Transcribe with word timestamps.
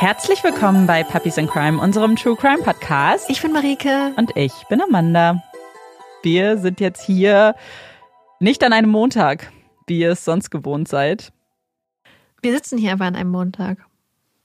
Herzlich 0.00 0.44
willkommen 0.44 0.86
bei 0.86 1.02
Puppies 1.02 1.38
and 1.38 1.50
Crime, 1.50 1.80
unserem 1.80 2.14
True 2.14 2.36
Crime 2.36 2.62
Podcast. 2.62 3.28
Ich 3.28 3.42
bin 3.42 3.50
Marike. 3.50 4.12
Und 4.14 4.30
ich 4.36 4.52
bin 4.68 4.80
Amanda. 4.80 5.42
Wir 6.22 6.56
sind 6.56 6.78
jetzt 6.78 7.02
hier 7.02 7.56
nicht 8.38 8.62
an 8.62 8.72
einem 8.72 8.90
Montag, 8.90 9.50
wie 9.88 9.98
ihr 9.98 10.12
es 10.12 10.24
sonst 10.24 10.50
gewohnt 10.50 10.86
seid. 10.86 11.32
Wir 12.42 12.52
sitzen 12.52 12.78
hier 12.78 12.92
aber 12.92 13.06
an 13.06 13.16
einem 13.16 13.32
Montag. 13.32 13.78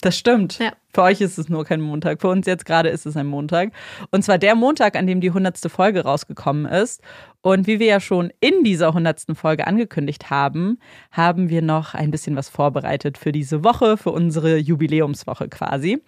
Das 0.02 0.17
stimmt. 0.17 0.57
Ja. 0.57 0.71
Für 0.93 1.03
euch 1.03 1.21
ist 1.21 1.39
es 1.39 1.49
nur 1.49 1.65
kein 1.65 1.81
Montag. 1.81 2.21
Für 2.21 2.27
uns 2.27 2.45
jetzt 2.45 2.65
gerade 2.65 2.89
ist 2.89 3.05
es 3.05 3.17
ein 3.17 3.25
Montag. 3.25 3.71
Und 4.11 4.23
zwar 4.23 4.37
der 4.37 4.55
Montag, 4.55 4.95
an 4.95 5.07
dem 5.07 5.21
die 5.21 5.31
hundertste 5.31 5.69
Folge 5.69 6.03
rausgekommen 6.03 6.65
ist. 6.65 7.01
Und 7.41 7.65
wie 7.65 7.79
wir 7.79 7.87
ja 7.87 7.99
schon 7.99 8.31
in 8.39 8.63
dieser 8.63 8.93
hundertsten 8.93 9.35
Folge 9.35 9.65
angekündigt 9.65 10.29
haben, 10.29 10.77
haben 11.11 11.49
wir 11.49 11.63
noch 11.63 11.95
ein 11.95 12.11
bisschen 12.11 12.35
was 12.35 12.48
vorbereitet 12.48 13.17
für 13.17 13.31
diese 13.31 13.63
Woche, 13.63 13.98
für 13.98 14.11
unsere 14.11 14.57
Jubiläumswoche 14.57 15.49
quasi. 15.49 16.03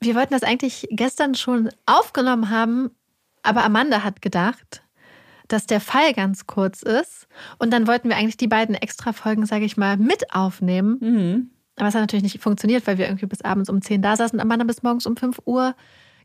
Wir 0.00 0.14
wollten 0.16 0.34
das 0.34 0.42
eigentlich 0.42 0.86
gestern 0.90 1.34
schon 1.34 1.70
aufgenommen 1.86 2.50
haben, 2.50 2.90
aber 3.42 3.64
Amanda 3.64 4.02
hat 4.02 4.20
gedacht, 4.20 4.82
dass 5.48 5.66
der 5.66 5.80
Fall 5.80 6.12
ganz 6.12 6.46
kurz 6.46 6.82
ist. 6.82 7.28
Und 7.58 7.72
dann 7.72 7.86
wollten 7.86 8.08
wir 8.08 8.16
eigentlich 8.16 8.36
die 8.36 8.48
beiden 8.48 8.74
extra 8.74 9.12
Folgen, 9.12 9.46
sage 9.46 9.64
ich 9.64 9.76
mal, 9.76 9.96
mit 9.96 10.34
aufnehmen. 10.34 10.98
Mhm. 11.00 11.50
Aber 11.76 11.88
es 11.88 11.94
hat 11.94 12.02
natürlich 12.02 12.22
nicht 12.22 12.40
funktioniert, 12.40 12.86
weil 12.86 12.98
wir 12.98 13.06
irgendwie 13.06 13.26
bis 13.26 13.42
abends 13.42 13.68
um 13.68 13.82
10 13.82 14.02
da 14.02 14.16
saßen 14.16 14.38
und 14.38 14.42
Amanda 14.42 14.64
bis 14.64 14.82
morgens 14.82 15.06
um 15.06 15.16
5 15.16 15.40
Uhr 15.44 15.74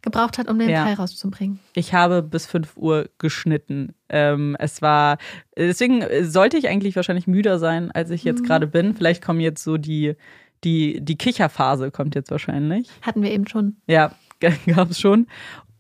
gebraucht 0.02 0.38
hat, 0.38 0.50
um 0.50 0.58
den 0.58 0.70
Ja. 0.70 0.84
Fall 0.86 0.96
rauszubringen. 0.96 1.60
Ich 1.76 1.94
habe 1.94 2.24
bis 2.24 2.46
5 2.48 2.76
Uhr 2.76 3.10
geschnitten. 3.20 3.94
Ähm, 4.10 4.56
es 4.60 4.82
war, 4.82 5.18
deswegen 5.56 6.04
sollte 6.24 6.58
ich 6.58 6.68
eigentlich 6.68 6.96
wahrscheinlich 6.96 7.28
müder 7.28 7.60
sein, 7.60 7.92
als 7.92 8.10
ich 8.10 8.24
jetzt 8.24 8.44
gerade 8.44 8.66
bin. 8.66 8.96
Vielleicht 8.96 9.24
kommen 9.24 9.40
jetzt 9.40 9.64
so 9.64 9.78
die, 9.78 10.16
die, 10.64 11.02
die 11.02 11.18
Kicherphase 11.18 11.92
kommt 11.92 12.16
jetzt 12.16 12.32
wahrscheinlich. 12.32 12.90
Hatten 13.02 13.22
wir 13.22 13.32
eben 13.32 13.48
schon. 13.48 13.76
Ja, 13.88 14.12
gab 14.66 14.90
es 14.90 15.00
schon. 15.00 15.28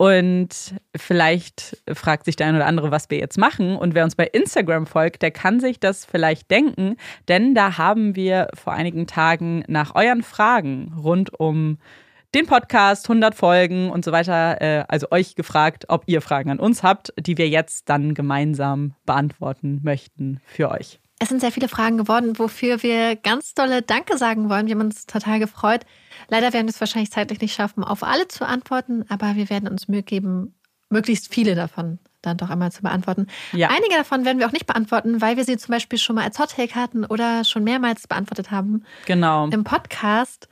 Und 0.01 0.73
vielleicht 0.97 1.77
fragt 1.93 2.25
sich 2.25 2.35
der 2.35 2.47
ein 2.47 2.55
oder 2.55 2.65
andere, 2.65 2.89
was 2.89 3.11
wir 3.11 3.19
jetzt 3.19 3.37
machen. 3.37 3.75
Und 3.75 3.93
wer 3.93 4.03
uns 4.03 4.15
bei 4.15 4.25
Instagram 4.25 4.87
folgt, 4.87 5.21
der 5.21 5.29
kann 5.29 5.59
sich 5.59 5.79
das 5.79 6.05
vielleicht 6.05 6.49
denken, 6.49 6.95
denn 7.27 7.53
da 7.53 7.77
haben 7.77 8.15
wir 8.15 8.47
vor 8.55 8.73
einigen 8.73 9.05
Tagen 9.05 9.63
nach 9.67 9.93
euren 9.93 10.23
Fragen 10.23 10.91
rund 10.97 11.39
um 11.39 11.77
den 12.33 12.47
Podcast, 12.47 13.07
100 13.07 13.35
Folgen 13.35 13.91
und 13.91 14.03
so 14.03 14.11
weiter, 14.11 14.59
äh, 14.59 14.85
also 14.87 15.05
euch 15.11 15.35
gefragt, 15.35 15.85
ob 15.87 16.01
ihr 16.07 16.23
Fragen 16.23 16.49
an 16.49 16.59
uns 16.59 16.81
habt, 16.81 17.13
die 17.19 17.37
wir 17.37 17.47
jetzt 17.47 17.87
dann 17.87 18.15
gemeinsam 18.15 18.95
beantworten 19.05 19.81
möchten 19.83 20.39
für 20.45 20.71
euch. 20.71 20.99
Es 21.23 21.29
sind 21.29 21.39
sehr 21.39 21.51
viele 21.51 21.67
Fragen 21.67 21.97
geworden, 21.99 22.39
wofür 22.39 22.81
wir 22.81 23.15
ganz 23.15 23.53
dolle 23.53 23.83
Danke 23.83 24.17
sagen 24.17 24.49
wollen. 24.49 24.65
Wir 24.65 24.73
haben 24.73 24.81
uns 24.81 25.05
total 25.05 25.37
gefreut. 25.37 25.81
Leider 26.29 26.51
werden 26.51 26.65
wir 26.65 26.71
es 26.73 26.79
wahrscheinlich 26.79 27.11
zeitlich 27.11 27.39
nicht 27.39 27.53
schaffen, 27.53 27.83
auf 27.83 28.01
alle 28.01 28.27
zu 28.27 28.43
antworten, 28.43 29.05
aber 29.07 29.35
wir 29.35 29.51
werden 29.51 29.69
uns 29.69 29.87
Mühe 29.87 30.01
geben, 30.01 30.55
möglichst 30.89 31.31
viele 31.31 31.53
davon 31.53 31.99
dann 32.23 32.37
doch 32.37 32.49
einmal 32.49 32.71
zu 32.71 32.81
beantworten. 32.81 33.27
Ja. 33.51 33.69
Einige 33.69 33.95
davon 33.97 34.25
werden 34.25 34.39
wir 34.39 34.47
auch 34.47 34.51
nicht 34.51 34.65
beantworten, 34.65 35.21
weil 35.21 35.37
wir 35.37 35.43
sie 35.45 35.57
zum 35.57 35.73
Beispiel 35.73 35.99
schon 35.99 36.15
mal 36.15 36.23
als 36.25 36.39
Hottake 36.39 36.73
hatten 36.73 37.05
oder 37.05 37.43
schon 37.43 37.63
mehrmals 37.63 38.07
beantwortet 38.07 38.49
haben 38.49 38.83
Genau. 39.05 39.47
im 39.49 39.63
Podcast. 39.63 40.47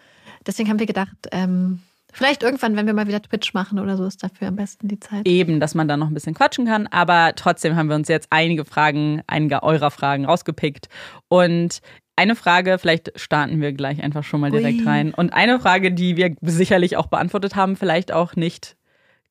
Deswegen 0.45 0.69
haben 0.69 0.79
wir 0.79 0.85
gedacht, 0.85 1.15
ähm, 1.31 1.81
vielleicht 2.11 2.43
irgendwann, 2.43 2.75
wenn 2.75 2.85
wir 2.85 2.93
mal 2.93 3.07
wieder 3.07 3.21
Twitch 3.21 3.53
machen 3.53 3.79
oder 3.79 3.97
so, 3.97 4.05
ist 4.05 4.23
dafür 4.23 4.49
am 4.49 4.55
besten 4.55 4.87
die 4.87 4.99
Zeit. 4.99 5.27
Eben, 5.27 5.59
dass 5.59 5.75
man 5.75 5.87
da 5.87 5.97
noch 5.97 6.07
ein 6.07 6.13
bisschen 6.13 6.33
quatschen 6.33 6.65
kann. 6.65 6.87
Aber 6.87 7.33
trotzdem 7.35 7.75
haben 7.75 7.89
wir 7.89 7.95
uns 7.95 8.07
jetzt 8.07 8.27
einige 8.31 8.65
Fragen, 8.65 9.21
einige 9.27 9.63
eurer 9.63 9.91
Fragen 9.91 10.25
rausgepickt. 10.25 10.89
Und 11.27 11.81
eine 12.15 12.35
Frage, 12.35 12.77
vielleicht 12.79 13.17
starten 13.17 13.61
wir 13.61 13.71
gleich 13.71 14.03
einfach 14.03 14.23
schon 14.23 14.41
mal 14.41 14.51
direkt 14.51 14.81
Ui. 14.81 14.85
rein. 14.85 15.13
Und 15.13 15.31
eine 15.31 15.59
Frage, 15.59 15.93
die 15.93 16.17
wir 16.17 16.35
sicherlich 16.41 16.97
auch 16.97 17.07
beantwortet 17.07 17.55
haben, 17.55 17.77
vielleicht 17.77 18.11
auch 18.11 18.35
nicht 18.35 18.75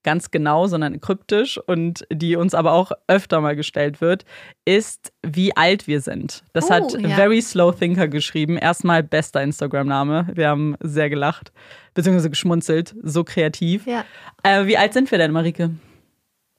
ganz 0.04 0.30
genau, 0.30 0.66
sondern 0.66 1.00
kryptisch 1.00 1.58
und 1.66 2.06
die 2.12 2.36
uns 2.36 2.54
aber 2.54 2.72
auch 2.72 2.92
öfter 3.08 3.40
mal 3.40 3.56
gestellt 3.56 4.00
wird, 4.00 4.24
ist, 4.64 5.12
wie 5.22 5.56
alt 5.56 5.86
wir 5.86 6.00
sind. 6.00 6.44
Das 6.52 6.66
Oh, 6.66 6.70
hat 6.70 6.92
ja. 7.00 7.08
Very 7.10 7.42
Slow 7.42 7.72
Thinker 7.72 8.08
geschrieben. 8.08 8.56
Erstmal 8.56 9.02
bester 9.02 9.42
Instagram-Name. 9.42 10.28
Wir 10.34 10.48
haben 10.48 10.76
sehr 10.80 11.10
gelacht, 11.10 11.52
beziehungsweise 11.94 12.30
geschmunzelt. 12.30 12.94
So 13.02 13.24
kreativ. 13.24 13.86
Ja, 13.86 14.04
Äh, 14.42 14.66
wie 14.66 14.76
alt 14.78 14.92
sind 14.92 15.10
wir 15.10 15.18
denn, 15.18 15.32
Marike? 15.32 15.70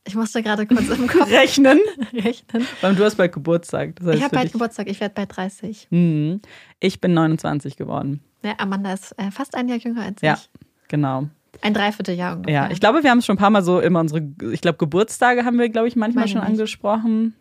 ich 0.06 0.16
musste 0.16 0.41
gerade 0.41 0.66
kurz 0.66 0.89
im 0.89 1.07
Kopf 1.07 1.29
Rechnen. 1.29 1.79
rechnen. 2.13 2.66
Weil 2.81 2.95
du 2.95 3.03
hast 3.03 3.16
bald 3.16 3.31
Geburtstag. 3.31 3.95
Das 3.97 4.07
heißt 4.07 4.17
Ich 4.17 4.23
habe 4.23 4.35
bald 4.35 4.51
Geburtstag, 4.51 4.89
ich 4.89 5.00
werde 5.00 5.13
bald 5.13 5.35
30. 5.35 5.88
Mhm. 5.91 6.41
Ich 6.79 7.00
bin 7.00 7.13
29 7.13 7.75
geworden. 7.77 8.21
Ja, 8.44 8.53
Amanda 8.57 8.94
ist 8.94 9.11
äh, 9.19 9.29
fast 9.29 9.53
ein 9.56 9.67
Jahr 9.67 9.77
jünger 9.77 10.03
als 10.03 10.21
Ja, 10.21 10.33
ich. 10.35 10.50
genau. 10.88 11.29
Ein 11.61 11.73
Dreivierteljahr 11.73 12.35
ungefähr. 12.37 12.53
Ja, 12.65 12.71
ich 12.71 12.79
glaube, 12.79 13.03
wir 13.03 13.09
haben 13.11 13.19
es 13.19 13.25
schon 13.25 13.35
ein 13.35 13.39
paar 13.39 13.49
Mal 13.49 13.63
so 13.63 13.79
immer 13.79 13.99
unsere, 13.99 14.21
ich 14.51 14.61
glaube, 14.61 14.77
Geburtstage 14.77 15.45
haben 15.45 15.57
wir, 15.59 15.69
glaube 15.69 15.87
ich, 15.87 15.95
manchmal 15.95 16.23
Meine 16.23 16.31
schon 16.31 16.41
nicht. 16.41 16.49
angesprochen. 16.49 17.35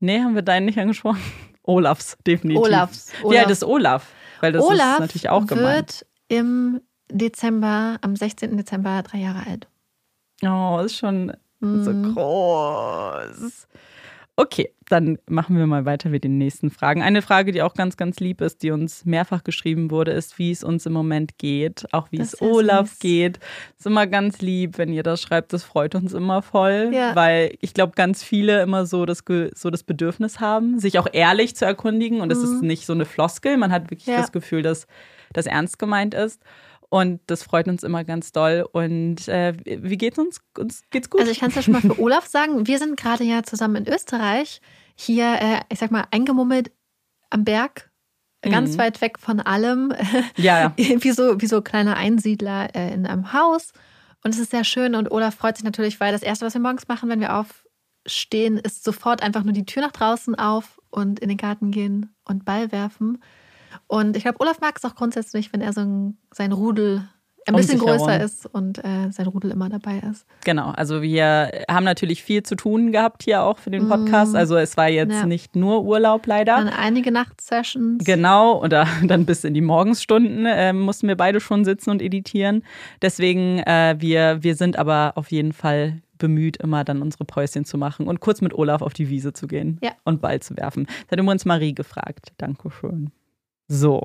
Nee, 0.00 0.20
haben 0.20 0.34
wir 0.34 0.42
deinen 0.42 0.66
nicht 0.66 0.78
angesprochen? 0.78 1.20
Olafs, 1.62 2.16
definitiv. 2.26 2.62
Olafs. 2.62 3.12
Wie 3.20 3.24
Olaf, 3.26 3.40
alt 3.42 3.50
ist 3.50 3.64
Olaf? 3.64 4.06
Weil 4.40 4.52
das 4.52 4.62
Olaf 4.64 4.94
ist 4.94 5.00
natürlich 5.00 5.28
auch 5.30 5.46
gemeint. 5.46 6.00
wird 6.00 6.06
im 6.28 6.80
Dezember, 7.10 7.98
am 8.02 8.16
16. 8.16 8.56
Dezember 8.56 9.02
drei 9.02 9.18
Jahre 9.18 9.46
alt. 9.48 9.68
Oh, 10.42 10.80
ist 10.84 10.96
schon 10.96 11.32
so 11.60 11.66
Mhm. 11.92 12.14
groß. 12.14 13.66
Okay, 14.36 14.70
dann 14.88 15.16
machen 15.28 15.56
wir 15.56 15.66
mal 15.68 15.84
weiter 15.84 16.08
mit 16.08 16.24
den 16.24 16.38
nächsten 16.38 16.70
Fragen. 16.70 17.02
Eine 17.02 17.22
Frage, 17.22 17.52
die 17.52 17.62
auch 17.62 17.74
ganz, 17.74 17.96
ganz 17.96 18.18
lieb 18.18 18.40
ist, 18.40 18.64
die 18.64 18.72
uns 18.72 19.04
mehrfach 19.04 19.44
geschrieben 19.44 19.92
wurde, 19.92 20.10
ist, 20.10 20.40
wie 20.40 20.50
es 20.50 20.64
uns 20.64 20.86
im 20.86 20.92
Moment 20.92 21.38
geht. 21.38 21.84
Auch 21.92 22.10
wie 22.10 22.18
Das 22.18 22.34
es 22.34 22.42
Olaf 22.42 22.88
süß. 22.90 22.98
geht. 22.98 23.38
Ist 23.78 23.86
immer 23.86 24.08
ganz 24.08 24.40
lieb, 24.40 24.76
wenn 24.76 24.92
ihr 24.92 25.04
das 25.04 25.22
schreibt. 25.22 25.52
Das 25.52 25.62
freut 25.62 25.94
uns 25.94 26.12
immer 26.14 26.42
voll. 26.42 26.90
Ja. 26.92 27.14
Weil 27.14 27.54
ich 27.60 27.74
glaube, 27.74 27.92
ganz 27.94 28.24
viele 28.24 28.60
immer 28.62 28.86
so 28.86 29.06
das, 29.06 29.22
so 29.54 29.70
das 29.70 29.84
Bedürfnis 29.84 30.40
haben, 30.40 30.80
sich 30.80 30.98
auch 30.98 31.06
ehrlich 31.12 31.54
zu 31.54 31.64
erkundigen. 31.64 32.20
Und 32.20 32.32
es 32.32 32.38
ist 32.42 32.60
nicht 32.60 32.86
so 32.86 32.92
eine 32.92 33.04
Floskel. 33.04 33.56
Man 33.56 33.70
hat 33.70 33.84
wirklich 33.92 34.08
Mhm. 34.08 34.12
Ja. 34.14 34.20
das 34.20 34.32
Gefühl, 34.32 34.62
dass 34.62 34.88
das 35.32 35.46
ernst 35.46 35.78
gemeint 35.78 36.12
ist. 36.12 36.42
Und 36.90 37.20
das 37.26 37.42
freut 37.42 37.66
uns 37.68 37.82
immer 37.82 38.04
ganz 38.04 38.30
doll. 38.32 38.66
Und 38.72 39.26
äh, 39.28 39.54
wie 39.64 39.96
geht's 39.96 40.18
uns? 40.18 40.40
Uns 40.58 40.82
geht's 40.90 41.10
gut. 41.10 41.20
Also 41.20 41.32
ich 41.32 41.40
kann 41.40 41.48
es 41.50 41.56
ja 41.56 41.62
schon 41.62 41.72
mal 41.72 41.80
für 41.82 41.98
Olaf 42.00 42.26
sagen. 42.26 42.66
Wir 42.66 42.78
sind 42.78 42.96
gerade 42.96 43.24
ja 43.24 43.42
zusammen 43.42 43.76
in 43.84 43.92
Österreich. 43.92 44.60
Hier, 44.94 45.24
äh, 45.40 45.60
ich 45.70 45.78
sag 45.80 45.90
mal, 45.90 46.04
eingemummelt 46.10 46.70
am 47.30 47.44
Berg. 47.44 47.90
Ganz 48.42 48.74
Mhm. 48.74 48.78
weit 48.78 49.00
weg 49.00 49.18
von 49.18 49.40
allem. 49.40 49.92
ja, 50.36 50.60
ja. 50.60 50.72
wie, 51.02 51.10
so, 51.10 51.40
wie 51.40 51.46
so 51.46 51.62
kleine 51.62 51.96
Einsiedler 51.96 52.74
äh, 52.76 52.92
in 52.92 53.06
einem 53.06 53.32
Haus. 53.32 53.72
Und 54.22 54.32
es 54.34 54.38
ist 54.38 54.50
sehr 54.52 54.64
schön. 54.64 54.94
Und 54.94 55.10
Olaf 55.10 55.34
freut 55.34 55.56
sich 55.56 55.64
natürlich, 55.64 55.98
weil 55.98 56.12
das 56.12 56.22
Erste, 56.22 56.44
was 56.46 56.54
wir 56.54 56.60
morgens 56.60 56.86
machen, 56.86 57.08
wenn 57.08 57.20
wir 57.20 57.34
aufstehen, 58.04 58.58
ist 58.58 58.84
sofort 58.84 59.22
einfach 59.22 59.42
nur 59.44 59.52
die 59.54 59.66
Tür 59.66 59.82
nach 59.82 59.92
draußen 59.92 60.34
auf 60.34 60.80
und 60.90 61.18
in 61.20 61.28
den 61.28 61.38
Garten 61.38 61.70
gehen 61.70 62.14
und 62.24 62.44
Ball 62.44 62.70
werfen. 62.70 63.22
Und 63.86 64.16
ich 64.16 64.22
glaube, 64.24 64.40
Olaf 64.40 64.60
mag 64.60 64.74
es 64.76 64.84
auch 64.84 64.94
grundsätzlich, 64.94 65.52
wenn 65.52 65.60
er 65.60 65.72
so 65.72 65.80
ein, 65.82 66.16
sein 66.32 66.52
Rudel 66.52 67.08
ein 67.46 67.54
Um 67.54 67.60
bisschen 67.60 67.78
größer 67.78 68.12
herum. 68.12 68.24
ist 68.24 68.46
und 68.46 68.78
äh, 68.82 69.10
sein 69.10 69.26
Rudel 69.26 69.50
immer 69.50 69.68
dabei 69.68 69.98
ist. 70.10 70.24
Genau, 70.46 70.70
also 70.70 71.02
wir 71.02 71.50
haben 71.70 71.84
natürlich 71.84 72.22
viel 72.22 72.42
zu 72.42 72.54
tun 72.56 72.90
gehabt 72.90 73.22
hier 73.22 73.42
auch 73.42 73.58
für 73.58 73.68
den 73.70 73.86
Podcast. 73.86 74.30
Mhm. 74.32 74.38
Also 74.38 74.56
es 74.56 74.78
war 74.78 74.88
jetzt 74.88 75.12
Ja. 75.12 75.26
nicht 75.26 75.54
nur 75.54 75.84
Urlaub 75.84 76.26
leider. 76.26 76.56
Dann 76.56 76.68
einige 76.68 77.12
Nachtsessions. 77.12 78.02
Genau, 78.02 78.62
oder 78.62 78.86
dann 79.06 79.26
bis 79.26 79.44
in 79.44 79.52
die 79.52 79.60
Morgensstunden 79.60 80.46
äh, 80.46 80.72
mussten 80.72 81.06
wir 81.06 81.16
beide 81.18 81.38
schon 81.40 81.66
sitzen 81.66 81.90
und 81.90 82.00
editieren. 82.00 82.62
Deswegen, 83.02 83.58
äh, 83.58 83.96
wir, 83.98 84.42
wir 84.42 84.54
sind 84.56 84.78
aber 84.78 85.12
auf 85.16 85.30
jeden 85.30 85.52
Fall 85.52 86.00
bemüht, 86.16 86.56
immer 86.58 86.82
dann 86.84 87.02
unsere 87.02 87.26
Päuschen 87.26 87.66
zu 87.66 87.76
machen 87.76 88.06
und 88.06 88.20
kurz 88.20 88.40
mit 88.40 88.54
Olaf 88.54 88.80
auf 88.80 88.94
die 88.94 89.10
Wiese 89.10 89.34
zu 89.34 89.46
gehen 89.48 89.78
Ja. 89.82 89.90
und 90.04 90.22
Ball 90.22 90.40
zu 90.40 90.56
werfen. 90.56 90.86
Das 90.86 91.10
hat 91.12 91.20
übrigens 91.20 91.44
Marie 91.44 91.74
gefragt. 91.74 92.32
Dankeschön. 92.38 93.10
So. 93.68 94.02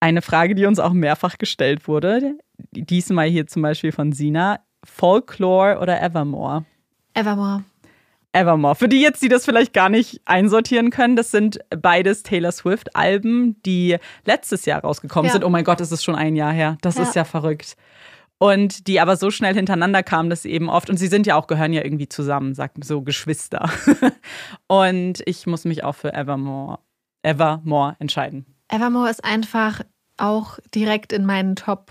Eine 0.00 0.22
Frage, 0.22 0.54
die 0.54 0.66
uns 0.66 0.78
auch 0.78 0.92
mehrfach 0.92 1.38
gestellt 1.38 1.88
wurde, 1.88 2.38
diesmal 2.72 3.28
hier 3.28 3.46
zum 3.46 3.62
Beispiel 3.62 3.92
von 3.92 4.12
Sina. 4.12 4.60
Folklore 4.84 5.78
oder 5.80 6.02
Evermore? 6.02 6.66
Evermore. 7.14 7.64
Evermore. 8.32 8.74
Für 8.74 8.88
die 8.88 9.00
jetzt, 9.00 9.22
die 9.22 9.28
das 9.28 9.44
vielleicht 9.46 9.72
gar 9.72 9.88
nicht 9.88 10.20
einsortieren 10.26 10.90
können, 10.90 11.16
das 11.16 11.30
sind 11.30 11.58
beides 11.70 12.22
Taylor 12.22 12.52
Swift-Alben, 12.52 13.62
die 13.62 13.96
letztes 14.26 14.66
Jahr 14.66 14.82
rausgekommen 14.82 15.28
Ja. 15.28 15.32
sind. 15.32 15.44
Oh 15.44 15.48
mein 15.48 15.64
Gott, 15.64 15.80
ist 15.80 16.04
schon 16.04 16.16
ein 16.16 16.36
Jahr 16.36 16.52
her. 16.52 16.76
Das 16.82 16.96
Ja. 16.96 17.04
ist 17.04 17.14
ja 17.14 17.24
verrückt. 17.24 17.76
Und 18.38 18.88
die 18.88 19.00
aber 19.00 19.16
so 19.16 19.30
schnell 19.30 19.54
hintereinander 19.54 20.02
kamen, 20.02 20.28
dass 20.28 20.42
sie 20.42 20.50
eben 20.50 20.68
oft, 20.68 20.90
und 20.90 20.98
sie 20.98 21.06
sind 21.06 21.26
ja 21.26 21.36
auch, 21.36 21.46
gehören 21.46 21.72
ja 21.72 21.82
irgendwie 21.84 22.08
zusammen, 22.08 22.54
sagt 22.54 22.84
so 22.84 23.00
Geschwister. 23.02 23.70
und 24.66 25.22
ich 25.24 25.46
muss 25.46 25.64
mich 25.64 25.84
auch 25.84 25.94
für 25.94 26.12
Evermore, 26.12 26.80
Evermore 27.24 27.96
entscheiden. 27.98 28.46
Evermore 28.68 29.10
ist 29.10 29.24
einfach 29.24 29.80
auch 30.16 30.58
direkt 30.74 31.12
in 31.12 31.26
meinen 31.26 31.56
Top 31.56 31.90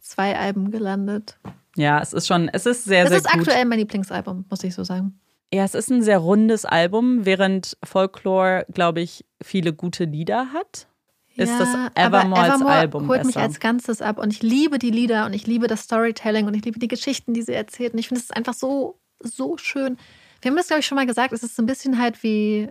zwei 0.00 0.36
Alben 0.38 0.70
gelandet. 0.70 1.38
Ja, 1.76 2.00
es 2.00 2.12
ist 2.12 2.26
schon, 2.26 2.48
es 2.52 2.66
ist 2.66 2.84
sehr, 2.84 3.02
Das 3.04 3.10
sehr 3.10 3.18
ist 3.18 3.30
gut. 3.30 3.38
aktuell 3.40 3.64
mein 3.64 3.78
Lieblingsalbum, 3.78 4.44
muss 4.50 4.62
ich 4.62 4.74
so 4.74 4.84
sagen. 4.84 5.18
Ja, 5.52 5.64
es 5.64 5.74
ist 5.74 5.90
ein 5.90 6.02
sehr 6.02 6.18
rundes 6.18 6.64
Album, 6.64 7.24
während 7.24 7.76
Folklore, 7.84 8.64
glaube 8.72 9.00
ich, 9.00 9.24
viele 9.42 9.72
gute 9.72 10.04
Lieder 10.04 10.52
hat. 10.52 10.86
ist 11.34 11.50
Ja, 11.50 11.58
das 11.58 11.68
aber 11.74 11.90
Evermore, 12.20 12.40
als 12.42 12.54
Evermore 12.54 12.74
Album 12.74 13.08
holt 13.08 13.18
besser. 13.22 13.26
mich 13.26 13.36
als 13.38 13.60
Ganzes 13.60 14.02
ab 14.02 14.18
und 14.18 14.32
ich 14.32 14.42
liebe 14.42 14.78
die 14.78 14.90
Lieder 14.90 15.26
und 15.26 15.32
ich 15.34 15.46
liebe 15.46 15.66
das 15.66 15.82
Storytelling 15.82 16.46
und 16.46 16.54
ich 16.54 16.64
liebe 16.64 16.78
die 16.78 16.88
Geschichten, 16.88 17.32
die 17.34 17.42
sie 17.42 17.52
erzählt 17.54 17.92
und 17.94 17.98
ich 17.98 18.08
finde 18.08 18.20
es 18.20 18.24
ist 18.30 18.36
einfach 18.36 18.54
so, 18.54 18.98
so 19.22 19.56
schön. 19.56 19.96
Wir 20.40 20.50
haben 20.50 20.56
das, 20.56 20.66
glaube 20.68 20.80
ich, 20.80 20.86
schon 20.86 20.96
mal 20.96 21.06
gesagt, 21.06 21.32
es 21.32 21.42
ist 21.42 21.54
so 21.56 21.62
ein 21.62 21.66
bisschen 21.66 21.98
halt 21.98 22.22
wie 22.22 22.68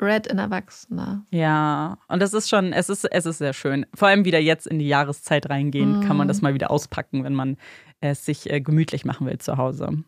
Red 0.00 0.26
in 0.26 0.38
Erwachsener. 0.38 1.24
Ja, 1.30 1.98
und 2.08 2.20
das 2.20 2.34
ist 2.34 2.48
schon, 2.50 2.72
es 2.72 2.88
ist, 2.90 3.04
es 3.04 3.24
ist 3.26 3.38
sehr 3.38 3.52
schön. 3.54 3.86
Vor 3.94 4.08
allem 4.08 4.24
wieder 4.24 4.38
jetzt 4.40 4.66
in 4.66 4.78
die 4.78 4.88
Jahreszeit 4.88 5.48
reingehen, 5.48 6.00
kann 6.02 6.10
Mhm. 6.12 6.16
man 6.18 6.28
das 6.28 6.42
mal 6.42 6.52
wieder 6.54 6.70
auspacken, 6.70 7.24
wenn 7.24 7.34
man 7.34 7.56
es 8.00 8.24
sich 8.26 8.50
äh, 8.50 8.60
gemütlich 8.60 9.04
machen 9.04 9.26
will 9.26 9.38
zu 9.38 9.56
Hause. 9.56 10.04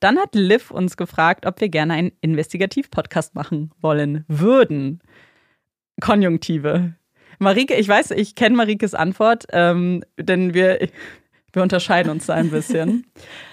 Dann 0.00 0.18
hat 0.18 0.34
Liv 0.34 0.70
uns 0.70 0.96
gefragt, 0.96 1.46
ob 1.46 1.60
wir 1.60 1.68
gerne 1.68 1.92
einen 1.94 2.12
Investigativ-Podcast 2.20 3.34
machen 3.34 3.70
wollen 3.80 4.24
würden. 4.28 5.00
Konjunktive. 6.00 6.94
Marike, 7.38 7.74
ich 7.74 7.88
weiß, 7.88 8.12
ich 8.12 8.34
kenne 8.34 8.56
Marikes 8.56 8.94
Antwort, 8.94 9.46
ähm, 9.52 10.02
denn 10.18 10.54
wir, 10.54 10.88
wir 11.52 11.62
unterscheiden 11.62 12.10
uns 12.10 12.26
da 12.26 12.34
ein 12.34 12.50
bisschen. 12.50 13.06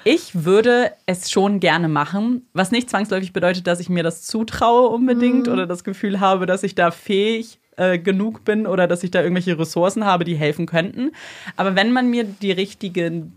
Ich 0.03 0.43
würde 0.45 0.91
es 1.05 1.31
schon 1.31 1.59
gerne 1.59 1.87
machen, 1.87 2.47
was 2.53 2.71
nicht 2.71 2.89
zwangsläufig 2.89 3.31
bedeutet, 3.33 3.67
dass 3.67 3.79
ich 3.79 3.89
mir 3.89 4.03
das 4.03 4.23
zutraue 4.23 4.89
unbedingt 4.89 5.47
Mhm. 5.47 5.53
oder 5.53 5.65
das 5.65 5.83
Gefühl 5.83 6.19
habe, 6.19 6.45
dass 6.45 6.63
ich 6.63 6.75
da 6.75 6.91
fähig 6.91 7.59
äh, 7.77 7.97
genug 7.99 8.45
bin 8.45 8.67
oder 8.67 8.87
dass 8.87 9.03
ich 9.03 9.11
da 9.11 9.21
irgendwelche 9.21 9.57
Ressourcen 9.59 10.05
habe, 10.05 10.23
die 10.23 10.35
helfen 10.35 10.65
könnten. 10.65 11.11
Aber 11.57 11.75
wenn 11.75 11.91
man 11.91 12.09
mir 12.09 12.23
die 12.23 12.51
richtige 12.53 13.27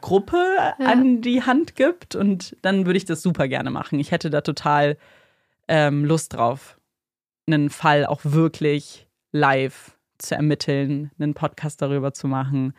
Gruppe 0.00 0.36
Ja. 0.78 0.86
an 0.86 1.20
die 1.22 1.42
Hand 1.42 1.74
gibt 1.76 2.14
und 2.14 2.56
dann 2.62 2.86
würde 2.86 2.96
ich 2.96 3.04
das 3.04 3.22
super 3.22 3.48
gerne 3.48 3.70
machen. 3.70 3.98
Ich 3.98 4.10
hätte 4.12 4.30
da 4.30 4.40
total 4.40 4.96
ähm, 5.68 6.04
Lust 6.04 6.34
drauf, 6.34 6.78
einen 7.48 7.70
Fall 7.70 8.06
auch 8.06 8.20
wirklich 8.24 9.08
live 9.32 9.96
zu 10.18 10.34
ermitteln, 10.36 11.10
einen 11.18 11.34
Podcast 11.34 11.82
darüber 11.82 12.12
zu 12.12 12.28
machen. 12.28 12.72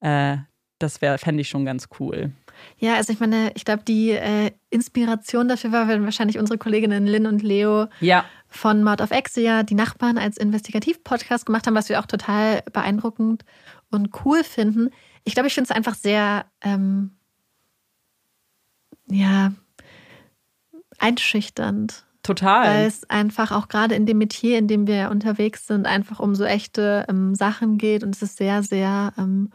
Äh, 0.00 0.38
das 0.82 1.00
wäre, 1.00 1.18
fände 1.18 1.40
ich 1.40 1.48
schon 1.48 1.64
ganz 1.64 1.88
cool. 2.00 2.32
Ja, 2.78 2.94
also 2.94 3.12
ich 3.12 3.20
meine, 3.20 3.52
ich 3.54 3.64
glaube, 3.64 3.82
die 3.82 4.10
äh, 4.10 4.50
Inspiration 4.70 5.48
dafür 5.48 5.72
war, 5.72 5.88
wenn 5.88 6.04
wahrscheinlich 6.04 6.38
unsere 6.38 6.58
Kolleginnen 6.58 7.06
Lynn 7.06 7.26
und 7.26 7.42
Leo 7.42 7.86
Ja, 8.00 8.24
von 8.48 8.84
Mord 8.84 9.00
of 9.00 9.10
Exe 9.10 9.40
ja 9.40 9.62
die 9.62 9.74
Nachbarn 9.74 10.18
als 10.18 10.36
Investigativ-Podcast 10.36 11.46
gemacht 11.46 11.66
haben, 11.66 11.74
was 11.74 11.88
wir 11.88 11.98
auch 12.00 12.06
total 12.06 12.62
beeindruckend 12.72 13.44
und 13.90 14.10
cool 14.24 14.44
finden. 14.44 14.90
Ich 15.24 15.34
glaube, 15.34 15.48
ich 15.48 15.54
finde 15.54 15.70
es 15.70 15.76
einfach 15.76 15.94
sehr, 15.94 16.44
ähm, 16.60 17.12
ja, 19.08 19.52
einschüchternd, 20.98 22.04
total. 22.22 22.68
weil 22.68 22.86
es 22.86 23.08
einfach 23.10 23.52
auch 23.52 23.68
gerade 23.68 23.94
in 23.94 24.06
dem 24.06 24.18
Metier, 24.18 24.58
in 24.58 24.68
dem 24.68 24.86
wir 24.86 25.10
unterwegs 25.10 25.66
sind, 25.66 25.86
einfach 25.86 26.20
um 26.20 26.34
so 26.34 26.44
echte 26.44 27.06
ähm, 27.08 27.34
Sachen 27.34 27.78
geht 27.78 28.04
und 28.04 28.14
es 28.14 28.22
ist 28.22 28.36
sehr, 28.36 28.62
sehr 28.62 29.12
ähm, 29.18 29.50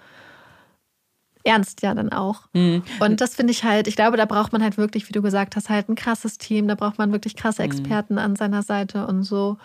ernst 1.47 1.81
ja 1.81 1.93
dann 1.95 2.11
auch. 2.11 2.41
Mhm. 2.53 2.83
Und 2.99 3.21
das 3.21 3.35
finde 3.35 3.51
ich 3.51 3.63
halt, 3.63 3.87
ich 3.87 3.95
glaube, 3.95 4.17
da 4.17 4.25
braucht 4.25 4.51
man 4.51 4.61
halt 4.61 4.77
wirklich, 4.77 5.07
wie 5.07 5.13
du 5.13 5.21
gesagt 5.21 5.55
hast, 5.55 5.69
halt 5.69 5.89
ein 5.89 5.95
krasses 5.95 6.37
Team, 6.37 6.67
da 6.67 6.75
braucht 6.75 6.97
man 6.97 7.11
wirklich 7.11 7.35
krasse 7.35 7.63
Mhm. 7.63 7.71
Experten 7.71 8.17
an 8.19 8.35
seiner 8.35 8.61
Seite 8.63 9.07
und 9.07 9.23
so. 9.23 9.57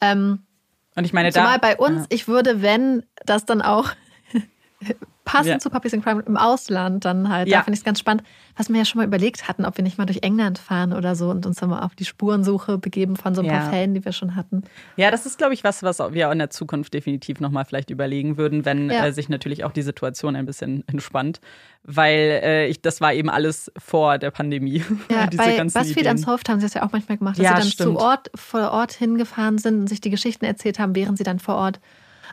Ähm, 0.00 0.40
Und 0.96 1.04
ich 1.04 1.12
meine, 1.12 1.32
zumal 1.32 1.58
da. 1.58 1.68
bei 1.68 1.76
uns, 1.76 2.02
Ja. 2.02 2.06
ich 2.10 2.28
würde, 2.28 2.62
wenn 2.62 3.04
das 3.26 3.44
dann 3.44 3.60
auch 3.62 3.90
passend 5.24 5.46
Ja. 5.48 5.58
zu 5.58 5.70
Puppies 5.70 5.92
in 5.94 6.02
Crime 6.02 6.22
im 6.26 6.36
Ausland 6.36 7.04
dann 7.06 7.30
halt, 7.30 7.48
Ja. 7.48 7.58
da 7.58 7.64
finde 7.64 7.74
ich 7.76 7.80
es 7.80 7.84
ganz 7.84 7.98
spannend, 7.98 8.22
was 8.56 8.68
wir 8.68 8.76
ja 8.76 8.84
schon 8.84 8.98
mal 9.00 9.06
überlegt 9.06 9.48
hatten, 9.48 9.64
ob 9.64 9.76
wir 9.78 9.82
nicht 9.82 9.96
mal 9.96 10.04
durch 10.04 10.22
England 10.22 10.58
fahren 10.58 10.92
oder 10.92 11.16
so 11.16 11.30
und 11.30 11.46
uns 11.46 11.56
dann 11.56 11.70
mal 11.70 11.80
auf 11.80 11.94
die 11.94 12.04
Spurensuche 12.04 12.76
begeben 12.78 13.16
von 13.16 13.34
so 13.34 13.40
ein 13.40 13.46
Ja. 13.46 13.52
paar 13.58 13.70
Fällen, 13.70 13.94
die 13.94 14.04
wir 14.04 14.12
schon 14.12 14.36
hatten. 14.36 14.64
Ja, 14.96 15.10
das 15.10 15.24
ist, 15.26 15.38
glaube 15.38 15.54
ich, 15.54 15.64
was, 15.64 15.82
was 15.82 15.98
wir 16.12 16.28
auch 16.28 16.32
in 16.32 16.38
der 16.38 16.50
Zukunft 16.50 16.92
definitiv 16.94 17.40
nochmal 17.40 17.64
vielleicht 17.64 17.88
überlegen 17.90 18.36
würden, 18.36 18.64
wenn 18.64 18.90
äh, 18.90 19.12
sich 19.12 19.28
natürlich 19.30 19.64
auch 19.64 19.72
die 19.72 19.82
Situation 19.82 20.36
ein 20.36 20.44
bisschen 20.46 20.84
entspannt. 20.88 21.40
Weil 21.86 22.40
äh, 22.42 22.66
ich, 22.68 22.80
das 22.80 23.00
war 23.00 23.12
eben 23.12 23.28
alles 23.28 23.70
vor 23.78 24.18
der 24.18 24.30
Pandemie. 24.30 24.82
Ja, 25.10 25.26
Diese 25.26 25.42
bei 25.42 25.62
BuzzFeed. 25.62 26.06
Unsolved 26.06 26.48
haben 26.48 26.60
sie 26.60 26.66
das 26.66 26.74
ja 26.74 26.82
auch 26.82 26.92
manchmal 26.92 27.18
gemacht, 27.18 27.38
dass 27.38 27.46
sie 27.46 27.52
dann 27.54 27.62
stimmt. 27.62 27.98
zu 27.98 28.04
Ort, 28.04 28.30
vor 28.34 28.70
Ort 28.72 28.92
hingefahren 28.92 29.58
sind 29.58 29.80
und 29.80 29.88
sich 29.88 30.00
die 30.00 30.10
Geschichten 30.10 30.44
erzählt 30.44 30.78
haben, 30.78 30.94
während 30.94 31.18
sie 31.18 31.24
dann 31.24 31.38
vor 31.38 31.56
Ort 31.56 31.80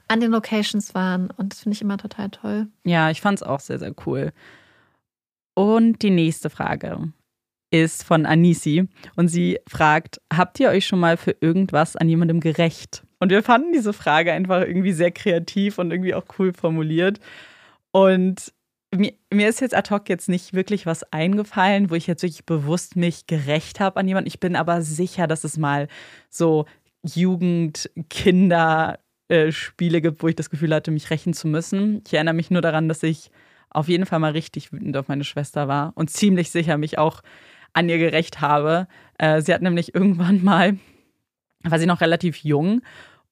an 0.07 0.19
den 0.19 0.31
Locations 0.31 0.93
waren. 0.93 1.31
Und 1.31 1.53
das 1.53 1.61
finde 1.61 1.75
ich 1.75 1.81
immer 1.81 1.97
total 1.97 2.29
toll. 2.29 2.67
Ja, 2.83 3.09
ich 3.09 3.21
fand 3.21 3.39
es 3.39 3.43
auch 3.43 3.59
sehr, 3.59 3.79
sehr 3.79 3.93
cool. 4.05 4.31
Und 5.53 6.01
die 6.01 6.09
nächste 6.09 6.49
Frage 6.49 7.11
ist 7.71 8.03
von 8.03 8.25
Anisi 8.25 8.87
und 9.15 9.29
sie 9.29 9.59
fragt, 9.67 10.21
habt 10.31 10.59
ihr 10.59 10.69
euch 10.69 10.85
schon 10.85 10.99
mal 10.99 11.17
für 11.17 11.35
irgendwas 11.39 11.95
an 11.95 12.09
jemandem 12.09 12.39
gerecht? 12.39 13.03
Und 13.19 13.29
wir 13.29 13.43
fanden 13.43 13.71
diese 13.71 13.93
Frage 13.93 14.33
einfach 14.33 14.61
irgendwie 14.61 14.91
sehr 14.91 15.11
kreativ 15.11 15.77
und 15.77 15.91
irgendwie 15.91 16.13
auch 16.13 16.25
cool 16.37 16.53
formuliert. 16.53 17.19
Und 17.91 18.51
mir, 18.93 19.13
mir 19.31 19.47
ist 19.47 19.61
jetzt 19.61 19.75
ad 19.75 19.89
hoc 19.93 20.09
jetzt 20.09 20.27
nicht 20.27 20.53
wirklich 20.53 20.85
was 20.85 21.03
eingefallen, 21.13 21.89
wo 21.89 21.95
ich 21.95 22.07
jetzt 22.07 22.23
wirklich 22.23 22.45
bewusst 22.45 22.95
mich 22.95 23.27
gerecht 23.27 23.79
habe 23.79 23.99
an 23.99 24.07
jemanden. 24.07 24.27
Ich 24.27 24.39
bin 24.39 24.55
aber 24.55 24.81
sicher, 24.81 25.27
dass 25.27 25.43
es 25.43 25.57
mal 25.57 25.87
so 26.29 26.65
Jugend, 27.03 27.89
Kinder, 28.09 28.99
äh, 29.31 29.51
Spiele 29.51 30.01
gibt, 30.01 30.21
wo 30.21 30.27
ich 30.27 30.35
das 30.35 30.49
Gefühl 30.49 30.73
hatte, 30.75 30.91
mich 30.91 31.09
rächen 31.09 31.33
zu 31.33 31.47
müssen. 31.47 32.01
Ich 32.05 32.13
erinnere 32.13 32.35
mich 32.35 32.51
nur 32.51 32.61
daran, 32.61 32.89
dass 32.89 33.01
ich 33.01 33.31
auf 33.69 33.87
jeden 33.87 34.05
Fall 34.05 34.19
mal 34.19 34.33
richtig 34.33 34.73
wütend 34.73 34.97
auf 34.97 35.07
meine 35.07 35.23
Schwester 35.23 35.69
war 35.69 35.93
und 35.95 36.09
ziemlich 36.09 36.51
sicher 36.51 36.77
mich 36.77 36.97
auch 36.97 37.21
an 37.71 37.87
ihr 37.87 37.97
gerecht 37.97 38.41
habe. 38.41 38.87
Äh, 39.17 39.41
sie 39.41 39.53
hat 39.53 39.61
nämlich 39.61 39.95
irgendwann 39.95 40.43
mal, 40.43 40.77
war 41.63 41.79
sie 41.79 41.85
noch 41.85 42.01
relativ 42.01 42.43
jung 42.43 42.81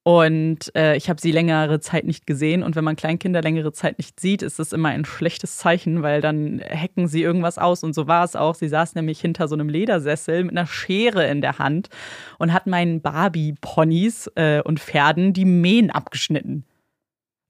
und 0.03 0.73
äh, 0.75 0.95
ich 0.95 1.09
habe 1.09 1.19
sie 1.19 1.31
längere 1.31 1.81
Zeit 1.81 2.05
nicht 2.05 2.25
gesehen. 2.25 2.63
Und 2.63 2.75
wenn 2.75 2.83
man 2.83 2.95
Kleinkinder 2.95 3.41
längere 3.41 3.73
Zeit 3.73 3.97
nicht 3.97 4.19
sieht, 4.19 4.41
ist 4.41 4.57
das 4.57 4.71
immer 4.71 4.89
ein 4.89 5.05
schlechtes 5.05 5.57
Zeichen, 5.57 6.01
weil 6.01 6.21
dann 6.21 6.61
hacken 6.61 7.07
sie 7.07 7.21
irgendwas 7.21 7.57
aus. 7.57 7.83
Und 7.83 7.93
so 7.93 8.07
war 8.07 8.23
es 8.23 8.35
auch. 8.35 8.55
Sie 8.55 8.69
saß 8.69 8.95
nämlich 8.95 9.19
hinter 9.19 9.47
so 9.47 9.55
einem 9.55 9.67
Ledersessel 9.67 10.45
mit 10.45 10.57
einer 10.57 10.67
Schere 10.67 11.27
in 11.27 11.41
der 11.41 11.59
Hand 11.59 11.89
und 12.37 12.53
hat 12.53 12.65
meinen 12.65 13.01
Barbie-Ponys 13.01 14.31
äh, 14.35 14.61
und 14.63 14.79
Pferden 14.79 15.33
die 15.33 15.45
Mähen 15.45 15.91
abgeschnitten. 15.91 16.63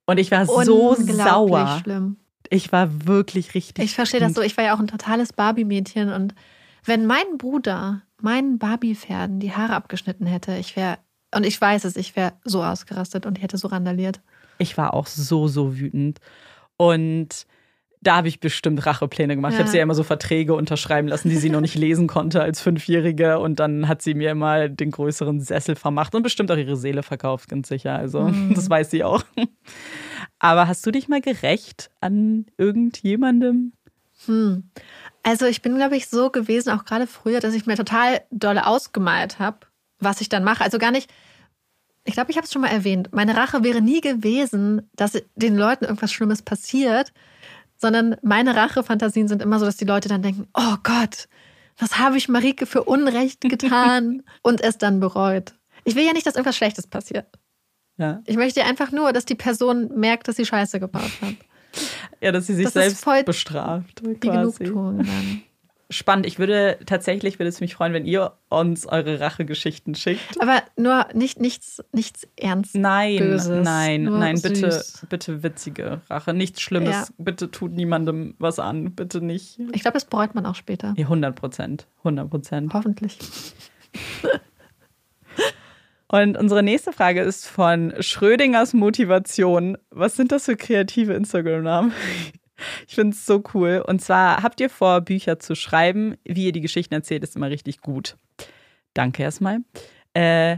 Und 0.08 0.18
ich 0.18 0.32
war 0.32 0.48
so 0.48 0.96
sauer. 0.96 1.80
schlimm. 1.84 2.18
Ich 2.50 2.72
war 2.72 3.06
wirklich 3.06 3.54
richtig. 3.54 3.86
Ich 3.86 3.94
verstehe 3.94 4.20
das 4.20 4.34
so. 4.34 4.42
Ich 4.42 4.58
war 4.58 4.64
ja 4.64 4.76
auch 4.76 4.80
ein 4.80 4.88
totales 4.88 5.34
Barbie-Mädchen. 5.34 6.12
Und 6.12 6.34
wenn 6.84 7.06
mein 7.06 7.38
Bruder 7.38 8.02
meinen 8.20 8.58
Barbie-Pferden 8.58 9.40
die 9.40 9.54
Haare 9.54 9.76
abgeschnitten 9.76 10.26
hätte, 10.26 10.58
ich 10.58 10.76
wäre, 10.76 10.98
und 11.36 11.46
ich 11.46 11.60
weiß 11.60 11.84
es, 11.86 11.96
ich 11.96 12.16
wäre 12.16 12.34
so 12.44 12.64
ausgerastet 12.64 13.26
und 13.26 13.38
ich 13.38 13.44
hätte 13.44 13.58
so 13.58 13.68
randaliert. 13.68 14.22
Ich 14.58 14.78
war 14.78 14.94
auch 14.94 15.08
so, 15.08 15.48
so 15.48 15.78
wütend. 15.78 16.20
Und 16.78 17.46
da 18.02 18.16
habe 18.16 18.30
ich 18.30 18.40
bestimmt 18.40 18.86
Rachepläne 18.86 19.36
gemacht. 19.36 19.52
Ich 19.54 19.58
Ja. 19.60 19.64
habe 19.66 19.72
sie 19.72 19.78
ja 19.78 19.84
immer 19.84 19.94
so 19.96 20.04
Verträge 20.04 20.54
unterschreiben 20.54 21.08
lassen, 21.10 21.30
die 21.30 21.36
sie 21.36 21.50
noch 21.50 21.60
nicht 21.60 21.76
lesen 21.76 22.08
konnte 22.08 22.42
als 22.42 22.62
Fünfjährige. 22.62 23.40
Und 23.40 23.60
dann 23.60 23.88
hat 23.90 24.02
sie 24.02 24.14
mir 24.14 24.32
immer 24.32 24.70
den 24.70 24.92
größeren 24.92 25.42
Sessel 25.42 25.76
vermacht 25.76 26.16
und 26.16 26.24
bestimmt 26.24 26.50
auch 26.52 26.56
ihre 26.58 26.78
Seele 26.78 27.04
verkauft, 27.04 27.50
ganz 27.50 27.68
sicher. 27.68 27.96
Also, 27.96 28.22
Mhm. 28.22 28.54
das 28.56 28.70
weiß 28.70 28.90
sie 28.92 29.04
auch. 29.04 29.24
Aber 30.40 30.68
hast 30.68 30.86
du 30.86 30.92
dich 30.92 31.10
mal 31.10 31.20
gerecht 31.22 31.90
an 32.00 32.46
irgendjemandem? 32.58 33.74
Hm. 34.26 34.64
Also 35.24 35.46
ich 35.46 35.62
bin, 35.62 35.76
glaube 35.76 35.96
ich, 35.98 36.08
so 36.08 36.30
gewesen, 36.30 36.70
auch 36.72 36.86
gerade 36.86 37.08
früher, 37.08 37.40
dass 37.40 37.54
ich 37.54 37.66
mir 37.66 37.76
total 37.76 38.22
dolle 38.32 38.66
ausgemalt 38.68 39.40
habe, 39.40 39.60
was 40.00 40.22
ich 40.22 40.30
dann 40.30 40.44
mache. 40.44 40.64
Also 40.64 40.78
gar 40.78 40.92
nicht, 40.92 41.10
ich 42.06 42.14
glaube, 42.14 42.32
ich 42.32 42.38
habe 42.38 42.46
es 42.46 42.54
schon 42.54 42.62
mal 42.62 42.70
erwähnt, 42.70 43.10
meine 43.12 43.36
Rache 43.36 43.64
wäre 43.64 43.82
nie 43.82 44.02
gewesen, 44.02 44.90
dass 44.96 45.22
den 45.36 45.58
Leuten 45.58 45.86
irgendwas 45.86 46.12
Schlimmes 46.12 46.42
passiert, 46.42 47.14
sondern 47.78 48.16
meine 48.22 48.56
Rachefantasien 48.56 49.28
sind 49.28 49.42
immer 49.42 49.60
so, 49.60 49.66
dass 49.66 49.78
die 49.78 49.86
Leute 49.86 50.10
dann 50.10 50.22
denken, 50.22 50.48
oh 50.54 50.76
Gott, 50.84 51.28
was 51.78 51.98
habe 51.98 52.18
ich 52.18 52.28
Marike 52.28 52.66
für 52.66 52.84
Unrecht 52.84 53.42
getan 53.42 54.24
und 54.42 54.62
es 54.62 54.78
dann 54.78 55.00
bereut. 55.00 55.54
Ich 55.86 55.96
will 55.96 56.06
ja 56.06 56.14
nicht, 56.14 56.26
dass 56.26 56.36
irgendwas 56.36 56.58
Schlechtes 56.58 56.88
passiert. 56.88 57.28
Ja. 57.98 58.22
Ich 58.26 58.38
möchte 58.38 58.64
einfach 58.64 58.92
nur, 58.92 59.14
dass 59.14 59.26
die 59.26 59.36
Person 59.36 59.90
merkt, 59.98 60.28
dass 60.28 60.36
sie 60.36 60.46
Scheiße 60.46 60.80
gebaut 60.80 61.12
hat. 61.22 61.36
Ja, 62.22 62.32
dass 62.32 62.48
sie 62.48 62.56
sich 62.56 62.66
Das 62.66 62.74
selbst 62.74 63.06
bestraft. 63.26 64.02
Die 64.02 64.16
quasi. 64.16 64.64
Genugtuung 64.64 64.98
dann. 65.00 65.44
Spannend. 65.92 66.28
Ich 66.28 66.38
würde 66.38 66.78
tatsächlich, 66.86 67.40
würde 67.40 67.50
es 67.50 67.62
mich 67.62 67.74
freuen, 67.74 67.94
wenn 67.94 68.06
ihr 68.06 68.34
uns 68.50 68.86
eure 68.86 69.20
Rachegeschichten 69.20 69.96
schickt. 69.96 70.40
Aber 70.40 70.62
nur 70.78 71.08
nicht 71.16 71.40
nichts, 71.40 71.84
nichts 71.92 72.28
ernst. 72.36 72.76
Nein, 72.76 73.18
Böses, 73.18 73.64
nein, 73.66 74.04
nein, 74.04 74.40
bitte, 74.40 74.72
süß. 74.72 75.08
bitte 75.10 75.42
witzige 75.42 76.02
Rache. 76.08 76.36
Nichts 76.36 76.62
Schlimmes. 76.62 76.92
Ja. 76.92 77.08
Bitte 77.18 77.50
tut 77.50 77.72
niemandem 77.72 78.36
was 78.38 78.60
an. 78.60 78.94
Bitte 78.94 79.20
nicht. 79.20 79.60
Ich 79.74 79.82
glaube, 79.82 79.96
das 79.96 80.06
bereut 80.06 80.36
man 80.36 80.46
auch 80.46 80.54
später. 80.54 80.94
Ja, 80.96 81.06
100 81.06 81.36
Prozent. 81.36 81.88
100 82.00 82.30
Prozent. 82.30 82.74
Hoffentlich. 82.74 83.18
Und 86.12 86.38
unsere 86.38 86.64
nächste 86.64 86.92
Frage 86.92 87.22
ist 87.22 87.48
von 87.48 87.94
Schrödingers 88.00 88.74
Motivation. 88.74 89.78
Was 89.92 90.16
sind 90.16 90.32
das 90.32 90.46
für 90.46 90.56
kreative 90.56 91.14
Instagram-Namen? 91.14 91.94
Ich 92.88 92.96
finde 92.96 93.16
es 93.16 93.26
so 93.26 93.44
cool. 93.54 93.84
Und 93.86 94.02
zwar 94.02 94.44
habt 94.44 94.60
ihr 94.60 94.70
vor, 94.70 95.02
Bücher 95.02 95.40
zu 95.40 95.56
schreiben. 95.56 96.18
Wie 96.24 96.46
ihr 96.46 96.52
die 96.52 96.62
Geschichten 96.62 96.94
erzählt, 96.94 97.24
ist 97.24 97.36
immer 97.36 97.50
richtig 97.50 97.82
gut. 97.82 98.18
Danke 98.94 99.24
erstmal. 99.24 99.60
Äh, 100.14 100.58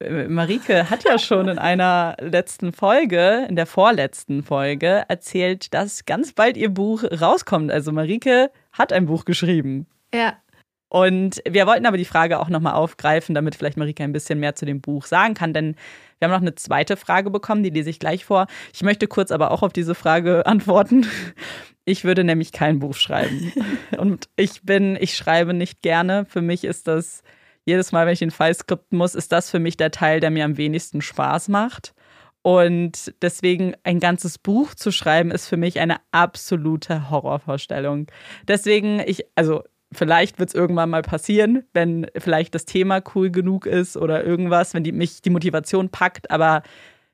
Marike 0.00 0.90
hat 0.90 1.04
ja 1.04 1.18
schon 1.18 1.48
in 1.48 1.58
einer 1.58 2.16
letzten 2.20 2.72
Folge, 2.72 3.46
in 3.48 3.56
der 3.56 3.66
vorletzten 3.66 4.44
Folge, 4.44 5.04
erzählt, 5.08 5.74
dass 5.74 6.04
ganz 6.04 6.32
bald 6.32 6.56
ihr 6.56 6.68
Buch 6.68 7.02
rauskommt. 7.02 7.72
Also 7.72 7.90
Marike 7.90 8.50
hat 8.72 8.92
ein 8.92 9.06
Buch 9.06 9.24
geschrieben. 9.24 9.86
Ja. 10.14 10.36
Und 10.88 11.42
wir 11.46 11.66
wollten 11.66 11.86
aber 11.86 11.98
die 11.98 12.04
Frage 12.04 12.38
auch 12.38 12.48
nochmal 12.48 12.74
aufgreifen, 12.74 13.34
damit 13.34 13.54
vielleicht 13.54 13.76
Marike 13.76 14.02
ein 14.02 14.12
bisschen 14.12 14.40
mehr 14.40 14.54
zu 14.54 14.64
dem 14.64 14.80
Buch 14.80 15.04
sagen 15.04 15.34
kann, 15.34 15.52
denn 15.52 15.76
wir 16.18 16.26
haben 16.26 16.32
noch 16.32 16.40
eine 16.40 16.54
zweite 16.54 16.96
Frage 16.96 17.30
bekommen, 17.30 17.62
die 17.62 17.70
lese 17.70 17.90
ich 17.90 17.98
gleich 17.98 18.24
vor. 18.24 18.46
Ich 18.72 18.82
möchte 18.82 19.06
kurz 19.06 19.30
aber 19.30 19.50
auch 19.50 19.62
auf 19.62 19.72
diese 19.72 19.94
Frage 19.94 20.46
antworten. 20.46 21.06
Ich 21.84 22.04
würde 22.04 22.24
nämlich 22.24 22.52
kein 22.52 22.78
Buch 22.78 22.94
schreiben. 22.94 23.52
Und 23.98 24.28
ich 24.36 24.62
bin, 24.62 24.96
ich 25.00 25.16
schreibe 25.16 25.54
nicht 25.54 25.82
gerne. 25.82 26.24
Für 26.26 26.42
mich 26.42 26.64
ist 26.64 26.88
das 26.88 27.22
jedes 27.64 27.92
Mal, 27.92 28.06
wenn 28.06 28.14
ich 28.14 28.18
den 28.18 28.30
Fall 28.30 28.54
skripten 28.54 28.96
muss, 28.96 29.14
ist 29.14 29.30
das 29.30 29.50
für 29.50 29.58
mich 29.58 29.76
der 29.76 29.90
Teil, 29.90 30.20
der 30.20 30.30
mir 30.30 30.44
am 30.44 30.56
wenigsten 30.56 31.02
Spaß 31.02 31.48
macht. 31.48 31.94
Und 32.42 33.12
deswegen 33.20 33.74
ein 33.82 34.00
ganzes 34.00 34.38
Buch 34.38 34.74
zu 34.74 34.90
schreiben, 34.90 35.30
ist 35.30 35.46
für 35.46 35.58
mich 35.58 35.80
eine 35.80 35.96
absolute 36.12 37.10
Horrorvorstellung. 37.10 38.06
Deswegen, 38.46 39.00
ich, 39.00 39.24
also 39.34 39.64
vielleicht 39.92 40.38
wird 40.38 40.50
es 40.50 40.54
irgendwann 40.54 40.90
mal 40.90 41.02
passieren, 41.02 41.64
wenn 41.72 42.06
vielleicht 42.16 42.54
das 42.54 42.64
Thema 42.64 43.02
cool 43.14 43.30
genug 43.30 43.66
ist 43.66 43.96
oder 43.96 44.24
irgendwas, 44.24 44.74
wenn 44.74 44.84
die, 44.84 44.92
mich 44.92 45.22
die 45.22 45.30
Motivation 45.30 45.88
packt, 45.88 46.30
aber 46.30 46.62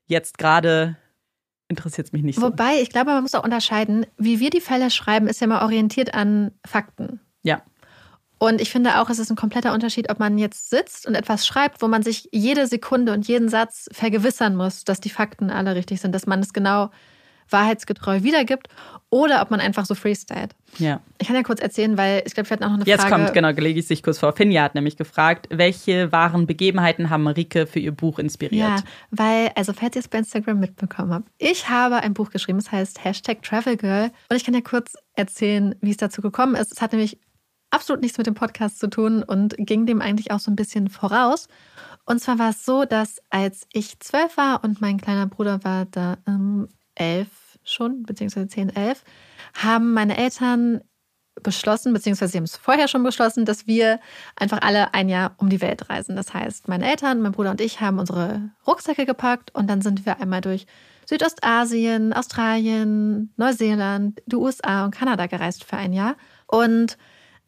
jetzt 0.06 0.38
gerade 0.38 0.96
interessiert 1.68 2.08
es 2.08 2.12
mich 2.12 2.22
nicht 2.22 2.36
so. 2.36 2.42
Wobei, 2.42 2.80
ich 2.80 2.90
glaube, 2.90 3.10
man 3.12 3.22
muss 3.22 3.34
auch 3.34 3.44
unterscheiden, 3.44 4.06
wie 4.18 4.40
wir 4.40 4.50
die 4.50 4.60
Fälle 4.60 4.90
schreiben, 4.90 5.28
ist 5.28 5.40
ja 5.40 5.46
mal 5.46 5.62
orientiert 5.62 6.14
an 6.14 6.52
Fakten. 6.66 7.20
Ja. 7.42 7.62
Und 8.38 8.60
ich 8.60 8.70
finde 8.70 9.00
auch, 9.00 9.08
es 9.08 9.18
ist 9.18 9.30
ein 9.30 9.36
kompletter 9.36 9.72
Unterschied, 9.72 10.10
ob 10.10 10.18
man 10.18 10.36
jetzt 10.38 10.68
sitzt 10.68 11.06
und 11.06 11.14
etwas 11.14 11.46
schreibt, 11.46 11.80
wo 11.80 11.88
man 11.88 12.02
sich 12.02 12.28
jede 12.32 12.66
Sekunde 12.66 13.12
und 13.12 13.26
jeden 13.26 13.48
Satz 13.48 13.88
vergewissern 13.92 14.56
muss, 14.56 14.84
dass 14.84 15.00
die 15.00 15.10
Fakten 15.10 15.50
alle 15.50 15.74
richtig 15.74 16.00
sind, 16.00 16.14
dass 16.14 16.26
man 16.26 16.40
es 16.40 16.52
genau 16.52 16.90
wahrheitsgetreu 17.50 18.22
wiedergibt 18.22 18.68
oder 19.10 19.42
ob 19.42 19.50
man 19.50 19.60
einfach 19.60 19.86
so 19.86 19.94
freestylt. 19.94 20.56
Ja. 20.78 21.00
Ich 21.18 21.28
kann 21.28 21.36
ja 21.36 21.42
kurz 21.42 21.60
erzählen, 21.60 21.96
weil 21.96 22.22
ich 22.26 22.34
glaube, 22.34 22.50
wir 22.50 22.54
hatten 22.54 22.64
auch 22.64 22.70
noch 22.70 22.78
eine 22.78 22.84
Jetzt 22.84 23.02
Frage. 23.02 23.14
Jetzt 23.14 23.32
kommt, 23.32 23.34
genau, 23.34 23.50
lege 23.50 23.78
ich 23.78 23.86
sich 23.86 24.02
kurz 24.02 24.18
vor. 24.18 24.32
Finja 24.32 24.62
hat 24.62 24.74
nämlich 24.74 24.96
gefragt, 24.96 25.46
welche 25.50 26.10
wahren 26.10 26.46
Begebenheiten 26.46 27.10
haben 27.10 27.22
Marike 27.22 27.66
für 27.66 27.78
ihr 27.78 27.92
Buch 27.92 28.18
inspiriert? 28.18 28.68
Ja, 28.68 28.76
weil, 29.10 29.52
also 29.54 29.72
falls 29.72 29.94
ihr 29.94 30.00
es 30.00 30.08
bei 30.08 30.18
Instagram 30.18 30.58
mitbekommen 30.58 31.14
habt, 31.14 31.28
ich 31.38 31.68
habe 31.68 31.96
ein 31.96 32.12
Buch 32.12 32.30
geschrieben, 32.30 32.58
das 32.58 32.72
heißt 32.72 33.04
Hashtag 33.04 33.42
Travel 33.42 33.76
Girl 33.76 34.10
und 34.28 34.36
ich 34.36 34.44
kann 34.44 34.54
ja 34.54 34.62
kurz 34.62 34.94
erzählen, 35.14 35.76
wie 35.80 35.90
es 35.90 35.96
dazu 35.96 36.20
gekommen 36.20 36.56
ist. 36.56 36.72
Es 36.72 36.82
hat 36.82 36.92
nämlich 36.92 37.18
absolut 37.70 38.02
nichts 38.02 38.18
mit 38.18 38.26
dem 38.26 38.34
Podcast 38.34 38.78
zu 38.78 38.88
tun 38.88 39.22
und 39.22 39.54
ging 39.58 39.86
dem 39.86 40.00
eigentlich 40.00 40.30
auch 40.30 40.40
so 40.40 40.50
ein 40.50 40.56
bisschen 40.56 40.88
voraus. 40.88 41.48
Und 42.06 42.20
zwar 42.20 42.38
war 42.38 42.50
es 42.50 42.64
so, 42.64 42.84
dass 42.84 43.20
als 43.30 43.66
ich 43.72 43.98
zwölf 44.00 44.36
war 44.36 44.62
und 44.62 44.80
mein 44.80 45.00
kleiner 45.00 45.26
Bruder 45.26 45.62
war 45.64 45.86
da 45.86 46.18
ähm, 46.26 46.68
elf 46.94 47.28
schon, 47.64 48.02
beziehungsweise 48.02 48.48
zehn, 48.48 48.74
elf, 48.74 49.04
haben 49.54 49.92
meine 49.94 50.16
Eltern 50.16 50.82
beschlossen, 51.42 51.92
beziehungsweise 51.92 52.32
sie 52.32 52.38
haben 52.38 52.44
es 52.44 52.56
vorher 52.56 52.88
schon 52.88 53.02
beschlossen, 53.02 53.44
dass 53.44 53.66
wir 53.66 53.98
einfach 54.36 54.60
alle 54.62 54.94
ein 54.94 55.08
Jahr 55.08 55.34
um 55.38 55.48
die 55.48 55.60
Welt 55.60 55.90
reisen. 55.90 56.16
Das 56.16 56.32
heißt, 56.32 56.68
meine 56.68 56.88
Eltern, 56.88 57.20
mein 57.22 57.32
Bruder 57.32 57.50
und 57.50 57.60
ich 57.60 57.80
haben 57.80 57.98
unsere 57.98 58.50
Rucksäcke 58.66 59.04
gepackt 59.04 59.54
und 59.54 59.68
dann 59.68 59.82
sind 59.82 60.06
wir 60.06 60.20
einmal 60.20 60.40
durch 60.40 60.66
Südostasien, 61.06 62.12
Australien, 62.12 63.32
Neuseeland, 63.36 64.22
die 64.26 64.36
USA 64.36 64.84
und 64.84 64.92
Kanada 64.92 65.26
gereist 65.26 65.64
für 65.64 65.76
ein 65.76 65.92
Jahr. 65.92 66.16
Und 66.46 66.96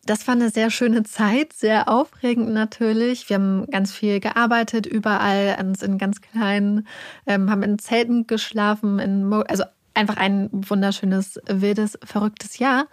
das 0.07 0.27
war 0.27 0.35
eine 0.35 0.51
sehr 0.51 0.71
schöne 0.71 1.03
Zeit, 1.03 1.53
sehr 1.53 1.89
aufregend 1.89 2.51
natürlich. 2.51 3.29
Wir 3.29 3.37
haben 3.37 3.67
ganz 3.67 3.93
viel 3.93 4.21
gearbeitet, 4.21 4.87
überall 4.87 5.57
in 5.83 5.99
ganz 5.99 6.21
kleinen, 6.21 6.87
ähm, 7.27 7.51
haben 7.51 7.63
in 7.63 7.79
Zelten 7.79 8.27
geschlafen, 8.27 8.99
in, 8.99 9.33
also 9.33 9.65
einfach 9.95 10.17
ein 10.17 10.49
wunderschönes, 10.53 11.41
wildes, 11.47 11.99
verrücktes 12.05 12.59
Jahr. 12.59 12.87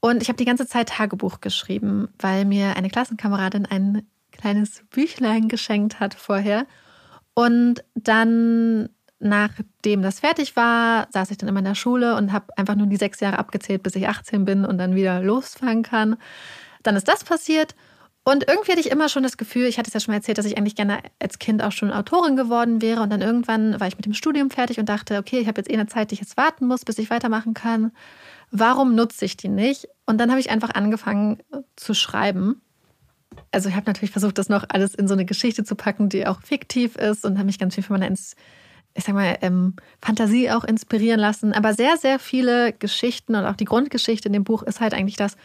Und 0.00 0.22
ich 0.22 0.28
habe 0.28 0.36
die 0.36 0.44
ganze 0.44 0.66
Zeit 0.66 0.90
Tagebuch 0.90 1.40
geschrieben, 1.40 2.08
weil 2.18 2.44
mir 2.44 2.76
eine 2.76 2.90
Klassenkameradin 2.90 3.66
ein 3.66 4.06
kleines 4.30 4.84
Büchlein 4.90 5.48
geschenkt 5.48 5.98
hat 5.98 6.14
vorher. 6.14 6.66
Und 7.34 7.84
dann 7.94 8.88
nachdem 9.18 10.02
das 10.02 10.20
fertig 10.20 10.56
war, 10.56 11.08
saß 11.10 11.30
ich 11.30 11.38
dann 11.38 11.48
immer 11.48 11.60
in 11.60 11.64
der 11.64 11.74
Schule 11.74 12.16
und 12.16 12.32
habe 12.32 12.56
einfach 12.56 12.74
nur 12.74 12.86
die 12.86 12.96
sechs 12.96 13.20
Jahre 13.20 13.38
abgezählt, 13.38 13.82
bis 13.82 13.96
ich 13.96 14.08
18 14.08 14.44
bin 14.44 14.64
und 14.64 14.78
dann 14.78 14.94
wieder 14.94 15.20
losfahren 15.22 15.82
kann. 15.82 16.16
Dann 16.82 16.96
ist 16.96 17.08
das 17.08 17.24
passiert. 17.24 17.74
Und 18.28 18.48
irgendwie 18.48 18.72
hatte 18.72 18.80
ich 18.80 18.90
immer 18.90 19.08
schon 19.08 19.22
das 19.22 19.36
Gefühl, 19.36 19.66
ich 19.66 19.78
hatte 19.78 19.88
es 19.88 19.94
ja 19.94 20.00
schon 20.00 20.12
mal 20.12 20.16
erzählt, 20.16 20.36
dass 20.36 20.46
ich 20.46 20.58
eigentlich 20.58 20.74
gerne 20.74 20.98
als 21.20 21.38
Kind 21.38 21.62
auch 21.62 21.70
schon 21.70 21.92
Autorin 21.92 22.34
geworden 22.34 22.82
wäre. 22.82 23.00
Und 23.00 23.10
dann 23.10 23.22
irgendwann 23.22 23.78
war 23.78 23.86
ich 23.86 23.96
mit 23.96 24.04
dem 24.04 24.14
Studium 24.14 24.50
fertig 24.50 24.80
und 24.80 24.88
dachte, 24.88 25.18
okay, 25.18 25.38
ich 25.38 25.46
habe 25.46 25.60
jetzt 25.60 25.70
eh 25.70 25.74
eine 25.74 25.86
Zeit, 25.86 26.10
die 26.10 26.14
ich 26.14 26.20
jetzt 26.20 26.36
warten 26.36 26.66
muss, 26.66 26.84
bis 26.84 26.98
ich 26.98 27.08
weitermachen 27.08 27.54
kann. 27.54 27.92
Warum 28.50 28.96
nutze 28.96 29.24
ich 29.24 29.36
die 29.36 29.48
nicht? 29.48 29.88
Und 30.06 30.18
dann 30.18 30.30
habe 30.30 30.40
ich 30.40 30.50
einfach 30.50 30.70
angefangen 30.74 31.38
zu 31.76 31.94
schreiben. 31.94 32.60
Also 33.52 33.68
ich 33.68 33.76
habe 33.76 33.86
natürlich 33.86 34.10
versucht, 34.10 34.38
das 34.38 34.48
noch 34.48 34.64
alles 34.68 34.94
in 34.94 35.06
so 35.06 35.14
eine 35.14 35.24
Geschichte 35.24 35.62
zu 35.62 35.76
packen, 35.76 36.08
die 36.08 36.26
auch 36.26 36.40
fiktiv 36.42 36.96
ist 36.96 37.24
und 37.24 37.34
habe 37.38 37.46
mich 37.46 37.58
ganz 37.58 37.76
viel 37.76 37.84
von 37.84 37.94
meiner 37.94 38.08
ich 38.96 39.04
sag 39.04 39.14
mal, 39.14 39.36
ähm, 39.42 39.74
Fantasie 40.00 40.50
auch 40.50 40.64
inspirieren 40.64 41.20
lassen. 41.20 41.52
Aber 41.52 41.74
sehr, 41.74 41.96
sehr 41.96 42.18
viele 42.18 42.72
Geschichten 42.72 43.34
und 43.34 43.44
auch 43.44 43.56
die 43.56 43.66
Grundgeschichte 43.66 44.28
in 44.28 44.32
dem 44.32 44.44
Buch 44.44 44.62
ist 44.62 44.80
halt 44.80 44.94
eigentlich 44.94 45.16
das, 45.16 45.36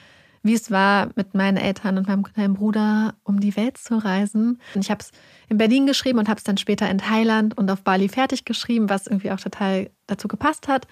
wie 0.43 0.53
es 0.53 0.71
war, 0.71 1.09
mit 1.15 1.35
meinen 1.35 1.57
Eltern 1.57 1.97
und 1.97 2.07
meinem 2.07 2.23
kleinen 2.23 2.55
Bruder 2.55 3.13
um 3.23 3.39
die 3.39 3.55
Welt 3.55 3.77
zu 3.77 3.97
reisen. 3.97 4.59
Und 4.73 4.81
ich 4.81 4.89
habe 4.89 5.01
es 5.01 5.11
in 5.49 5.57
Berlin 5.57 5.85
geschrieben 5.85 6.17
und 6.17 6.29
habe 6.29 6.37
es 6.37 6.43
dann 6.43 6.57
später 6.57 6.89
in 6.89 6.97
Thailand 6.97 7.57
und 7.57 7.69
auf 7.69 7.83
Bali 7.83 8.09
fertig 8.09 8.45
geschrieben, 8.45 8.89
was 8.89 9.07
irgendwie 9.07 9.31
auch 9.31 9.39
total 9.39 9.91
dazu 10.07 10.27
gepasst 10.27 10.67
hat. 10.67 10.87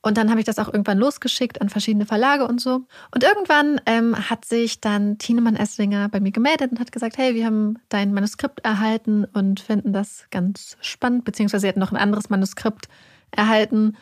Und 0.00 0.16
dann 0.16 0.30
habe 0.30 0.38
ich 0.38 0.46
das 0.46 0.58
auch 0.58 0.68
irgendwann 0.68 0.98
losgeschickt 0.98 1.60
an 1.60 1.68
verschiedene 1.68 2.06
Verlage 2.06 2.46
und 2.46 2.60
so. 2.60 2.86
Und 3.12 3.24
irgendwann 3.24 3.80
ähm, 3.84 4.30
hat 4.30 4.44
sich 4.44 4.80
dann 4.80 5.18
Tinemann 5.18 5.56
Esslinger 5.56 6.08
bei 6.08 6.20
mir 6.20 6.30
gemeldet 6.30 6.70
und 6.70 6.78
hat 6.78 6.92
gesagt, 6.92 7.18
hey, 7.18 7.34
wir 7.34 7.44
haben 7.44 7.78
dein 7.88 8.14
Manuskript 8.14 8.64
erhalten 8.64 9.24
und 9.24 9.58
finden 9.60 9.92
das 9.92 10.26
ganz 10.30 10.76
spannend, 10.80 11.24
beziehungsweise 11.24 11.62
sie 11.62 11.68
hatten 11.68 11.80
noch 11.80 11.90
ein 11.90 11.96
anderes 11.96 12.30
Manuskript 12.30 12.88
erhalten. 13.32 13.96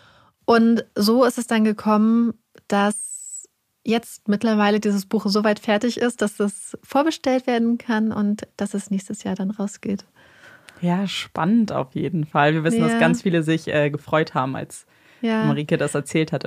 Und 0.44 0.84
so 0.94 1.24
ist 1.24 1.38
es 1.38 1.46
dann 1.46 1.64
gekommen, 1.64 2.34
dass 2.68 3.48
jetzt 3.82 4.28
mittlerweile 4.28 4.80
dieses 4.80 5.06
Buch 5.06 5.24
so 5.26 5.44
weit 5.44 5.60
fertig 5.60 5.98
ist, 5.98 6.20
dass 6.20 6.40
es 6.40 6.76
vorbestellt 6.82 7.46
werden 7.46 7.78
kann 7.78 8.12
und 8.12 8.46
dass 8.56 8.74
es 8.74 8.90
nächstes 8.90 9.22
Jahr 9.22 9.34
dann 9.34 9.50
rausgeht. 9.50 10.04
Ja, 10.82 11.08
spannend 11.08 11.72
auf 11.72 11.94
jeden 11.94 12.26
Fall. 12.26 12.52
Wir 12.52 12.64
wissen, 12.64 12.80
ja. 12.80 12.88
dass 12.88 13.00
ganz 13.00 13.22
viele 13.22 13.42
sich 13.42 13.68
äh, 13.68 13.90
gefreut 13.90 14.34
haben, 14.34 14.56
als 14.56 14.86
ja. 15.20 15.44
Marike 15.44 15.76
das 15.76 15.94
erzählt 15.94 16.32
hat. 16.32 16.46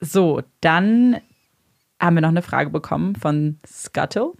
So, 0.00 0.42
dann 0.60 1.20
haben 2.00 2.14
wir 2.16 2.20
noch 2.20 2.28
eine 2.28 2.42
Frage 2.42 2.70
bekommen 2.70 3.16
von 3.16 3.58
Scuttle. 3.66 4.32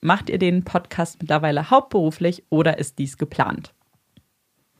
Macht 0.00 0.30
ihr 0.30 0.38
den 0.38 0.64
Podcast 0.64 1.20
mittlerweile 1.20 1.70
hauptberuflich 1.70 2.44
oder 2.48 2.78
ist 2.78 2.98
dies 2.98 3.18
geplant? 3.18 3.74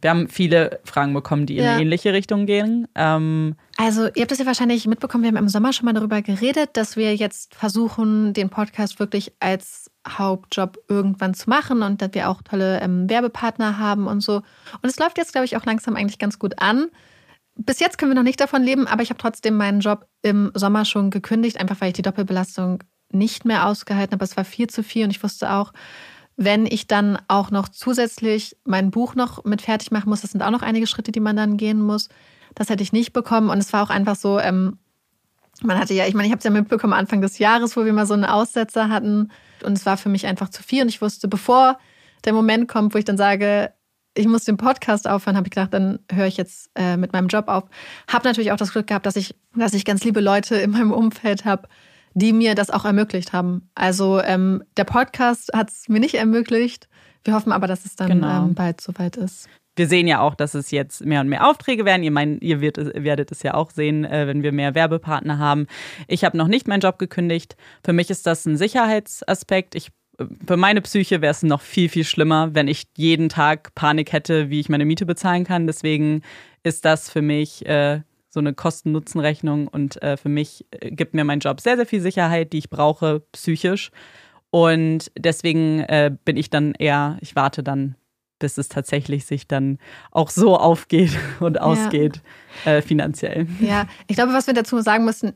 Wir 0.00 0.10
haben 0.10 0.28
viele 0.28 0.80
Fragen 0.84 1.12
bekommen, 1.12 1.44
die 1.44 1.58
in 1.58 1.64
ja. 1.64 1.78
ähnliche 1.78 2.14
Richtungen 2.14 2.46
gehen. 2.46 2.88
Ähm 2.94 3.54
also, 3.76 4.06
ihr 4.06 4.22
habt 4.22 4.32
es 4.32 4.38
ja 4.38 4.46
wahrscheinlich 4.46 4.86
mitbekommen, 4.86 5.24
wir 5.24 5.28
haben 5.28 5.36
im 5.36 5.48
Sommer 5.48 5.74
schon 5.74 5.84
mal 5.84 5.92
darüber 5.92 6.22
geredet, 6.22 6.70
dass 6.72 6.96
wir 6.96 7.14
jetzt 7.14 7.54
versuchen, 7.54 8.32
den 8.32 8.48
Podcast 8.48 8.98
wirklich 8.98 9.32
als 9.40 9.90
Hauptjob 10.08 10.78
irgendwann 10.88 11.34
zu 11.34 11.50
machen 11.50 11.82
und 11.82 12.00
dass 12.00 12.14
wir 12.14 12.30
auch 12.30 12.40
tolle 12.40 12.80
ähm, 12.80 13.10
Werbepartner 13.10 13.78
haben 13.78 14.06
und 14.06 14.22
so. 14.22 14.36
Und 14.36 14.88
es 14.88 14.98
läuft 14.98 15.18
jetzt, 15.18 15.32
glaube 15.32 15.44
ich, 15.44 15.58
auch 15.58 15.66
langsam 15.66 15.96
eigentlich 15.96 16.18
ganz 16.18 16.38
gut 16.38 16.62
an 16.62 16.86
bis 17.64 17.80
jetzt 17.80 17.98
können 17.98 18.10
wir 18.10 18.16
noch 18.16 18.22
nicht 18.22 18.40
davon 18.40 18.62
leben, 18.62 18.86
aber 18.86 19.02
ich 19.02 19.10
habe 19.10 19.20
trotzdem 19.20 19.56
meinen 19.56 19.80
Job 19.80 20.06
im 20.22 20.50
Sommer 20.54 20.84
schon 20.84 21.10
gekündigt, 21.10 21.60
einfach 21.60 21.80
weil 21.80 21.88
ich 21.88 21.94
die 21.94 22.02
Doppelbelastung 22.02 22.82
nicht 23.12 23.44
mehr 23.44 23.66
ausgehalten 23.66 24.14
habe. 24.14 24.24
Es 24.24 24.36
war 24.36 24.44
viel 24.44 24.68
zu 24.68 24.82
viel 24.82 25.04
und 25.04 25.10
ich 25.10 25.22
wusste 25.22 25.52
auch, 25.52 25.72
wenn 26.36 26.64
ich 26.64 26.86
dann 26.86 27.18
auch 27.28 27.50
noch 27.50 27.68
zusätzlich 27.68 28.56
mein 28.64 28.90
Buch 28.90 29.14
noch 29.14 29.44
mit 29.44 29.62
fertig 29.62 29.90
machen 29.90 30.08
muss, 30.08 30.22
das 30.22 30.30
sind 30.30 30.42
auch 30.42 30.50
noch 30.50 30.62
einige 30.62 30.86
Schritte, 30.86 31.12
die 31.12 31.20
man 31.20 31.36
dann 31.36 31.56
gehen 31.56 31.82
muss. 31.82 32.08
Das 32.54 32.70
hätte 32.70 32.82
ich 32.82 32.92
nicht 32.92 33.12
bekommen 33.12 33.50
und 33.50 33.58
es 33.58 33.72
war 33.72 33.82
auch 33.82 33.90
einfach 33.90 34.16
so, 34.16 34.38
ähm, 34.38 34.78
man 35.62 35.78
hatte 35.78 35.92
ja, 35.92 36.06
ich 36.06 36.14
meine, 36.14 36.26
ich 36.26 36.32
habe 36.32 36.38
es 36.38 36.44
ja 36.44 36.50
mitbekommen 36.50 36.94
Anfang 36.94 37.20
des 37.20 37.38
Jahres, 37.38 37.76
wo 37.76 37.84
wir 37.84 37.92
mal 37.92 38.06
so 38.06 38.14
einen 38.14 38.24
Aussetzer 38.24 38.88
hatten 38.88 39.30
und 39.62 39.76
es 39.76 39.84
war 39.84 39.98
für 39.98 40.08
mich 40.08 40.26
einfach 40.26 40.48
zu 40.48 40.62
viel 40.62 40.82
und 40.82 40.88
ich 40.88 41.02
wusste, 41.02 41.28
bevor 41.28 41.78
der 42.24 42.32
Moment 42.32 42.68
kommt, 42.68 42.94
wo 42.94 42.98
ich 42.98 43.04
dann 43.04 43.18
sage, 43.18 43.72
ich 44.20 44.28
muss 44.28 44.44
den 44.44 44.56
Podcast 44.56 45.08
aufhören, 45.08 45.36
habe 45.36 45.46
ich 45.46 45.50
gedacht, 45.50 45.74
dann 45.74 45.98
höre 46.12 46.26
ich 46.26 46.36
jetzt 46.36 46.70
äh, 46.74 46.96
mit 46.96 47.12
meinem 47.12 47.28
Job 47.28 47.48
auf. 47.48 47.64
Habe 48.08 48.28
natürlich 48.28 48.52
auch 48.52 48.56
das 48.56 48.72
Glück 48.72 48.86
gehabt, 48.86 49.06
dass 49.06 49.16
ich, 49.16 49.34
dass 49.54 49.74
ich 49.74 49.84
ganz 49.84 50.04
liebe 50.04 50.20
Leute 50.20 50.56
in 50.56 50.70
meinem 50.70 50.92
Umfeld 50.92 51.44
habe, 51.44 51.68
die 52.14 52.32
mir 52.32 52.54
das 52.54 52.70
auch 52.70 52.84
ermöglicht 52.84 53.32
haben. 53.32 53.68
Also 53.74 54.20
ähm, 54.20 54.62
der 54.76 54.84
Podcast 54.84 55.50
hat 55.54 55.70
es 55.70 55.88
mir 55.88 56.00
nicht 56.00 56.14
ermöglicht. 56.14 56.88
Wir 57.24 57.34
hoffen 57.34 57.52
aber, 57.52 57.66
dass 57.66 57.84
es 57.84 57.96
dann 57.96 58.08
genau. 58.08 58.44
ähm, 58.44 58.54
bald 58.54 58.80
soweit 58.80 59.16
ist. 59.16 59.48
Wir 59.76 59.86
sehen 59.86 60.06
ja 60.08 60.20
auch, 60.20 60.34
dass 60.34 60.54
es 60.54 60.70
jetzt 60.72 61.04
mehr 61.04 61.20
und 61.20 61.28
mehr 61.28 61.48
Aufträge 61.48 61.84
werden. 61.84 62.02
Ihr, 62.02 62.10
mein, 62.10 62.38
ihr 62.40 62.60
werdet, 62.60 63.02
werdet 63.02 63.32
es 63.32 63.42
ja 63.42 63.54
auch 63.54 63.70
sehen, 63.70 64.04
äh, 64.04 64.26
wenn 64.26 64.42
wir 64.42 64.52
mehr 64.52 64.74
Werbepartner 64.74 65.38
haben. 65.38 65.66
Ich 66.08 66.24
habe 66.24 66.36
noch 66.36 66.48
nicht 66.48 66.68
meinen 66.68 66.80
Job 66.80 66.98
gekündigt. 66.98 67.56
Für 67.84 67.92
mich 67.92 68.10
ist 68.10 68.26
das 68.26 68.44
ein 68.44 68.56
Sicherheitsaspekt. 68.56 69.74
Ich 69.74 69.90
für 70.46 70.56
meine 70.56 70.80
Psyche 70.80 71.20
wäre 71.20 71.30
es 71.30 71.42
noch 71.42 71.60
viel, 71.60 71.88
viel 71.88 72.04
schlimmer, 72.04 72.54
wenn 72.54 72.68
ich 72.68 72.84
jeden 72.96 73.28
Tag 73.28 73.74
Panik 73.74 74.12
hätte, 74.12 74.50
wie 74.50 74.60
ich 74.60 74.68
meine 74.68 74.84
Miete 74.84 75.06
bezahlen 75.06 75.44
kann. 75.44 75.66
Deswegen 75.66 76.22
ist 76.62 76.84
das 76.84 77.10
für 77.10 77.22
mich 77.22 77.66
äh, 77.66 78.00
so 78.28 78.40
eine 78.40 78.54
Kosten-Nutzen-Rechnung 78.54 79.68
und 79.68 80.00
äh, 80.02 80.16
für 80.16 80.28
mich 80.28 80.64
äh, 80.70 80.90
gibt 80.90 81.14
mir 81.14 81.24
mein 81.24 81.40
Job 81.40 81.60
sehr, 81.60 81.76
sehr 81.76 81.86
viel 81.86 82.00
Sicherheit, 82.00 82.52
die 82.52 82.58
ich 82.58 82.70
brauche 82.70 83.20
psychisch. 83.32 83.90
Und 84.50 85.10
deswegen 85.18 85.80
äh, 85.80 86.10
bin 86.24 86.36
ich 86.36 86.50
dann 86.50 86.72
eher, 86.72 87.18
ich 87.20 87.36
warte 87.36 87.62
dann, 87.62 87.96
bis 88.38 88.58
es 88.58 88.68
tatsächlich 88.68 89.26
sich 89.26 89.46
dann 89.46 89.78
auch 90.10 90.30
so 90.30 90.56
aufgeht 90.56 91.16
und 91.40 91.60
ausgeht 91.60 92.22
ja. 92.64 92.72
äh, 92.74 92.82
finanziell. 92.82 93.46
Ja, 93.60 93.86
ich 94.06 94.16
glaube, 94.16 94.32
was 94.32 94.46
wir 94.46 94.54
dazu 94.54 94.80
sagen 94.80 95.04
müssen, 95.04 95.34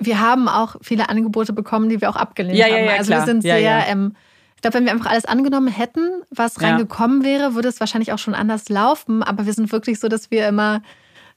wir 0.00 0.20
haben 0.20 0.48
auch 0.48 0.76
viele 0.80 1.08
Angebote 1.08 1.52
bekommen, 1.52 1.88
die 1.88 2.00
wir 2.00 2.10
auch 2.10 2.16
abgelehnt 2.16 2.56
ja, 2.56 2.66
haben. 2.66 2.72
Ja, 2.72 2.80
ja, 2.80 2.92
also 2.92 3.12
klar. 3.12 3.20
wir 3.20 3.26
sind 3.26 3.42
sehr, 3.42 3.86
ähm, 3.86 4.16
ich 4.56 4.62
glaube, 4.62 4.78
wenn 4.78 4.84
wir 4.84 4.92
einfach 4.92 5.10
alles 5.10 5.26
angenommen 5.26 5.68
hätten, 5.68 6.22
was 6.30 6.60
reingekommen 6.60 7.24
wäre, 7.24 7.54
würde 7.54 7.68
es 7.68 7.80
wahrscheinlich 7.80 8.12
auch 8.12 8.18
schon 8.18 8.34
anders 8.34 8.68
laufen. 8.68 9.22
Aber 9.22 9.46
wir 9.46 9.52
sind 9.52 9.70
wirklich 9.72 10.00
so, 10.00 10.08
dass 10.08 10.30
wir 10.30 10.48
immer 10.48 10.82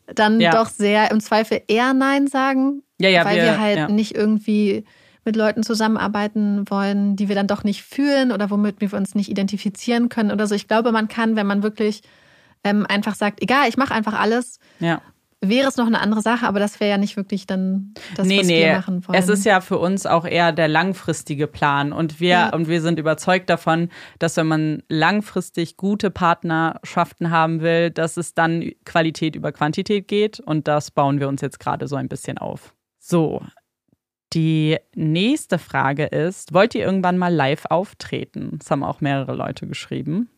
dann 0.08 0.40
doch 0.40 0.68
sehr 0.68 1.12
im 1.12 1.20
Zweifel 1.20 1.62
eher 1.68 1.94
Nein 1.94 2.28
sagen, 2.28 2.84
ja, 3.00 3.24
weil 3.24 3.38
wir, 3.38 3.44
wir 3.44 3.60
halt 3.60 3.90
nicht 3.90 4.16
irgendwie 4.16 4.84
mit 5.26 5.36
Leuten 5.36 5.64
zusammenarbeiten 5.64 6.70
wollen, 6.70 7.16
die 7.16 7.30
wir 7.30 7.36
dann 7.36 7.48
doch 7.48 7.64
nicht 7.64 7.84
fühlen 7.84 8.32
oder 8.32 8.50
womit 8.50 8.82
wir 8.82 8.94
uns 8.94 9.16
nicht 9.16 9.30
identifizieren 9.30 10.10
können 10.10 10.32
oder 10.32 10.48
so. 10.48 10.56
Ich 10.56 10.68
glaube, 10.68 10.92
man 10.92 11.08
kann, 11.08 11.36
wenn 11.36 11.48
man 11.48 11.64
wirklich 11.64 12.02
ähm, 12.64 12.86
einfach 12.88 13.16
sagt, 13.16 13.42
egal, 13.42 13.70
ich 13.70 13.78
mache 13.78 13.94
einfach 13.94 14.20
alles, 14.20 14.60
ja. 14.80 15.02
Wäre 15.50 15.68
es 15.68 15.78
noch 15.78 15.88
eine 15.88 16.00
andere 16.00 16.22
Sache, 16.22 16.48
aber 16.48 16.60
das 16.60 16.80
wäre 16.80 16.90
ja 16.90 16.98
nicht 16.98 17.18
wirklich 17.18 17.46
dann 17.46 17.94
das, 18.16 18.28
nee, 18.28 18.40
was 18.40 18.48
nee. 18.48 18.66
wir 18.66 18.74
machen 18.74 19.08
wollen. 19.08 19.18
Es 19.18 19.30
ist 19.30 19.46
ja 19.46 19.62
für 19.62 19.78
uns 19.78 20.06
auch 20.06 20.26
eher 20.26 20.52
der 20.52 20.68
langfristige 20.68 21.48
Plan 21.48 21.94
und 21.94 22.20
wir 22.20 22.30
Ja. 22.30 22.50
und 22.50 22.68
wir 22.68 22.82
sind 22.82 23.00
überzeugt 23.00 23.50
davon, 23.50 23.90
dass 24.20 24.38
wenn 24.38 24.48
man 24.48 24.84
langfristig 24.90 25.78
gute 25.78 26.10
Partnerschaften 26.12 27.30
haben 27.30 27.62
will, 27.62 27.92
dass 27.92 28.18
es 28.18 28.34
dann 28.34 28.72
Qualität 28.86 29.36
über 29.36 29.52
Quantität 29.52 30.08
geht 30.08 30.40
und 30.40 30.68
das 30.68 30.92
bauen 30.92 31.20
wir 31.20 31.28
uns 31.28 31.42
jetzt 31.42 31.60
gerade 31.60 31.88
so 31.88 31.96
ein 31.96 32.10
bisschen 32.10 32.38
auf. 32.38 32.74
So, 33.00 33.42
die 34.34 34.78
nächste 34.96 35.60
Frage 35.60 36.06
ist, 36.06 36.54
wollt 36.54 36.74
ihr 36.74 36.84
irgendwann 36.86 37.18
mal 37.18 37.34
live 37.34 37.66
auftreten? 37.70 38.58
Das 38.58 38.72
haben 38.72 38.84
auch 38.84 39.00
mehrere 39.00 39.36
Leute 39.36 39.68
geschrieben. 39.68 40.30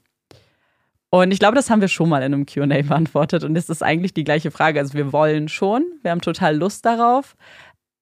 Und 1.22 1.32
ich 1.32 1.40
glaube, 1.40 1.56
das 1.56 1.70
haben 1.70 1.80
wir 1.80 1.88
schon 1.88 2.10
mal 2.10 2.22
in 2.24 2.34
einem 2.34 2.46
QA 2.46 2.66
beantwortet. 2.88 3.44
Und 3.44 3.56
es 3.56 3.70
ist 3.70 3.82
eigentlich 3.82 4.14
die 4.14 4.26
gleiche 4.26 4.52
Frage. 4.52 4.80
Also 4.80 4.96
wir 4.96 5.14
wollen 5.14 5.48
schon, 5.48 5.86
wir 6.02 6.12
haben 6.12 6.22
total 6.22 6.58
Lust 6.58 6.86
darauf. 6.86 7.36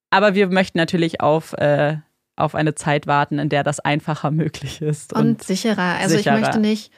Aber 0.10 0.34
wir 0.34 0.48
möchten 0.48 0.80
natürlich 0.80 1.22
auf, 1.22 1.54
äh, 1.54 1.98
auf 2.36 2.56
eine 2.56 2.76
Zeit 2.76 3.06
warten, 3.06 3.38
in 3.38 3.50
der 3.50 3.64
das 3.64 3.80
einfacher 3.80 4.32
möglich 4.32 4.82
ist. 4.82 5.14
und, 5.14 5.44
sicherer. 5.44 5.98
Also 6.00 6.18
sicherer. 6.18 6.38
ich 6.38 6.42
möchte 6.42 6.60
nicht. 6.60 6.92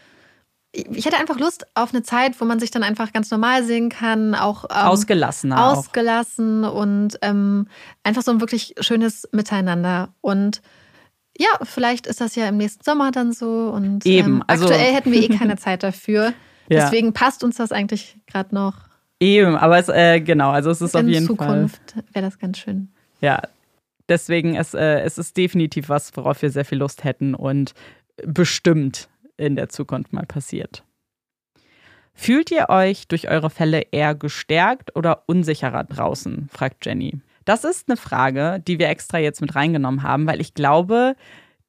Ich 0.72 1.06
hätte 1.06 1.18
einfach 1.18 1.40
Lust 1.40 1.66
auf 1.74 1.94
eine 1.94 2.04
Zeit, 2.04 2.40
wo 2.40 2.46
man 2.46 2.60
sich 2.60 2.70
dann 2.70 2.84
einfach 2.84 3.14
ganz 3.14 3.32
normal 3.32 3.64
sehen 3.64 3.88
kann, 3.90 4.36
auch 4.36 4.66
ähm, 4.66 4.76
ausgelassener 4.76 5.66
auch. 5.66 5.78
ausgelassen 5.78 6.66
und 6.66 7.18
ähm, 7.22 7.68
einfach 8.04 8.22
so 8.24 8.32
ein 8.32 8.42
wirklich 8.42 8.76
schönes 8.82 9.28
Miteinander. 9.32 10.10
Und 10.20 10.62
ja, 11.38 11.50
vielleicht 11.64 12.08
ist 12.08 12.22
das 12.22 12.36
ja 12.36 12.48
im 12.48 12.58
nächsten 12.58 12.84
Sommer 12.84 13.12
dann 13.12 13.32
so. 13.34 13.70
Und 13.74 14.06
Eben, 14.06 14.28
ähm, 14.38 14.44
also- 14.48 14.66
aktuell 14.66 14.94
hätten 14.94 15.12
wir 15.12 15.22
eh 15.22 15.28
keine 15.38 15.58
Zeit 15.58 15.84
dafür. 15.84 16.34
Ja. 16.70 16.82
Deswegen 16.82 17.14
passt 17.14 17.44
uns 17.44 17.58
das 17.58 17.72
eigentlich 17.72 18.18
gerade 18.28 18.54
noch. 18.56 18.74
Eben, 19.20 19.56
aber 19.56 19.78
es, 19.78 19.88
äh, 19.88 20.20
genau, 20.20 20.50
also 20.52 20.70
es 20.72 20.82
ist 20.82 20.96
auf 20.96 21.02
In 21.02 21.10
jeden 21.10 21.28
Fall. 21.28 21.36
Zukunft 21.38 21.96
wäre 22.12 22.26
das 22.26 22.40
ganz 22.40 22.58
schön. 22.58 22.90
Ja, 23.22 23.42
deswegen 24.10 24.56
es, 24.56 24.74
äh, 24.74 25.00
es 25.02 25.18
ist 25.18 25.38
definitiv 25.38 25.90
was, 25.90 26.16
worauf 26.18 26.42
wir 26.42 26.50
sehr 26.50 26.66
viel 26.66 26.80
Lust 26.80 27.04
hätten 27.04 27.34
und 27.36 27.74
bestimmt 28.26 29.08
in 29.38 29.56
der 29.56 29.70
Zukunft 29.70 30.12
mal 30.12 30.26
passiert. 30.26 30.84
Fühlt 32.14 32.50
ihr 32.52 32.70
euch 32.70 33.08
durch 33.08 33.28
eure 33.30 33.50
Fälle 33.50 33.84
eher 33.92 34.16
gestärkt 34.16 34.96
oder 34.96 35.24
unsicherer 35.28 35.84
draußen? 35.84 36.50
fragt 36.52 36.86
Jenny. 36.86 37.20
Das 37.46 37.64
ist 37.64 37.88
eine 37.88 37.98
Frage, 37.98 38.62
die 38.68 38.80
wir 38.80 38.90
extra 38.90 39.20
jetzt 39.20 39.42
mit 39.42 39.56
reingenommen 39.56 40.04
haben, 40.04 40.28
weil 40.28 40.42
ich 40.42 40.54
glaube, 40.54 41.16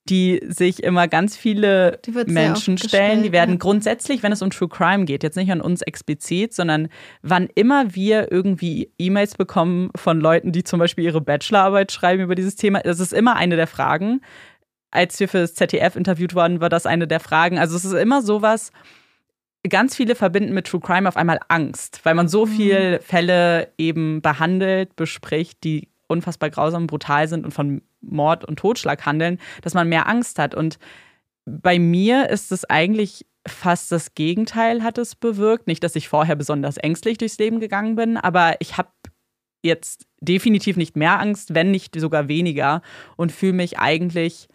die 0.08 0.40
sich 0.46 0.82
immer 0.82 1.08
ganz 1.08 1.36
viele 1.36 1.98
Menschen 2.26 2.78
stellen. 2.78 3.22
Die 3.22 3.32
werden 3.32 3.52
ja. 3.52 3.56
grundsätzlich, 3.56 4.22
wenn 4.22 4.32
es 4.32 4.42
um 4.42 4.50
True 4.50 4.68
Crime 4.68 5.04
geht, 5.04 5.22
jetzt 5.22 5.36
nicht 5.36 5.50
an 5.50 5.60
uns 5.60 5.82
explizit, 5.82 6.54
sondern 6.54 6.88
wann 7.22 7.48
immer 7.54 7.94
wir 7.94 8.30
irgendwie 8.30 8.92
E-Mails 8.98 9.34
bekommen 9.34 9.90
von 9.96 10.20
Leuten, 10.20 10.52
die 10.52 10.64
zum 10.64 10.78
Beispiel 10.78 11.04
ihre 11.04 11.20
Bachelorarbeit 11.20 11.92
schreiben 11.92 12.22
über 12.22 12.34
dieses 12.34 12.56
Thema, 12.56 12.80
das 12.80 13.00
ist 13.00 13.12
immer 13.12 13.36
eine 13.36 13.56
der 13.56 13.66
Fragen. 13.66 14.20
Als 14.90 15.18
wir 15.18 15.28
für 15.28 15.38
das 15.38 15.54
ZDF 15.54 15.96
interviewt 15.96 16.34
wurden, 16.34 16.60
war 16.60 16.68
das 16.68 16.86
eine 16.86 17.08
der 17.08 17.20
Fragen. 17.20 17.58
Also 17.58 17.76
es 17.76 17.84
ist 17.84 17.92
immer 17.92 18.22
sowas, 18.22 18.70
ganz 19.68 19.96
viele 19.96 20.14
verbinden 20.14 20.54
mit 20.54 20.66
True 20.66 20.80
Crime 20.80 21.08
auf 21.08 21.16
einmal 21.16 21.40
Angst, 21.48 22.00
weil 22.04 22.14
man 22.14 22.28
so 22.28 22.46
viel 22.46 23.00
Fälle 23.02 23.72
eben 23.78 24.22
behandelt, 24.22 24.96
bespricht, 24.96 25.64
die 25.64 25.88
unfassbar 26.08 26.50
grausam, 26.50 26.86
brutal 26.86 27.28
sind 27.28 27.44
und 27.44 27.52
von 27.52 27.82
Mord 28.00 28.44
und 28.44 28.58
Totschlag 28.58 29.04
handeln, 29.06 29.38
dass 29.62 29.74
man 29.74 29.88
mehr 29.88 30.08
Angst 30.08 30.38
hat. 30.38 30.54
Und 30.54 30.78
bei 31.44 31.78
mir 31.78 32.30
ist 32.30 32.52
es 32.52 32.64
eigentlich 32.64 33.26
fast 33.46 33.92
das 33.92 34.14
Gegenteil 34.14 34.82
hat 34.82 34.98
es 34.98 35.14
bewirkt. 35.14 35.66
Nicht, 35.66 35.84
dass 35.84 35.96
ich 35.96 36.08
vorher 36.08 36.36
besonders 36.36 36.76
ängstlich 36.76 37.18
durchs 37.18 37.38
Leben 37.38 37.60
gegangen 37.60 37.94
bin, 37.94 38.16
aber 38.16 38.56
ich 38.58 38.76
habe 38.76 38.90
jetzt 39.62 40.06
definitiv 40.20 40.76
nicht 40.76 40.96
mehr 40.96 41.20
Angst, 41.20 41.54
wenn 41.54 41.70
nicht 41.70 41.98
sogar 41.98 42.28
weniger 42.28 42.82
und 43.16 43.32
fühle 43.32 43.52
mich 43.52 43.78
eigentlich 43.78 44.48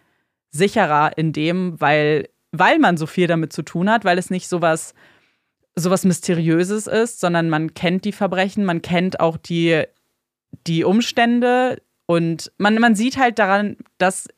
sicherer 0.50 1.16
in 1.16 1.32
dem, 1.32 1.80
weil, 1.80 2.28
weil 2.52 2.78
man 2.78 2.96
so 2.96 3.06
viel 3.06 3.26
damit 3.26 3.52
zu 3.52 3.62
tun 3.62 3.90
hat, 3.90 4.04
weil 4.04 4.18
es 4.18 4.30
nicht 4.30 4.48
sowas, 4.48 4.94
sowas 5.74 6.04
Mysteriöses 6.04 6.86
ist, 6.86 7.18
sondern 7.18 7.48
man 7.48 7.74
kennt 7.74 8.04
die 8.04 8.12
Verbrechen, 8.12 8.64
man 8.64 8.82
kennt 8.82 9.20
auch 9.20 9.36
die, 9.36 9.84
die 10.66 10.84
Umstände 10.84 11.82
und 12.06 12.52
man, 12.58 12.78
man 12.78 12.94
sieht 12.94 13.16
halt 13.16 13.38
daran, 13.38 13.76
dass 13.98 14.28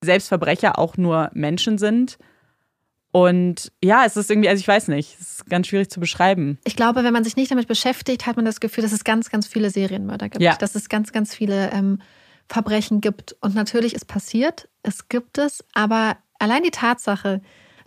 selbst 0.00 0.28
Verbrecher 0.28 0.78
auch 0.78 0.96
nur 0.96 1.30
Menschen 1.34 1.78
sind. 1.78 2.18
Und 3.10 3.72
ja, 3.82 4.04
es 4.04 4.16
ist 4.16 4.30
irgendwie, 4.30 4.48
also 4.48 4.60
ich 4.60 4.68
weiß 4.68 4.88
nicht, 4.88 5.16
es 5.20 5.32
ist 5.32 5.46
ganz 5.46 5.68
schwierig 5.68 5.88
zu 5.88 6.00
beschreiben. 6.00 6.58
Ich 6.64 6.76
glaube, 6.76 7.04
wenn 7.04 7.12
man 7.12 7.24
sich 7.24 7.36
nicht 7.36 7.50
damit 7.50 7.68
beschäftigt, 7.68 8.26
hat 8.26 8.36
man 8.36 8.44
das 8.44 8.60
Gefühl, 8.60 8.82
dass 8.82 8.92
es 8.92 9.04
ganz, 9.04 9.30
ganz 9.30 9.46
viele 9.46 9.70
Serienmörder 9.70 10.28
gibt. 10.28 10.42
Ja. 10.42 10.56
Dass 10.56 10.74
es 10.74 10.88
ganz, 10.88 11.12
ganz 11.12 11.34
viele 11.34 11.70
ähm, 11.70 12.00
Verbrechen 12.48 13.00
gibt. 13.00 13.36
Und 13.40 13.54
natürlich 13.54 13.94
ist 13.94 14.06
passiert, 14.06 14.68
es 14.82 15.08
gibt 15.08 15.38
es, 15.38 15.64
aber 15.74 16.16
allein 16.38 16.62
die 16.64 16.70
Tatsache, 16.70 17.40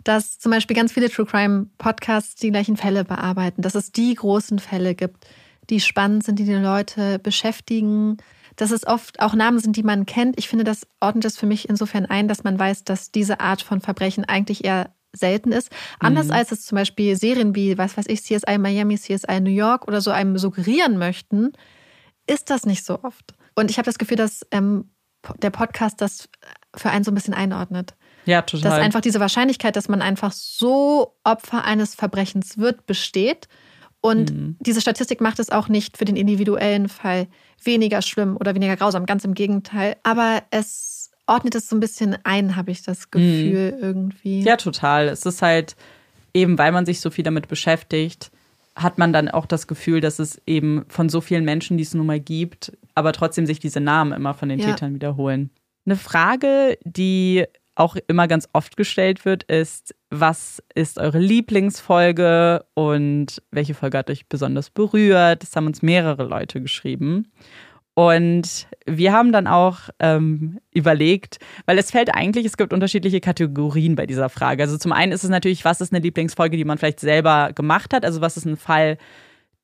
dass 0.08 0.38
zum 0.38 0.52
Beispiel 0.52 0.74
ganz 0.74 0.90
viele 0.90 1.10
True 1.10 1.26
Crime 1.26 1.66
Podcasts 1.76 2.34
die 2.36 2.50
gleichen 2.50 2.78
Fälle 2.78 3.04
bearbeiten, 3.04 3.60
dass 3.60 3.74
es 3.74 3.92
die 3.92 4.14
großen 4.14 4.58
Fälle 4.58 4.94
gibt, 4.94 5.26
die 5.68 5.80
spannend 5.80 6.24
sind, 6.24 6.38
die 6.38 6.46
die 6.46 6.54
Leute 6.54 7.18
beschäftigen, 7.18 8.16
dass 8.56 8.70
es 8.70 8.86
oft 8.86 9.20
auch 9.20 9.34
Namen 9.34 9.58
sind, 9.58 9.76
die 9.76 9.82
man 9.82 10.06
kennt. 10.06 10.38
Ich 10.38 10.48
finde, 10.48 10.64
das 10.64 10.86
ordnet 11.00 11.26
es 11.26 11.36
für 11.36 11.44
mich 11.44 11.68
insofern 11.68 12.06
ein, 12.06 12.26
dass 12.26 12.42
man 12.42 12.58
weiß, 12.58 12.84
dass 12.84 13.10
diese 13.10 13.40
Art 13.40 13.60
von 13.60 13.82
Verbrechen 13.82 14.24
eigentlich 14.24 14.64
eher 14.64 14.94
selten 15.12 15.52
ist. 15.52 15.70
Anders 15.98 16.28
Mhm. 16.28 16.32
als 16.32 16.52
es 16.52 16.64
zum 16.64 16.76
Beispiel 16.76 17.14
Serien 17.14 17.54
wie, 17.54 17.76
was 17.76 17.98
weiß 17.98 18.06
ich, 18.08 18.22
CSI 18.22 18.56
Miami, 18.56 18.96
CSI 18.96 19.40
New 19.40 19.50
York 19.50 19.86
oder 19.86 20.00
so 20.00 20.10
einem 20.10 20.38
suggerieren 20.38 20.96
möchten, 20.96 21.52
ist 22.26 22.48
das 22.48 22.64
nicht 22.64 22.82
so 22.82 23.02
oft. 23.02 23.34
Und 23.54 23.70
ich 23.70 23.76
habe 23.76 23.86
das 23.86 23.98
Gefühl, 23.98 24.16
dass 24.16 24.40
ähm, 24.52 24.90
der 25.42 25.50
Podcast 25.50 26.00
das 26.00 26.30
für 26.74 26.88
einen 26.88 27.04
so 27.04 27.10
ein 27.10 27.14
bisschen 27.14 27.34
einordnet. 27.34 27.94
Ja, 28.28 28.42
Dass 28.42 28.60
total. 28.60 28.80
einfach 28.80 29.00
diese 29.00 29.20
Wahrscheinlichkeit, 29.20 29.74
dass 29.74 29.88
man 29.88 30.02
einfach 30.02 30.32
so 30.32 31.14
Opfer 31.24 31.64
eines 31.64 31.94
Verbrechens 31.94 32.58
wird, 32.58 32.86
besteht. 32.86 33.48
Und 34.00 34.30
Mhm. 34.32 34.56
diese 34.60 34.80
Statistik 34.80 35.20
macht 35.20 35.38
es 35.40 35.50
auch 35.50 35.68
nicht 35.68 35.96
für 35.96 36.04
den 36.04 36.14
individuellen 36.16 36.88
Fall 36.88 37.26
weniger 37.64 38.02
schlimm 38.02 38.36
oder 38.36 38.54
weniger 38.54 38.76
grausam, 38.76 39.06
ganz 39.06 39.24
im 39.24 39.34
Gegenteil. 39.34 39.96
Aber 40.02 40.42
es 40.50 41.10
ordnet 41.26 41.54
es 41.54 41.68
so 41.68 41.76
ein 41.76 41.80
bisschen 41.80 42.16
ein, 42.24 42.54
habe 42.56 42.70
ich 42.70 42.82
das 42.82 43.10
Gefühl 43.10 43.76
irgendwie. 43.80 44.40
Mhm. 44.40 44.46
Ja, 44.46 44.56
total. 44.56 45.08
Es 45.08 45.24
ist 45.26 45.42
halt 45.42 45.74
eben, 46.34 46.58
weil 46.58 46.70
man 46.72 46.86
sich 46.86 47.00
so 47.00 47.10
viel 47.10 47.24
damit 47.24 47.48
beschäftigt, 47.48 48.30
hat 48.76 48.98
man 48.98 49.12
dann 49.12 49.28
auch 49.28 49.46
das 49.46 49.66
Gefühl, 49.66 50.00
dass 50.00 50.18
es 50.20 50.40
eben 50.46 50.84
von 50.88 51.08
so 51.08 51.20
vielen 51.20 51.44
Menschen, 51.44 51.76
die 51.78 51.82
es 51.82 51.94
nun 51.94 52.06
mal 52.06 52.20
gibt, 52.20 52.72
aber 52.94 53.12
trotzdem 53.12 53.44
sich 53.46 53.58
diese 53.58 53.80
Namen 53.80 54.12
immer 54.12 54.34
von 54.34 54.48
den 54.48 54.60
Ja. 54.60 54.66
Tätern 54.66 54.94
wiederholen. 54.94 55.50
Eine 55.86 55.96
Frage, 55.96 56.78
die 56.84 57.44
auch 57.78 57.96
immer 58.08 58.26
ganz 58.26 58.48
oft 58.52 58.76
gestellt 58.76 59.24
wird, 59.24 59.44
ist, 59.44 59.94
was 60.10 60.62
ist 60.74 60.98
eure 60.98 61.18
Lieblingsfolge 61.18 62.64
und 62.74 63.42
welche 63.50 63.74
Folge 63.74 63.98
hat 63.98 64.10
euch 64.10 64.26
besonders 64.28 64.70
berührt? 64.70 65.42
Das 65.42 65.54
haben 65.54 65.66
uns 65.66 65.82
mehrere 65.82 66.24
Leute 66.24 66.60
geschrieben. 66.60 67.30
Und 67.94 68.68
wir 68.86 69.12
haben 69.12 69.32
dann 69.32 69.46
auch 69.48 69.90
ähm, 69.98 70.60
überlegt, 70.72 71.38
weil 71.66 71.78
es 71.78 71.90
fällt 71.90 72.14
eigentlich, 72.14 72.46
es 72.46 72.56
gibt 72.56 72.72
unterschiedliche 72.72 73.20
Kategorien 73.20 73.96
bei 73.96 74.06
dieser 74.06 74.28
Frage. 74.28 74.62
Also 74.62 74.78
zum 74.78 74.92
einen 74.92 75.10
ist 75.10 75.24
es 75.24 75.30
natürlich, 75.30 75.64
was 75.64 75.80
ist 75.80 75.92
eine 75.92 76.00
Lieblingsfolge, 76.00 76.56
die 76.56 76.64
man 76.64 76.78
vielleicht 76.78 77.00
selber 77.00 77.50
gemacht 77.54 77.92
hat? 77.92 78.04
Also 78.04 78.20
was 78.20 78.36
ist 78.36 78.44
ein 78.44 78.56
Fall, 78.56 78.98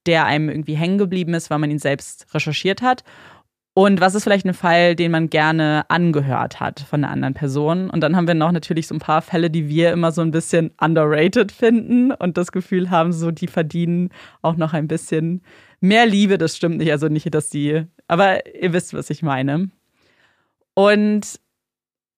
der 0.07 0.27
einem 0.27 0.49
irgendwie 0.49 0.75
hängen 0.75 0.99
geblieben 0.99 1.33
ist, 1.35 1.49
weil 1.49 1.61
man 1.61 1.71
ihn 1.71 1.79
selbst 1.79 2.27
recherchiert 2.35 2.83
hat? 2.83 3.05
Und 3.77 4.01
was 4.01 4.15
ist 4.15 4.23
vielleicht 4.23 4.47
ein 4.47 4.55
Fall, 4.55 4.95
den 4.95 5.11
man 5.11 5.31
gerne 5.31 5.85
angehört 5.89 6.61
hat 6.61 6.79
von 6.79 7.03
einer 7.03 7.13
anderen 7.13 7.35
Person? 7.35 7.91
Und 7.91 8.01
dann 8.03 8.15
haben 8.15 8.29
wir 8.29 8.35
noch 8.35 8.53
natürlich 8.53 8.87
so 8.87 8.95
ein 8.95 9.01
paar 9.01 9.21
Fälle, 9.21 9.51
die 9.51 9.69
wir 9.69 9.91
immer 9.93 10.13
so 10.13 10.23
ein 10.23 10.31
bisschen 10.31 10.71
underrated 10.81 11.51
finden 11.51 12.13
und 12.13 12.37
das 12.39 12.53
Gefühl 12.53 12.91
haben, 12.91 13.13
so 13.13 13.33
die 13.33 13.49
verdienen 13.49 14.11
auch 14.43 14.55
noch 14.55 14.75
ein 14.75 14.87
bisschen 14.87 15.43
mehr 15.81 16.07
Liebe. 16.07 16.39
Das 16.39 16.57
stimmt 16.57 16.79
nicht, 16.79 16.93
also 16.93 17.09
nicht, 17.09 17.35
dass 17.35 17.51
die, 17.51 17.85
aber 18.07 18.47
ihr 18.55 18.73
wisst, 18.73 18.95
was 18.95 19.11
ich 19.11 19.25
meine. 19.25 19.71
Und 20.75 21.41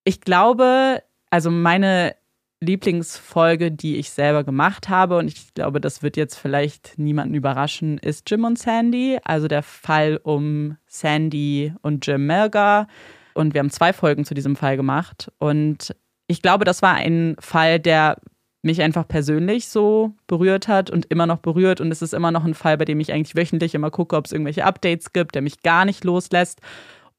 ich 0.05 0.21
glaube, 0.21 1.03
also 1.31 1.51
meine 1.51 2.17
Lieblingsfolge, 2.61 3.71
die 3.71 3.97
ich 3.97 4.11
selber 4.11 4.43
gemacht 4.43 4.89
habe, 4.89 5.19
und 5.19 5.29
ich 5.29 5.53
glaube, 5.55 5.81
das 5.81 6.03
wird 6.03 6.17
jetzt 6.17 6.37
vielleicht 6.37 6.99
niemanden 6.99 7.35
überraschen, 7.35 7.99
ist 7.99 8.31
Jim 8.31 8.45
und 8.45 8.59
Sandy, 8.59 9.19
also 9.25 9.47
der 9.47 9.63
Fall 9.63 10.19
um 10.23 10.77
Sandy 10.87 11.75
und 11.83 12.07
Jim 12.07 12.27
Melgar. 12.27 12.89
Und 13.35 13.53
wir 13.53 13.59
haben 13.59 13.71
zwei 13.71 13.93
Folgen 13.93 14.25
zu 14.25 14.33
diesem 14.33 14.57
Fall 14.57 14.77
gemacht. 14.77 15.31
Und 15.39 15.95
ich 16.27 16.41
glaube, 16.41 16.65
das 16.65 16.81
war 16.81 16.95
ein 16.95 17.37
Fall, 17.39 17.79
der 17.79 18.17
mich 18.63 18.81
einfach 18.83 19.07
persönlich 19.07 19.69
so 19.69 20.15
berührt 20.27 20.69
hat 20.69 20.91
und 20.91 21.07
immer 21.07 21.27
noch 21.27 21.39
berührt. 21.39 21.81
Und 21.81 21.93
es 21.93 22.03
ist 22.03 22.15
immer 22.15 22.31
noch 22.31 22.45
ein 22.45 22.55
Fall, 22.55 22.79
bei 22.79 22.87
dem 22.87 23.01
ich 23.01 23.13
eigentlich 23.13 23.37
wöchentlich 23.37 23.75
immer 23.75 23.91
gucke, 23.91 24.17
ob 24.17 24.25
es 24.25 24.33
irgendwelche 24.33 24.65
Updates 24.65 25.13
gibt, 25.13 25.35
der 25.35 25.43
mich 25.43 25.63
gar 25.63 25.85
nicht 25.85 26.05
loslässt. 26.05 26.61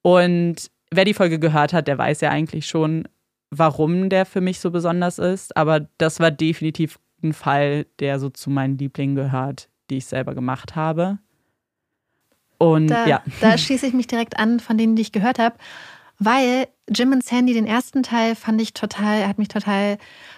Und 0.01 0.71
wer 0.91 1.05
die 1.05 1.13
Folge 1.13 1.39
gehört 1.39 1.73
hat, 1.73 1.87
der 1.87 1.97
weiß 1.97 2.21
ja 2.21 2.31
eigentlich 2.31 2.67
schon, 2.67 3.07
warum 3.49 4.09
der 4.09 4.25
für 4.25 4.41
mich 4.41 4.59
so 4.59 4.71
besonders 4.71 5.19
ist, 5.19 5.55
aber 5.55 5.87
das 5.97 6.19
war 6.19 6.31
definitiv 6.31 6.99
ein 7.23 7.33
Fall, 7.33 7.85
der 7.99 8.19
so 8.19 8.29
zu 8.29 8.49
meinen 8.49 8.77
Lieblingen 8.77 9.15
gehört, 9.15 9.69
die 9.89 9.97
ich 9.97 10.05
selber 10.05 10.35
gemacht 10.35 10.75
habe. 10.75 11.19
Und 12.57 12.87
da, 12.87 13.05
ja. 13.07 13.23
Da 13.41 13.57
schließe 13.57 13.87
ich 13.87 13.93
mich 13.93 14.07
direkt 14.07 14.39
an 14.39 14.59
von 14.59 14.77
denen, 14.77 14.95
die 14.95 15.01
ich 15.01 15.11
gehört 15.11 15.39
habe, 15.39 15.55
weil 16.19 16.67
Jim 16.89 17.11
und 17.11 17.23
Sandy, 17.23 17.53
den 17.53 17.67
ersten 17.67 18.03
Teil, 18.03 18.35
fand 18.35 18.61
ich 18.61 18.73
total, 18.73 19.27
hat 19.27 19.37
mich 19.37 19.49
total 19.49 19.97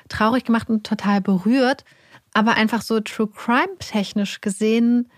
traurig 0.10 0.44
gemacht 0.44 0.70
und 0.70 0.86
total 0.86 1.22
berührt. 1.22 1.86
Aber 2.34 2.56
einfach 2.56 2.82
so 2.82 3.00
True 3.00 3.30
Crime 3.34 3.78
technisch 3.80 4.42
gesehen, 4.42 5.10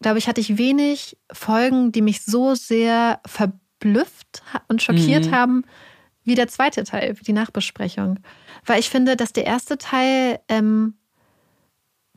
glaube 0.00 0.18
ich, 0.18 0.28
hatte 0.28 0.40
ich 0.40 0.56
wenig 0.56 1.16
Folgen, 1.32 1.92
die 1.92 2.02
mich 2.02 2.22
so 2.22 2.54
sehr 2.54 3.20
verblüfft 3.26 4.42
und 4.68 4.82
schockiert 4.82 5.26
mhm. 5.26 5.32
haben, 5.32 5.64
wie 6.24 6.34
der 6.34 6.48
zweite 6.48 6.84
Teil, 6.84 7.18
wie 7.18 7.24
die 7.24 7.32
Nachbesprechung. 7.32 8.18
Weil 8.66 8.80
ich 8.80 8.90
finde, 8.90 9.16
dass 9.16 9.32
der 9.32 9.46
erste 9.46 9.78
Teil, 9.78 10.40
ähm, 10.48 10.94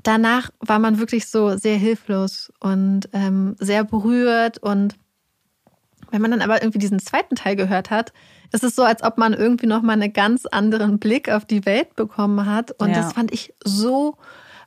danach 0.04 0.50
war 0.60 0.80
man 0.80 1.00
wirklich 1.00 1.28
so 1.28 1.58
sehr 1.58 1.78
hilflos 1.78 2.52
und 2.60 3.10
ähm, 3.14 3.56
sehr 3.60 3.84
berührt. 3.84 4.58
Und 4.58 4.96
wenn 6.12 6.22
man 6.22 6.32
dann 6.32 6.42
aber 6.42 6.62
irgendwie 6.62 6.80
diesen 6.80 7.00
zweiten 7.00 7.36
Teil 7.36 7.56
gehört 7.56 7.90
hat, 7.90 8.14
ist 8.52 8.64
es 8.64 8.76
so, 8.76 8.84
als 8.84 9.04
ob 9.04 9.18
man 9.18 9.34
irgendwie 9.34 9.66
nochmal 9.66 10.00
einen 10.00 10.14
ganz 10.14 10.46
anderen 10.46 11.00
Blick 11.00 11.30
auf 11.30 11.46
die 11.46 11.66
Welt 11.66 11.96
bekommen 11.96 12.46
hat. 12.46 12.72
Und 12.80 12.90
ja. 12.90 12.96
das 12.96 13.14
fand 13.14 13.34
ich 13.34 13.54
so 13.64 14.18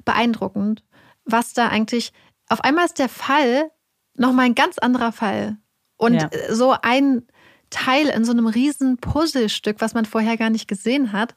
beeindruckend, 0.05 0.83
was 1.25 1.53
da 1.53 1.69
eigentlich, 1.69 2.13
auf 2.49 2.63
einmal 2.63 2.87
ist 2.87 2.99
der 2.99 3.09
Fall 3.09 3.71
nochmal 4.15 4.47
ein 4.47 4.55
ganz 4.55 4.79
anderer 4.79 5.13
Fall. 5.13 5.59
Und 5.97 6.15
ja. 6.15 6.31
so 6.51 6.75
ein, 6.83 7.27
Teil 7.71 8.09
in 8.09 8.25
so 8.25 8.33
einem 8.33 8.47
riesen 8.47 8.99
Puzzlestück, 8.99 9.77
was 9.81 9.95
man 9.95 10.05
vorher 10.05 10.37
gar 10.37 10.51
nicht 10.51 10.69
gesehen 10.69 11.13
hat. 11.13 11.35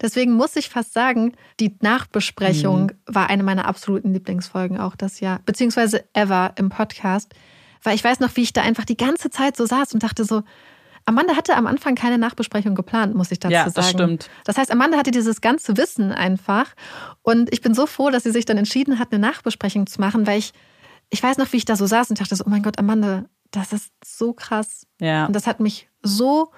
Deswegen 0.00 0.32
muss 0.32 0.56
ich 0.56 0.68
fast 0.68 0.92
sagen, 0.92 1.32
die 1.58 1.76
Nachbesprechung 1.80 2.82
mhm. 2.82 2.90
war 3.06 3.30
eine 3.30 3.42
meiner 3.42 3.66
absoluten 3.66 4.12
Lieblingsfolgen 4.12 4.78
auch 4.78 4.96
das 4.96 5.20
Jahr, 5.20 5.40
beziehungsweise 5.44 6.04
ever 6.12 6.52
im 6.56 6.68
Podcast. 6.68 7.34
Weil 7.82 7.94
ich 7.94 8.04
weiß 8.04 8.20
noch, 8.20 8.34
wie 8.36 8.42
ich 8.42 8.52
da 8.52 8.62
einfach 8.62 8.84
die 8.84 8.96
ganze 8.96 9.30
Zeit 9.30 9.56
so 9.56 9.66
saß 9.66 9.94
und 9.94 10.02
dachte 10.02 10.24
so, 10.24 10.42
Amanda 11.04 11.36
hatte 11.36 11.56
am 11.56 11.66
Anfang 11.66 11.94
keine 11.94 12.18
Nachbesprechung 12.18 12.74
geplant, 12.74 13.14
muss 13.14 13.30
ich 13.30 13.38
dazu 13.38 13.52
ja, 13.52 13.64
sagen. 13.64 13.74
Das 13.74 13.90
stimmt. 13.90 14.30
Das 14.44 14.58
heißt, 14.58 14.70
Amanda 14.70 14.98
hatte 14.98 15.10
dieses 15.10 15.40
ganze 15.40 15.76
Wissen 15.78 16.12
einfach. 16.12 16.66
Und 17.22 17.50
ich 17.52 17.62
bin 17.62 17.72
so 17.72 17.86
froh, 17.86 18.10
dass 18.10 18.24
sie 18.24 18.30
sich 18.30 18.44
dann 18.44 18.58
entschieden 18.58 18.98
hat, 18.98 19.10
eine 19.10 19.18
Nachbesprechung 19.18 19.86
zu 19.86 20.00
machen, 20.00 20.26
weil 20.26 20.38
ich, 20.38 20.52
ich 21.08 21.22
weiß 21.22 21.38
noch, 21.38 21.50
wie 21.52 21.56
ich 21.56 21.64
da 21.64 21.76
so 21.76 21.86
saß 21.86 22.10
und 22.10 22.20
dachte 22.20 22.36
so, 22.36 22.44
oh 22.46 22.50
mein 22.50 22.62
Gott, 22.62 22.78
Amanda, 22.78 23.24
das 23.50 23.72
ist 23.72 23.92
so 24.04 24.32
krass. 24.32 24.86
Ja. 25.00 25.26
Und 25.26 25.34
das 25.34 25.46
hat 25.46 25.60
mich 25.60 25.88
so 26.02 26.52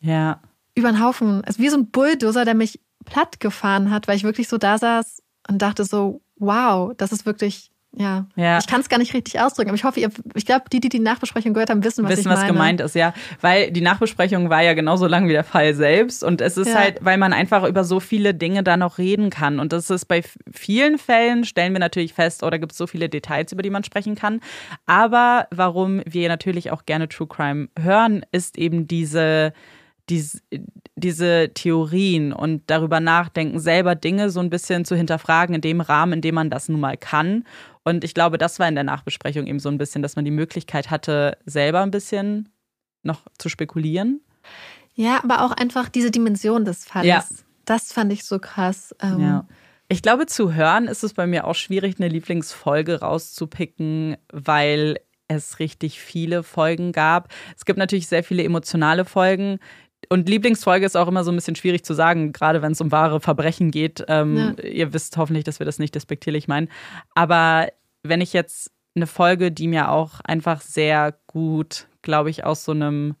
ja. 0.00 0.40
über 0.74 0.90
den 0.90 1.02
Haufen, 1.02 1.44
also 1.44 1.58
wie 1.60 1.68
so 1.68 1.78
ein 1.78 1.90
Bulldozer, 1.90 2.44
der 2.44 2.54
mich 2.54 2.80
platt 3.04 3.40
gefahren 3.40 3.90
hat, 3.90 4.08
weil 4.08 4.16
ich 4.16 4.24
wirklich 4.24 4.48
so 4.48 4.58
da 4.58 4.78
saß 4.78 5.22
und 5.48 5.62
dachte 5.62 5.84
so, 5.84 6.20
wow, 6.36 6.92
das 6.96 7.12
ist 7.12 7.26
wirklich 7.26 7.72
ja. 7.98 8.26
ja. 8.36 8.58
Ich 8.58 8.66
kann 8.66 8.80
es 8.80 8.88
gar 8.88 8.98
nicht 8.98 9.12
richtig 9.12 9.40
ausdrücken, 9.40 9.70
aber 9.70 9.76
ich 9.76 9.84
hoffe, 9.84 10.00
ihr, 10.00 10.10
ich 10.34 10.46
glaube, 10.46 10.64
die, 10.72 10.80
die 10.80 10.88
die 10.88 10.98
Nachbesprechung 10.98 11.52
gehört 11.52 11.70
haben, 11.70 11.84
wissen, 11.84 12.04
was 12.04 12.12
wissen, 12.12 12.20
ich 12.20 12.26
meine. 12.26 12.40
was 12.40 12.46
gemeint 12.46 12.80
ist, 12.80 12.94
ja. 12.94 13.12
Weil 13.40 13.70
die 13.70 13.80
Nachbesprechung 13.80 14.50
war 14.50 14.62
ja 14.62 14.74
genauso 14.74 15.06
lang 15.06 15.28
wie 15.28 15.32
der 15.32 15.44
Fall 15.44 15.74
selbst. 15.74 16.22
Und 16.22 16.40
es 16.40 16.56
ist 16.56 16.68
ja. 16.68 16.76
halt, 16.76 16.98
weil 17.00 17.18
man 17.18 17.32
einfach 17.32 17.64
über 17.64 17.84
so 17.84 18.00
viele 18.00 18.34
Dinge 18.34 18.62
da 18.62 18.76
noch 18.76 18.98
reden 18.98 19.30
kann. 19.30 19.58
Und 19.58 19.72
das 19.72 19.90
ist 19.90 20.06
bei 20.06 20.22
vielen 20.50 20.98
Fällen, 20.98 21.44
stellen 21.44 21.72
wir 21.72 21.80
natürlich 21.80 22.14
fest, 22.14 22.42
oder 22.42 22.56
oh, 22.56 22.60
gibt 22.60 22.72
es 22.72 22.78
so 22.78 22.86
viele 22.86 23.08
Details, 23.08 23.52
über 23.52 23.62
die 23.62 23.70
man 23.70 23.84
sprechen 23.84 24.14
kann. 24.14 24.40
Aber 24.86 25.48
warum 25.50 26.02
wir 26.06 26.28
natürlich 26.28 26.70
auch 26.70 26.86
gerne 26.86 27.08
True 27.08 27.26
Crime 27.26 27.68
hören, 27.78 28.24
ist 28.32 28.58
eben 28.58 28.86
diese 28.86 29.52
diese, 30.08 30.40
diese 30.96 31.50
Theorien 31.54 32.32
und 32.32 32.62
darüber 32.66 33.00
nachdenken, 33.00 33.60
selber 33.60 33.94
Dinge 33.94 34.30
so 34.30 34.40
ein 34.40 34.50
bisschen 34.50 34.84
zu 34.84 34.96
hinterfragen 34.96 35.54
in 35.54 35.60
dem 35.60 35.80
Rahmen, 35.80 36.14
in 36.14 36.20
dem 36.20 36.34
man 36.34 36.50
das 36.50 36.68
nun 36.68 36.80
mal 36.80 36.96
kann. 36.96 37.44
Und 37.84 38.04
ich 38.04 38.14
glaube, 38.14 38.38
das 38.38 38.58
war 38.58 38.68
in 38.68 38.74
der 38.74 38.84
Nachbesprechung 38.84 39.46
eben 39.46 39.60
so 39.60 39.68
ein 39.68 39.78
bisschen, 39.78 40.02
dass 40.02 40.16
man 40.16 40.24
die 40.24 40.30
Möglichkeit 40.30 40.90
hatte, 40.90 41.38
selber 41.46 41.80
ein 41.80 41.90
bisschen 41.90 42.48
noch 43.02 43.22
zu 43.38 43.48
spekulieren. 43.48 44.20
Ja, 44.94 45.22
aber 45.22 45.42
auch 45.42 45.52
einfach 45.52 45.88
diese 45.88 46.10
Dimension 46.10 46.64
des 46.64 46.84
Falles. 46.84 47.06
Ja. 47.06 47.24
Das 47.64 47.92
fand 47.92 48.12
ich 48.12 48.24
so 48.24 48.38
krass. 48.38 48.94
Ähm 49.00 49.20
ja. 49.20 49.48
Ich 49.88 50.02
glaube, 50.02 50.26
zu 50.26 50.54
hören 50.54 50.86
ist 50.86 51.04
es 51.04 51.14
bei 51.14 51.26
mir 51.26 51.46
auch 51.46 51.54
schwierig, 51.54 51.96
eine 51.98 52.08
Lieblingsfolge 52.08 53.00
rauszupicken, 53.00 54.16
weil 54.32 54.98
es 55.28 55.58
richtig 55.58 56.00
viele 56.00 56.42
Folgen 56.42 56.92
gab. 56.92 57.28
Es 57.56 57.64
gibt 57.64 57.78
natürlich 57.78 58.06
sehr 58.06 58.24
viele 58.24 58.42
emotionale 58.42 59.04
Folgen, 59.04 59.58
und 60.08 60.28
Lieblingsfolge 60.28 60.86
ist 60.86 60.96
auch 60.96 61.08
immer 61.08 61.24
so 61.24 61.32
ein 61.32 61.34
bisschen 61.34 61.56
schwierig 61.56 61.84
zu 61.84 61.94
sagen, 61.94 62.32
gerade 62.32 62.62
wenn 62.62 62.72
es 62.72 62.80
um 62.80 62.92
wahre 62.92 63.20
Verbrechen 63.20 63.70
geht. 63.70 64.04
Ähm, 64.08 64.36
ja. 64.36 64.64
Ihr 64.64 64.92
wisst 64.92 65.16
hoffentlich, 65.16 65.44
dass 65.44 65.58
wir 65.58 65.66
das 65.66 65.78
nicht 65.78 65.94
despektierlich 65.94 66.48
meinen. 66.48 66.68
Aber 67.14 67.68
wenn 68.02 68.20
ich 68.20 68.32
jetzt 68.32 68.70
eine 68.94 69.06
Folge, 69.06 69.52
die 69.52 69.68
mir 69.68 69.90
auch 69.90 70.20
einfach 70.20 70.60
sehr 70.60 71.18
gut, 71.26 71.88
glaube 72.02 72.30
ich, 72.30 72.44
aus 72.44 72.64
so 72.64 72.72
einem 72.72 73.16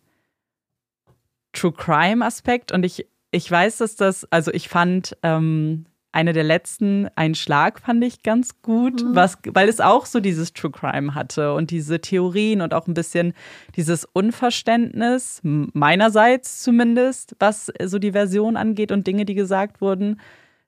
True 1.52 1.72
Crime 1.72 2.24
Aspekt 2.24 2.72
und 2.72 2.84
ich, 2.84 3.06
ich 3.30 3.50
weiß, 3.50 3.78
dass 3.78 3.96
das, 3.96 4.24
also 4.30 4.52
ich 4.52 4.68
fand 4.68 5.16
ähm, 5.22 5.86
eine 6.18 6.32
der 6.32 6.42
letzten, 6.42 7.06
ein 7.14 7.36
Schlag 7.36 7.78
fand 7.78 8.02
ich 8.02 8.24
ganz 8.24 8.60
gut, 8.60 9.04
mhm. 9.04 9.14
was, 9.14 9.38
weil 9.46 9.68
es 9.68 9.80
auch 9.80 10.04
so 10.04 10.18
dieses 10.18 10.52
True 10.52 10.72
Crime 10.72 11.14
hatte 11.14 11.54
und 11.54 11.70
diese 11.70 12.00
Theorien 12.00 12.60
und 12.60 12.74
auch 12.74 12.88
ein 12.88 12.94
bisschen 12.94 13.34
dieses 13.76 14.04
Unverständnis, 14.04 15.40
meinerseits 15.44 16.60
zumindest, 16.60 17.36
was 17.38 17.72
so 17.84 18.00
die 18.00 18.10
Version 18.10 18.56
angeht 18.56 18.90
und 18.90 19.06
Dinge, 19.06 19.26
die 19.26 19.36
gesagt 19.36 19.80
wurden. 19.80 20.20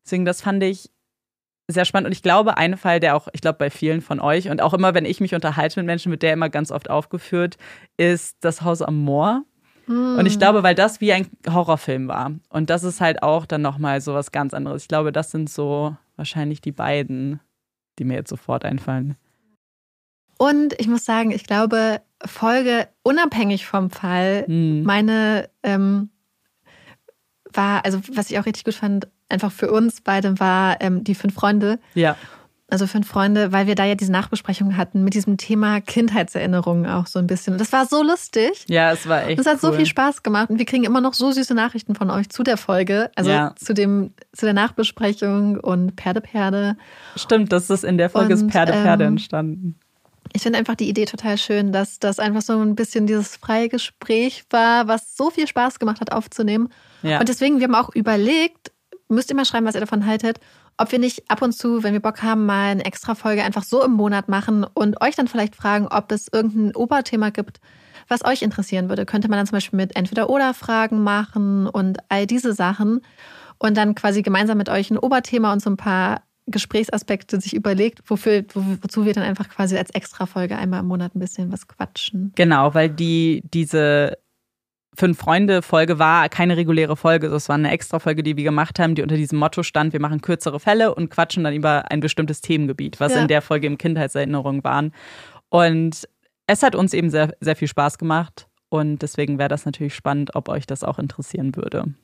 Deswegen, 0.04 0.24
das 0.24 0.40
fand 0.40 0.62
ich 0.62 0.90
sehr 1.66 1.84
spannend. 1.84 2.06
Und 2.06 2.12
ich 2.12 2.22
glaube, 2.22 2.56
ein 2.56 2.76
Fall, 2.76 3.00
der 3.00 3.16
auch, 3.16 3.26
ich 3.32 3.40
glaube, 3.40 3.58
bei 3.58 3.70
vielen 3.70 4.02
von 4.02 4.20
euch 4.20 4.50
und 4.50 4.62
auch 4.62 4.72
immer, 4.72 4.94
wenn 4.94 5.04
ich 5.04 5.20
mich 5.20 5.34
unterhalte 5.34 5.80
mit 5.80 5.86
Menschen, 5.86 6.12
wird 6.12 6.22
der 6.22 6.32
immer 6.32 6.48
ganz 6.48 6.70
oft 6.70 6.88
aufgeführt, 6.88 7.56
ist 7.96 8.36
das 8.42 8.62
Haus 8.62 8.82
am 8.82 9.02
Moor. 9.02 9.42
Und 9.90 10.26
ich 10.26 10.38
glaube, 10.38 10.62
weil 10.62 10.74
das 10.74 11.00
wie 11.00 11.12
ein 11.12 11.26
Horrorfilm 11.48 12.06
war. 12.06 12.32
Und 12.48 12.70
das 12.70 12.84
ist 12.84 13.00
halt 13.00 13.22
auch 13.22 13.44
dann 13.44 13.62
nochmal 13.62 14.00
so 14.00 14.14
was 14.14 14.30
ganz 14.30 14.54
anderes. 14.54 14.82
Ich 14.82 14.88
glaube, 14.88 15.10
das 15.10 15.30
sind 15.30 15.50
so 15.50 15.96
wahrscheinlich 16.16 16.60
die 16.60 16.72
beiden, 16.72 17.40
die 17.98 18.04
mir 18.04 18.14
jetzt 18.14 18.30
sofort 18.30 18.64
einfallen. 18.64 19.16
Und 20.38 20.78
ich 20.78 20.86
muss 20.86 21.04
sagen, 21.04 21.32
ich 21.32 21.44
glaube, 21.44 22.00
Folge 22.24 22.88
unabhängig 23.02 23.66
vom 23.66 23.90
Fall, 23.90 24.44
hm. 24.46 24.84
meine 24.84 25.50
ähm, 25.62 26.10
war, 27.52 27.84
also 27.84 28.00
was 28.14 28.30
ich 28.30 28.38
auch 28.38 28.46
richtig 28.46 28.64
gut 28.64 28.74
fand, 28.74 29.08
einfach 29.28 29.50
für 29.50 29.70
uns 29.70 30.00
beide 30.02 30.38
war 30.38 30.80
ähm, 30.80 31.02
die 31.02 31.14
fünf 31.14 31.34
Freunde. 31.34 31.80
Ja 31.94 32.16
also 32.70 32.86
fünf 32.86 33.08
Freunde, 33.08 33.52
weil 33.52 33.66
wir 33.66 33.74
da 33.74 33.84
ja 33.84 33.94
diese 33.94 34.12
Nachbesprechung 34.12 34.76
hatten 34.76 35.04
mit 35.04 35.14
diesem 35.14 35.36
Thema 35.36 35.80
Kindheitserinnerungen 35.80 36.86
auch 36.86 37.06
so 37.06 37.18
ein 37.18 37.26
bisschen. 37.26 37.54
Und 37.54 37.60
das 37.60 37.72
war 37.72 37.86
so 37.86 38.02
lustig. 38.02 38.64
Ja, 38.68 38.92
es 38.92 39.08
war 39.08 39.26
echt. 39.26 39.40
Es 39.40 39.46
hat 39.46 39.54
cool. 39.62 39.70
so 39.70 39.72
viel 39.72 39.86
Spaß 39.86 40.22
gemacht 40.22 40.50
und 40.50 40.58
wir 40.58 40.66
kriegen 40.66 40.84
immer 40.84 41.00
noch 41.00 41.14
so 41.14 41.32
süße 41.32 41.54
Nachrichten 41.54 41.94
von 41.94 42.10
euch 42.10 42.28
zu 42.30 42.42
der 42.42 42.56
Folge, 42.56 43.10
also 43.16 43.30
ja. 43.30 43.54
zu 43.56 43.74
dem 43.74 44.12
zu 44.32 44.46
der 44.46 44.54
Nachbesprechung 44.54 45.58
und 45.58 45.96
Perde 45.96 46.20
Perde. 46.20 46.76
Stimmt, 47.16 47.52
das 47.52 47.70
ist 47.70 47.84
in 47.84 47.98
der 47.98 48.10
Folge 48.10 48.34
und, 48.34 48.46
ist 48.46 48.50
Perde 48.50 48.72
Perde 48.72 49.04
ähm, 49.04 49.12
entstanden. 49.12 49.78
Ich 50.32 50.42
finde 50.42 50.58
einfach 50.58 50.76
die 50.76 50.88
Idee 50.88 51.06
total 51.06 51.38
schön, 51.38 51.72
dass 51.72 51.98
das 51.98 52.18
einfach 52.18 52.42
so 52.42 52.60
ein 52.60 52.76
bisschen 52.76 53.06
dieses 53.06 53.36
freie 53.36 53.68
Gespräch 53.68 54.44
war, 54.50 54.86
was 54.86 55.16
so 55.16 55.30
viel 55.30 55.46
Spaß 55.46 55.78
gemacht 55.78 56.00
hat 56.00 56.12
aufzunehmen. 56.12 56.68
Ja. 57.02 57.18
Und 57.18 57.28
deswegen, 57.28 57.58
wir 57.58 57.64
haben 57.64 57.74
auch 57.74 57.94
überlegt, 57.94 58.70
müsst 59.08 59.30
ihr 59.30 59.36
mal 59.36 59.44
schreiben, 59.44 59.66
was 59.66 59.74
ihr 59.74 59.80
davon 59.80 60.06
haltet, 60.06 60.38
ob 60.76 60.92
wir 60.92 60.98
nicht 60.98 61.30
ab 61.30 61.42
und 61.42 61.52
zu, 61.52 61.82
wenn 61.82 61.92
wir 61.92 62.00
Bock 62.00 62.22
haben, 62.22 62.46
mal 62.46 62.70
eine 62.70 62.84
extra 62.84 63.14
Folge 63.14 63.42
einfach 63.42 63.64
so 63.64 63.84
im 63.84 63.92
Monat 63.92 64.28
machen 64.28 64.64
und 64.64 65.00
euch 65.02 65.14
dann 65.14 65.28
vielleicht 65.28 65.56
fragen, 65.56 65.86
ob 65.88 66.10
es 66.12 66.28
irgendein 66.32 66.74
Oberthema 66.74 67.30
gibt, 67.30 67.60
was 68.08 68.24
euch 68.24 68.42
interessieren 68.42 68.88
würde. 68.88 69.06
Könnte 69.06 69.28
man 69.28 69.38
dann 69.38 69.46
zum 69.46 69.56
Beispiel 69.56 69.76
mit 69.76 69.96
Entweder-Oder-Fragen 69.96 71.02
machen 71.02 71.66
und 71.66 71.98
all 72.08 72.26
diese 72.26 72.54
Sachen 72.54 73.00
und 73.58 73.76
dann 73.76 73.94
quasi 73.94 74.22
gemeinsam 74.22 74.58
mit 74.58 74.68
euch 74.68 74.90
ein 74.90 74.98
Oberthema 74.98 75.52
und 75.52 75.60
so 75.60 75.70
ein 75.70 75.76
paar 75.76 76.22
Gesprächsaspekte 76.46 77.40
sich 77.40 77.54
überlegt, 77.54 78.00
wofür, 78.06 78.44
wozu 78.54 79.04
wir 79.04 79.12
dann 79.12 79.24
einfach 79.24 79.48
quasi 79.48 79.76
als 79.76 79.90
Extra-Folge 79.90 80.56
einmal 80.56 80.80
im 80.80 80.86
Monat 80.86 81.14
ein 81.14 81.20
bisschen 81.20 81.52
was 81.52 81.68
quatschen. 81.68 82.32
Genau, 82.34 82.74
weil 82.74 82.88
die, 82.88 83.42
diese 83.52 84.18
Fünf-Freunde-Folge 84.96 85.98
war 85.98 86.28
keine 86.28 86.56
reguläre 86.56 86.96
Folge, 86.96 87.28
das 87.28 87.48
war 87.48 87.54
eine 87.54 87.70
Extra-Folge, 87.70 88.22
die 88.22 88.36
wir 88.36 88.44
gemacht 88.44 88.78
haben, 88.78 88.94
die 88.94 89.02
unter 89.02 89.16
diesem 89.16 89.38
Motto 89.38 89.62
stand, 89.62 89.92
wir 89.92 90.00
machen 90.00 90.20
kürzere 90.20 90.58
Fälle 90.58 90.94
und 90.94 91.10
quatschen 91.10 91.44
dann 91.44 91.54
über 91.54 91.90
ein 91.90 92.00
bestimmtes 92.00 92.40
Themengebiet, 92.40 92.98
was 92.98 93.12
ja. 93.12 93.22
in 93.22 93.28
der 93.28 93.40
Folge 93.40 93.66
im 93.66 93.78
Kindheitserinnerung 93.78 94.64
waren. 94.64 94.92
Und 95.48 96.08
es 96.46 96.62
hat 96.62 96.74
uns 96.74 96.92
eben 96.92 97.10
sehr, 97.10 97.34
sehr 97.40 97.54
viel 97.54 97.68
Spaß 97.68 97.98
gemacht 97.98 98.48
und 98.68 99.02
deswegen 99.02 99.38
wäre 99.38 99.48
das 99.48 99.64
natürlich 99.64 99.94
spannend, 99.94 100.34
ob 100.34 100.48
euch 100.48 100.66
das 100.66 100.82
auch 100.82 100.98
interessieren 100.98 101.54
würde. 101.54 101.94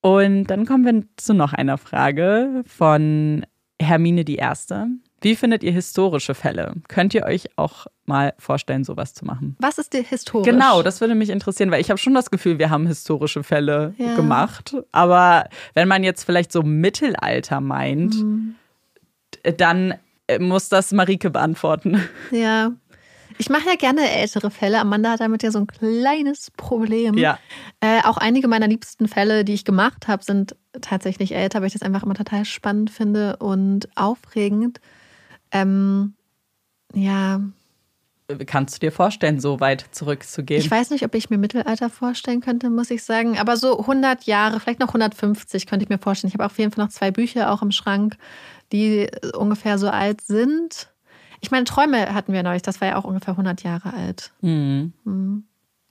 Und 0.00 0.44
dann 0.46 0.66
kommen 0.66 0.84
wir 0.84 1.02
zu 1.16 1.32
noch 1.32 1.54
einer 1.54 1.78
Frage 1.78 2.62
von 2.66 3.46
Hermine 3.80 4.24
die 4.24 4.36
Erste. 4.36 4.88
Wie 5.22 5.34
findet 5.34 5.62
ihr 5.62 5.72
historische 5.72 6.34
Fälle? 6.34 6.74
Könnt 6.88 7.14
ihr 7.14 7.24
euch 7.24 7.48
auch 7.56 7.86
mal 8.06 8.34
vorstellen, 8.38 8.84
sowas 8.84 9.14
zu 9.14 9.24
machen? 9.24 9.56
Was 9.60 9.78
ist 9.78 9.92
dir 9.92 10.02
historisch? 10.02 10.50
Genau, 10.50 10.82
das 10.82 11.00
würde 11.00 11.14
mich 11.14 11.30
interessieren, 11.30 11.70
weil 11.70 11.80
ich 11.80 11.90
habe 11.90 11.98
schon 11.98 12.14
das 12.14 12.30
Gefühl, 12.30 12.58
wir 12.58 12.70
haben 12.70 12.86
historische 12.86 13.42
Fälle 13.42 13.94
ja. 13.98 14.14
gemacht. 14.14 14.76
Aber 14.92 15.48
wenn 15.74 15.88
man 15.88 16.04
jetzt 16.04 16.24
vielleicht 16.24 16.52
so 16.52 16.62
Mittelalter 16.62 17.60
meint, 17.60 18.14
mhm. 18.16 18.54
dann 19.56 19.94
muss 20.38 20.68
das 20.68 20.92
Marike 20.92 21.30
beantworten. 21.30 22.00
Ja, 22.30 22.72
ich 23.38 23.50
mache 23.50 23.68
ja 23.68 23.74
gerne 23.74 24.08
ältere 24.08 24.50
Fälle. 24.50 24.80
Amanda 24.80 25.10
hat 25.10 25.20
damit 25.20 25.42
ja 25.42 25.50
so 25.50 25.58
ein 25.58 25.66
kleines 25.66 26.50
Problem. 26.52 27.14
Ja. 27.14 27.38
Äh, 27.80 28.02
auch 28.04 28.16
einige 28.16 28.48
meiner 28.48 28.68
liebsten 28.68 29.08
Fälle, 29.08 29.44
die 29.44 29.54
ich 29.54 29.64
gemacht 29.64 30.06
habe, 30.08 30.22
sind 30.22 30.56
tatsächlich 30.80 31.34
älter, 31.34 31.60
weil 31.60 31.66
ich 31.66 31.72
das 31.72 31.82
einfach 31.82 32.04
immer 32.04 32.14
total 32.14 32.44
spannend 32.44 32.90
finde 32.90 33.36
und 33.38 33.88
aufregend. 33.96 34.80
Ähm, 35.50 36.14
ja. 36.92 37.40
Kannst 38.46 38.76
du 38.76 38.80
dir 38.80 38.92
vorstellen, 38.92 39.38
so 39.38 39.60
weit 39.60 39.84
zurückzugehen? 39.90 40.60
Ich 40.60 40.70
weiß 40.70 40.90
nicht, 40.90 41.04
ob 41.04 41.14
ich 41.14 41.28
mir 41.28 41.36
Mittelalter 41.36 41.90
vorstellen 41.90 42.40
könnte, 42.40 42.70
muss 42.70 42.90
ich 42.90 43.02
sagen. 43.02 43.38
Aber 43.38 43.58
so 43.58 43.80
100 43.80 44.24
Jahre, 44.24 44.60
vielleicht 44.60 44.80
noch 44.80 44.88
150 44.88 45.66
könnte 45.66 45.84
ich 45.84 45.90
mir 45.90 45.98
vorstellen. 45.98 46.30
Ich 46.30 46.34
habe 46.34 46.46
auf 46.46 46.58
jeden 46.58 46.72
Fall 46.72 46.84
noch 46.84 46.90
zwei 46.90 47.10
Bücher 47.10 47.52
auch 47.52 47.60
im 47.60 47.70
Schrank, 47.70 48.16
die 48.72 49.10
ungefähr 49.36 49.78
so 49.78 49.88
alt 49.90 50.22
sind. 50.22 50.90
Ich 51.42 51.50
meine, 51.50 51.64
Träume 51.64 52.14
hatten 52.14 52.32
wir 52.32 52.42
neulich, 52.42 52.62
das 52.62 52.80
war 52.80 52.88
ja 52.88 52.96
auch 52.96 53.04
ungefähr 53.04 53.32
100 53.32 53.62
Jahre 53.62 53.92
alt. 53.92 54.32
Mhm. 54.40 54.94
Mhm. 55.04 55.44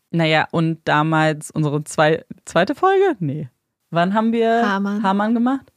Naja, 0.09 0.47
und 0.49 0.79
damals 0.85 1.51
unsere 1.51 1.83
zwei, 1.83 2.25
zweite 2.45 2.73
Folge? 2.73 3.15
Nee. 3.19 3.49
Wann 3.91 4.15
haben 4.15 4.31
wir 4.31 4.67
Hamann, 4.67 5.03
Hamann 5.03 5.33
gemacht? 5.35 5.71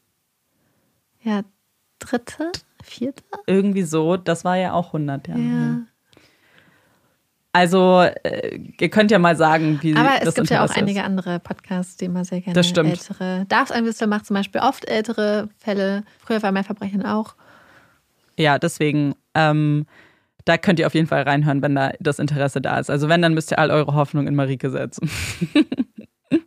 Ja, 1.23 1.43
dritte, 1.99 2.53
vierte? 2.83 3.25
Irgendwie 3.47 3.83
so, 3.83 4.17
das 4.17 4.45
war 4.45 4.57
ja 4.57 4.73
auch 4.73 4.89
100 4.89 5.29
Jahre. 5.29 5.41
Ja. 5.41 5.79
Also, 7.57 8.03
äh, 8.03 8.61
ihr 8.79 8.91
könnt 8.91 9.11
ja 9.11 9.19
mal 9.19 9.35
sagen, 9.35 9.79
wie 9.81 9.97
Aber 9.97 10.21
es 10.21 10.35
gibt 10.35 10.51
ja 10.51 10.63
auch 10.63 10.69
einige 10.77 11.03
andere 11.05 11.41
Podcasts, 11.41 11.97
die 11.97 12.05
immer 12.05 12.23
sehr 12.23 12.43
gerne 12.43 12.53
das 12.53 12.69
stimmt. 12.69 12.91
ältere. 12.91 13.47
Darf's 13.49 13.71
ein 13.71 13.87
Wissler 13.87 14.09
macht 14.09 14.27
zum 14.27 14.35
Beispiel 14.35 14.61
oft 14.61 14.87
ältere 14.87 15.49
Fälle. 15.57 16.05
Früher 16.19 16.43
war 16.43 16.53
mehr 16.53 16.65
Verbrechen 16.65 17.07
auch. 17.07 17.35
Ja, 18.37 18.59
deswegen, 18.59 19.15
ähm, 19.35 19.87
da 20.45 20.59
könnt 20.59 20.79
ihr 20.79 20.87
auf 20.87 20.93
jeden 20.93 21.07
Fall 21.07 21.23
reinhören, 21.23 21.63
wenn 21.63 21.75
da 21.75 21.93
das 21.99 22.19
Interesse 22.19 22.61
da 22.61 22.79
ist. 22.79 22.91
Also 22.91 23.09
wenn, 23.09 23.23
dann 23.23 23.33
müsst 23.33 23.51
ihr 23.51 23.59
all 23.59 23.71
eure 23.71 23.95
Hoffnung 23.95 24.27
in 24.27 24.35
Marike 24.35 24.69
setzen. 24.69 25.09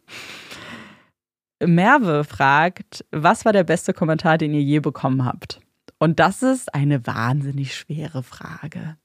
Merve 1.65 2.24
fragt, 2.24 3.04
was 3.10 3.45
war 3.45 3.54
der 3.54 3.63
beste 3.63 3.93
Kommentar, 3.93 4.38
den 4.38 4.54
ihr 4.54 4.62
je 4.62 4.80
bekommen 4.80 5.26
habt? 5.26 5.60
Und 5.98 6.19
das 6.19 6.43
ist 6.43 6.72
eine 6.76 7.08
wahnsinnig 7.08 7.76
schwere 7.76 8.22
Frage. 8.22 8.95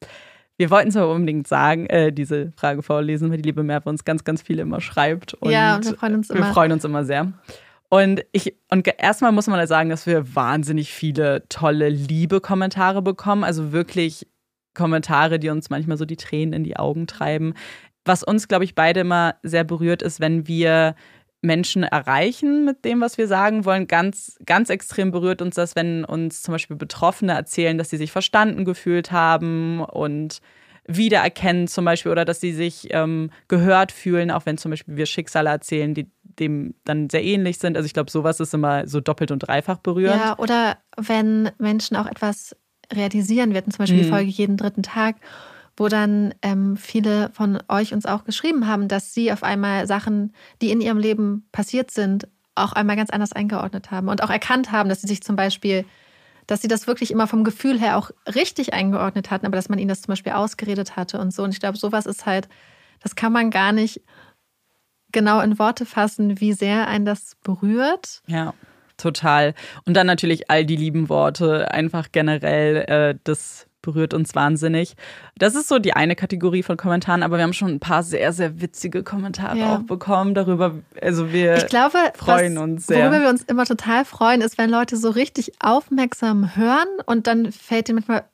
Wir 0.57 0.71
wollten 0.71 0.89
es 0.89 0.97
aber 0.97 1.13
unbedingt 1.13 1.49
sagen, 1.49 1.87
äh, 1.87 2.13
diese 2.13 2.53
Frage 2.57 2.83
vorlesen, 2.83 3.31
weil 3.31 3.39
die 3.39 3.45
liebe 3.49 3.63
Merve 3.63 3.89
uns 3.89 4.05
ganz, 4.05 4.23
ganz 4.25 4.43
viele 4.43 4.63
immer 4.63 4.81
schreibt. 4.81 5.35
Und 5.35 5.51
ja, 5.51 5.77
und 5.77 5.85
wir 5.85 5.95
freuen 5.97 6.15
uns 6.15 6.31
immer. 6.31 6.47
Wir 6.47 6.53
freuen 6.53 6.73
uns 6.73 6.85
immer 6.85 7.05
sehr. 7.05 7.33
Und 7.89 8.25
ich, 8.33 8.55
und 8.71 8.89
erstmal 8.99 9.33
muss 9.33 9.47
man 9.47 9.65
sagen, 9.67 9.91
dass 9.91 10.07
wir 10.07 10.35
wahnsinnig 10.35 10.93
viele 10.93 11.49
tolle 11.49 11.89
Liebe-Kommentare 11.89 13.03
bekommen. 13.03 13.45
Also 13.45 13.73
wirklich 13.73 14.27
Kommentare, 14.75 15.39
die 15.39 15.49
uns 15.49 15.71
manchmal 15.71 15.97
so 15.97 16.05
die 16.05 16.17
Tränen 16.17 16.53
in 16.53 16.65
die 16.65 16.77
Augen 16.77 17.07
treiben. 17.07 17.55
Was 18.05 18.23
uns, 18.23 18.49
glaube 18.49 18.65
ich, 18.65 18.75
beide 18.75 19.01
immer 19.01 19.37
sehr 19.43 19.65
berührt 19.65 20.03
ist, 20.03 20.21
wenn 20.21 20.47
wir 20.47 20.95
Menschen 21.45 21.83
erreichen 21.83 22.65
mit 22.65 22.85
dem, 22.85 23.01
was 23.01 23.19
wir 23.19 23.29
sagen 23.29 23.65
wollen. 23.65 23.87
Ganz, 23.87 24.39
ganz 24.45 24.71
extrem 24.71 25.11
berührt 25.13 25.43
uns 25.43 25.55
das, 25.55 25.77
wenn 25.77 26.05
uns 26.05 26.43
zum 26.43 26.53
Beispiel 26.53 26.77
Betroffene 26.77 27.33
erzählen, 27.33 27.79
dass 27.79 27.91
sie 27.91 27.97
sich 27.97 28.11
verstanden 28.11 28.65
gefühlt 28.65 29.13
haben 29.13 29.81
und 29.81 30.41
wiedererkennen 30.87 31.69
zum 31.69 31.85
Beispiel 31.85 32.13
oder 32.13 32.25
dass 32.25 32.41
sie 32.41 32.53
sich 32.53 32.89
ähm, 32.91 33.31
gehört 33.49 33.93
fühlen, 33.93 34.31
auch 34.31 34.45
wenn 34.47 34.59
zum 34.59 34.71
Beispiel 34.71 34.97
wir 34.97 35.07
Schicksale 35.07 35.51
erzählen, 35.51 35.95
die 35.95 36.11
dem 36.39 36.75
dann 36.85 37.09
sehr 37.09 37.23
ähnlich 37.23 37.59
sind. 37.59 37.77
Also 37.77 37.87
ich 37.87 37.95
glaube, 37.95 38.11
sowas 38.11 38.41
ist 38.41 38.53
immer 38.55 38.87
so 38.89 39.01
doppelt 39.01 39.31
und 39.31 39.39
dreifach 39.41 39.79
berührend. 39.79 40.21
Ja, 40.21 40.39
oder 40.39 40.79
wenn 40.97 41.51
Menschen 41.59 41.97
auch 41.97 42.07
etwas 42.07 42.57
realisieren. 42.93 43.51
Wir 43.51 43.59
hatten 43.59 43.71
zum 43.71 43.79
Beispiel 43.79 43.99
mhm. 43.99 44.03
die 44.03 44.09
Folge 44.11 44.31
jeden 44.31 44.57
dritten 44.57 44.83
Tag, 44.83 45.17
wo 45.77 45.89
dann 45.89 46.35
ähm, 46.43 46.77
viele 46.77 47.31
von 47.31 47.63
euch 47.69 47.93
uns 47.93 48.07
auch 48.07 48.25
geschrieben 48.25 48.67
haben, 48.67 48.89
dass 48.89 49.13
sie 49.13 49.33
auf 49.33 49.43
einmal 49.43 49.87
Sachen, 49.87 50.33
die 50.63 50.71
in 50.71 50.81
ihrem 50.81 50.99
Leben 50.99 51.49
passiert 51.53 51.91
sind, 51.91 52.29
auch 52.55 52.73
einmal 52.73 52.97
ganz 52.97 53.11
anders 53.11 53.33
eingeordnet 53.33 53.91
haben 53.91 54.09
und 54.09 54.23
auch 54.23 54.31
erkannt 54.31 54.71
haben, 54.71 54.89
dass 54.89 55.01
sie 55.01 55.09
sich 55.09 55.23
zum 55.23 55.37
Beispiel 55.37 55.85
dass 56.47 56.61
sie 56.61 56.69
das 56.69 56.87
wirklich 56.87 57.11
immer 57.11 57.27
vom 57.27 57.45
Gefühl 57.45 57.81
her 57.81 57.97
auch 57.97 58.11
richtig 58.35 58.75
eingeordnet 58.75 59.31
hatten, 59.31 59.47
aber 59.47 59.57
dass 59.57 59.69
man 59.69 59.79
ihnen 59.79 59.89
das 59.89 60.03
zum 60.03 60.13
Beispiel 60.13 60.33
ausgeredet 60.33 60.97
hatte 60.97 61.19
und 61.19 61.33
so. 61.33 61.43
Und 61.43 61.53
ich 61.53 61.61
glaube, 61.61 61.79
sowas 61.79 62.07
ist 62.07 62.27
halt, 62.27 62.49
das 63.01 63.17
kann 63.17 63.33
man 63.33 63.51
gar 63.51 63.73
nicht 63.73 64.03
genau 65.13 65.41
in 65.41 65.59
Worte 65.59 65.87
fassen, 65.87 66.41
wie 66.41 66.53
sehr 66.53 66.89
einen 66.89 67.05
das 67.05 67.37
berührt. 67.43 68.21
Ja. 68.27 68.53
Total. 68.97 69.55
Und 69.87 69.95
dann 69.95 70.07
natürlich 70.07 70.51
all 70.51 70.65
die 70.65 70.77
lieben 70.77 71.09
Worte, 71.09 71.73
einfach 71.73 72.13
generell 72.13 72.77
äh, 72.77 73.19
das 73.25 73.67
berührt 73.85 74.15
uns 74.15 74.35
wahnsinnig. 74.35 74.95
Das 75.37 75.55
ist 75.55 75.69
so 75.69 75.79
die 75.79 75.93
eine 75.93 76.17
Kategorie 76.17 76.63
von 76.63 76.77
Kommentaren, 76.77 77.23
aber 77.23 77.37
wir 77.37 77.45
haben 77.45 77.53
schon 77.53 77.69
ein 77.69 77.81
paar 77.81 78.03
sehr, 78.03 78.33
sehr 78.33 78.61
witzige 78.61 79.03
Kommentare 79.03 79.59
ja. 79.59 79.77
auch 79.77 79.83
bekommen 79.83 80.35
darüber. 80.35 80.75
Also 81.01 81.33
wir 81.33 81.57
ich 81.57 81.67
glaube, 81.67 81.99
freuen 82.15 82.57
was, 82.57 82.63
uns 82.63 82.87
sehr. 82.87 83.05
Worüber 83.05 83.23
wir 83.23 83.29
uns 83.29 83.43
immer 83.43 83.67
total 83.67 84.05
freuen, 84.05 84.41
ist, 84.41 84.59
wenn 84.59 84.71
Leute 84.71 84.97
so 84.97 85.11
richtig 85.11 85.53
aufmerksam 85.61 86.57
hören 86.57 86.89
und 87.07 87.27
dann 87.27 87.53
fällt 87.53 87.89
ihnen 87.89 87.97
manchmal 87.97 88.25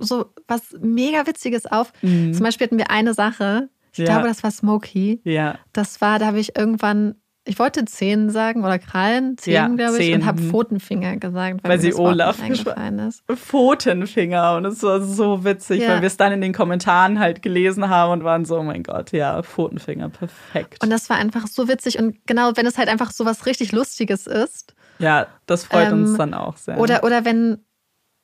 so 0.00 0.26
was 0.46 0.76
mega 0.80 1.26
Witziges 1.26 1.66
auf. 1.66 1.92
Mhm. 2.02 2.34
Zum 2.34 2.44
Beispiel 2.44 2.66
hatten 2.66 2.78
wir 2.78 2.90
eine 2.90 3.14
Sache, 3.14 3.68
ich 3.92 3.98
ja. 3.98 4.04
glaube, 4.04 4.28
das 4.28 4.42
war 4.42 4.50
Smokey. 4.50 5.20
Ja. 5.24 5.58
Das 5.72 6.00
war, 6.00 6.18
da 6.18 6.26
habe 6.26 6.40
ich 6.40 6.56
irgendwann 6.56 7.16
ich 7.44 7.58
wollte 7.58 7.84
Zehen 7.86 8.28
sagen 8.28 8.64
oder 8.64 8.78
Krallen, 8.78 9.38
Zehen, 9.38 9.54
ja, 9.54 9.66
glaube 9.68 9.98
ich, 9.98 10.14
und 10.14 10.26
habe 10.26 10.42
Pfotenfinger 10.42 11.16
gesagt, 11.16 11.62
weil, 11.62 11.70
weil 11.70 11.80
sie 11.80 11.94
Olaf 11.94 12.38
ist. 12.48 13.22
Pfotenfinger 13.26 14.56
und 14.56 14.66
es 14.66 14.82
war 14.82 15.00
so 15.00 15.42
witzig, 15.42 15.80
ja. 15.80 15.88
weil 15.88 16.00
wir 16.02 16.06
es 16.06 16.18
dann 16.18 16.32
in 16.32 16.42
den 16.42 16.52
Kommentaren 16.52 17.18
halt 17.18 17.40
gelesen 17.40 17.88
haben 17.88 18.12
und 18.12 18.24
waren 18.24 18.44
so, 18.44 18.58
oh 18.58 18.62
mein 18.62 18.82
Gott, 18.82 19.12
ja, 19.12 19.42
Pfotenfinger, 19.42 20.10
perfekt. 20.10 20.82
Und 20.82 20.90
das 20.90 21.08
war 21.08 21.16
einfach 21.16 21.46
so 21.46 21.66
witzig 21.66 21.98
und 21.98 22.16
genau, 22.26 22.52
wenn 22.56 22.66
es 22.66 22.76
halt 22.76 22.88
einfach 22.88 23.10
so 23.10 23.24
was 23.24 23.46
richtig 23.46 23.72
Lustiges 23.72 24.26
ist. 24.26 24.74
Ja, 24.98 25.26
das 25.46 25.64
freut 25.64 25.88
ähm, 25.88 26.04
uns 26.04 26.18
dann 26.18 26.34
auch 26.34 26.58
sehr. 26.58 26.78
Oder, 26.78 27.04
oder 27.04 27.24
wenn, 27.24 27.64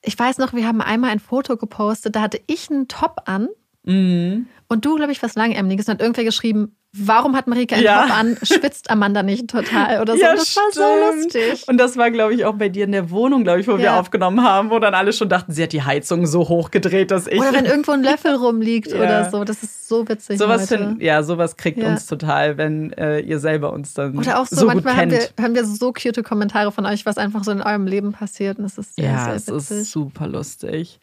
ich 0.03 0.17
weiß 0.17 0.37
noch, 0.37 0.53
wir 0.53 0.67
haben 0.67 0.79
einmal 0.79 1.09
ein 1.09 1.19
Foto 1.19 1.57
gepostet, 1.57 2.15
da 2.15 2.21
hatte 2.21 2.39
ich 2.45 2.69
einen 2.69 2.87
Top 2.87 3.23
an 3.25 3.49
mhm. 3.83 4.45
und 4.69 4.85
du, 4.85 4.95
glaube 4.95 5.11
ich, 5.11 5.23
was 5.23 5.33
Langärmliches 5.33 5.87
und 5.87 5.95
hat 5.95 6.01
irgendwer 6.01 6.23
geschrieben, 6.23 6.76
warum 6.99 7.35
hat 7.35 7.47
Marike 7.47 7.75
einen 7.75 7.83
ja. 7.83 8.03
Top 8.03 8.17
an? 8.17 8.37
Schwitzt 8.43 8.89
Amanda 8.89 9.23
nicht 9.23 9.49
total 9.49 10.01
oder 10.01 10.13
so? 10.13 10.21
Ja, 10.21 10.35
das 10.35 10.55
war 10.55 10.71
so 10.71 10.81
lustig. 11.15 11.67
Und 11.67 11.77
das 11.77 11.97
war, 11.97 12.11
glaube 12.11 12.33
ich, 12.33 12.45
auch 12.45 12.55
bei 12.55 12.69
dir 12.69 12.85
in 12.85 12.91
der 12.91 13.09
Wohnung, 13.09 13.43
glaube 13.43 13.61
ich, 13.61 13.67
wo 13.67 13.73
ja. 13.73 13.77
wir 13.77 13.95
aufgenommen 13.95 14.43
haben, 14.43 14.69
wo 14.69 14.79
dann 14.79 14.93
alle 14.93 15.13
schon 15.13 15.29
dachten, 15.29 15.51
sie 15.51 15.63
hat 15.63 15.73
die 15.73 15.83
Heizung 15.83 16.25
so 16.25 16.47
hochgedreht, 16.47 17.11
dass 17.11 17.27
ich. 17.27 17.39
Oder 17.39 17.53
wenn 17.53 17.65
irgendwo 17.65 17.91
ein 17.91 18.03
Löffel 18.03 18.35
rumliegt 18.35 18.91
ja. 18.91 18.97
oder 18.97 19.29
so. 19.29 19.43
Das 19.43 19.63
ist 19.63 19.87
so 19.87 20.07
witzig. 20.07 20.39
Sowas 20.39 20.67
find, 20.67 21.01
ja, 21.01 21.23
sowas 21.23 21.57
kriegt 21.57 21.81
uns 21.81 22.05
total, 22.05 22.57
wenn 22.57 22.93
äh, 22.93 23.19
ihr 23.19 23.39
selber 23.39 23.73
uns 23.73 23.93
dann. 23.93 24.17
Oder 24.17 24.39
auch 24.39 24.47
so, 24.47 24.55
so 24.55 24.65
manchmal 24.65 24.95
haben 24.95 25.11
wir, 25.11 25.29
haben 25.41 25.55
wir 25.55 25.65
so 25.65 25.93
cute 25.93 26.23
Kommentare 26.23 26.71
von 26.71 26.85
euch, 26.85 27.05
was 27.05 27.17
einfach 27.17 27.43
so 27.43 27.51
in 27.51 27.61
eurem 27.61 27.87
Leben 27.87 28.11
passiert. 28.11 28.57
Und 28.57 28.65
das 28.65 28.77
ist 28.77 28.95
sehr, 28.95 29.05
ja, 29.05 29.25
sehr 29.25 29.35
witzig. 29.35 29.55
es 29.55 29.71
ist 29.71 29.91
super 29.91 30.27
lustig. 30.27 30.99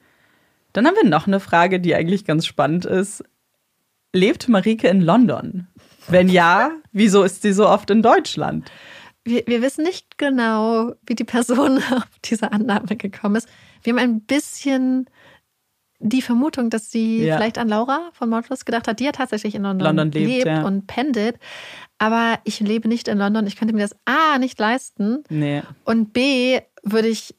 Dann 0.72 0.86
haben 0.86 0.96
wir 1.00 1.08
noch 1.08 1.26
eine 1.26 1.40
Frage, 1.40 1.80
die 1.80 1.94
eigentlich 1.94 2.24
ganz 2.24 2.46
spannend 2.46 2.84
ist. 2.84 3.24
Lebt 4.12 4.48
Marike 4.48 4.88
in 4.88 5.00
London? 5.00 5.68
Wenn 6.08 6.28
ja, 6.28 6.70
wieso 6.92 7.22
ist 7.22 7.42
sie 7.42 7.52
so 7.52 7.68
oft 7.68 7.90
in 7.90 8.02
Deutschland? 8.02 8.70
wir, 9.24 9.42
wir 9.46 9.62
wissen 9.62 9.84
nicht 9.84 10.18
genau, 10.18 10.92
wie 11.06 11.14
die 11.14 11.24
Person 11.24 11.78
auf 11.96 12.06
diese 12.24 12.52
Annahme 12.52 12.96
gekommen 12.96 13.36
ist. 13.36 13.48
Wir 13.82 13.92
haben 13.92 13.98
ein 13.98 14.20
bisschen 14.20 15.08
die 15.98 16.20
Vermutung, 16.22 16.68
dass 16.68 16.90
sie 16.90 17.24
Ja. 17.24 17.36
vielleicht 17.36 17.56
an 17.56 17.68
Laura 17.68 18.10
von 18.12 18.28
Mordlust 18.28 18.66
gedacht 18.66 18.86
hat, 18.86 19.00
die 19.00 19.04
ja 19.04 19.12
tatsächlich 19.12 19.54
in 19.54 19.62
London, 19.62 19.86
London 19.96 20.10
lebt, 20.10 20.28
lebt 20.28 20.46
ja. 20.46 20.62
und 20.66 20.86
pendelt. 20.86 21.38
Aber 21.98 22.38
ich 22.44 22.60
lebe 22.60 22.88
nicht 22.88 23.08
in 23.08 23.16
London. 23.16 23.46
Ich 23.46 23.56
könnte 23.56 23.74
mir 23.74 23.80
das 23.82 23.96
A 24.04 24.38
nicht 24.38 24.58
leisten. 24.58 25.24
Nee. 25.30 25.62
Und 25.84 26.12
B 26.12 26.60
würde 26.82 27.08
ich, 27.08 27.34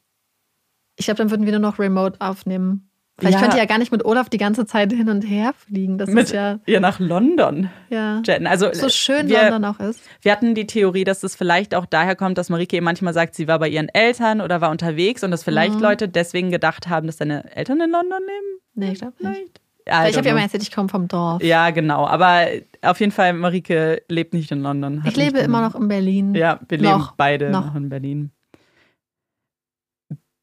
ich 0.96 1.06
glaube, 1.06 1.20
dann 1.20 1.30
würden 1.30 1.46
wir 1.46 1.52
nur 1.52 1.62
noch 1.62 1.78
remote 1.78 2.20
aufnehmen. 2.22 2.90
Weil 3.18 3.32
Ja. 3.32 3.38
ich 3.38 3.42
könnte 3.42 3.58
ja 3.58 3.64
gar 3.66 3.78
nicht 3.78 3.94
mit 3.94 4.04
Olaf 4.04 4.28
die 4.28 4.38
ganze 4.38 4.66
Zeit 4.66 4.92
hin 4.92 5.08
und 5.08 5.22
her 5.22 5.54
fliegen. 5.56 5.98
Das 5.98 6.10
Mit 6.10 6.26
ist 6.26 6.34
ja, 6.34 6.60
ihr 6.66 6.82
nach 6.82 7.00
London 7.00 7.70
ja 7.90 8.22
jetten. 8.26 8.46
Also 8.46 8.74
so 8.74 8.90
schön 8.90 9.30
wir, 9.30 9.50
London 9.50 9.64
auch 9.66 9.80
ist. 9.80 10.02
Wir 10.22 10.34
hatten 10.34 10.54
die 10.54 10.68
Theorie, 10.68 11.06
dass 11.06 11.24
es 11.24 11.34
vielleicht 11.34 11.76
auch 11.76 11.86
daher 11.86 12.18
kommt, 12.18 12.38
dass 12.38 12.50
Marike 12.50 12.82
manchmal 12.82 13.14
sagt, 13.14 13.34
sie 13.36 13.48
war 13.48 13.58
bei 13.60 13.70
ihren 13.70 13.88
Eltern 13.88 14.42
oder 14.42 14.60
war 14.60 14.70
unterwegs 14.70 15.24
und 15.24 15.32
dass 15.32 15.44
vielleicht 15.46 15.76
Mhm. 15.76 15.82
Leute 15.82 16.10
deswegen 16.10 16.52
gedacht 16.52 16.90
haben, 16.90 17.08
dass 17.08 17.16
deine 17.16 17.56
Eltern 17.56 17.80
in 17.80 17.90
London 17.92 18.20
leben. 18.20 18.62
Nee, 18.74 18.92
ich 18.92 19.00
glaube 19.00 19.14
nicht. 19.20 19.32
Vielleicht. 19.34 19.62
I 19.88 20.10
ich 20.10 20.18
habe 20.18 20.26
ja 20.28 20.34
immer 20.34 20.42
erzählt, 20.42 20.64
ich 20.64 20.72
komme 20.74 20.90
vom 20.90 21.08
Dorf. 21.08 21.42
Ja, 21.44 21.70
genau. 21.70 22.08
Aber 22.08 22.48
auf 22.82 23.00
jeden 23.00 23.12
Fall, 23.14 23.32
Marike 23.34 24.02
lebt 24.10 24.34
nicht 24.34 24.52
in 24.52 24.62
London. 24.62 25.04
ich 25.06 25.16
lebe 25.16 25.38
immer 25.40 25.62
noch 25.62 25.76
in 25.80 25.88
Berlin. 25.88 26.34
Ja, 26.36 26.60
wir 26.68 26.80
leben 26.80 26.90
Noch. 26.90 27.12
beide 27.14 27.50
Noch. 27.52 27.68
noch 27.68 27.76
in 27.76 27.88
Berlin. 27.88 28.32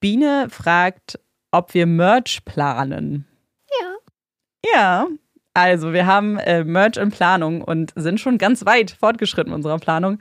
Biene 0.00 0.46
fragt, 0.50 1.18
ob 1.52 1.74
wir 1.74 1.86
Merch 1.86 2.44
planen. 2.44 3.26
Ja. 3.80 3.94
Ja, 4.74 5.06
also 5.54 5.92
wir 5.92 6.06
haben 6.06 6.38
äh, 6.38 6.64
Merch 6.64 6.96
in 6.96 7.10
Planung 7.10 7.62
und 7.62 7.92
sind 7.94 8.20
schon 8.20 8.38
ganz 8.38 8.64
weit 8.66 8.90
fortgeschritten 8.90 9.52
in 9.52 9.56
unserer 9.56 9.78
Planung. 9.78 10.18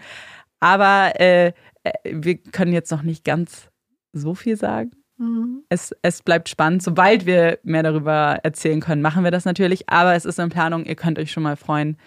Aber 0.59 1.13
äh, 1.19 1.53
äh, 1.83 1.91
wir 2.05 2.37
können 2.37 2.73
jetzt 2.73 2.91
noch 2.91 3.01
nicht 3.01 3.23
ganz 3.23 3.69
so 4.13 4.35
viel 4.35 4.57
sagen. 4.57 4.91
Mhm. 5.17 5.63
Es, 5.69 5.95
es 6.01 6.21
bleibt 6.21 6.49
spannend. 6.49 6.83
Sobald 6.83 7.25
wir 7.25 7.59
mehr 7.63 7.83
darüber 7.83 8.39
erzählen 8.43 8.81
können, 8.81 9.01
machen 9.01 9.23
wir 9.23 9.31
das 9.31 9.45
natürlich. 9.45 9.89
Aber 9.89 10.13
es 10.15 10.25
ist 10.25 10.37
in 10.39 10.49
Planung. 10.49 10.85
Ihr 10.85 10.95
könnt 10.95 11.17
euch 11.19 11.31
schon 11.31 11.43
mal 11.43 11.55
freuen, 11.55 11.97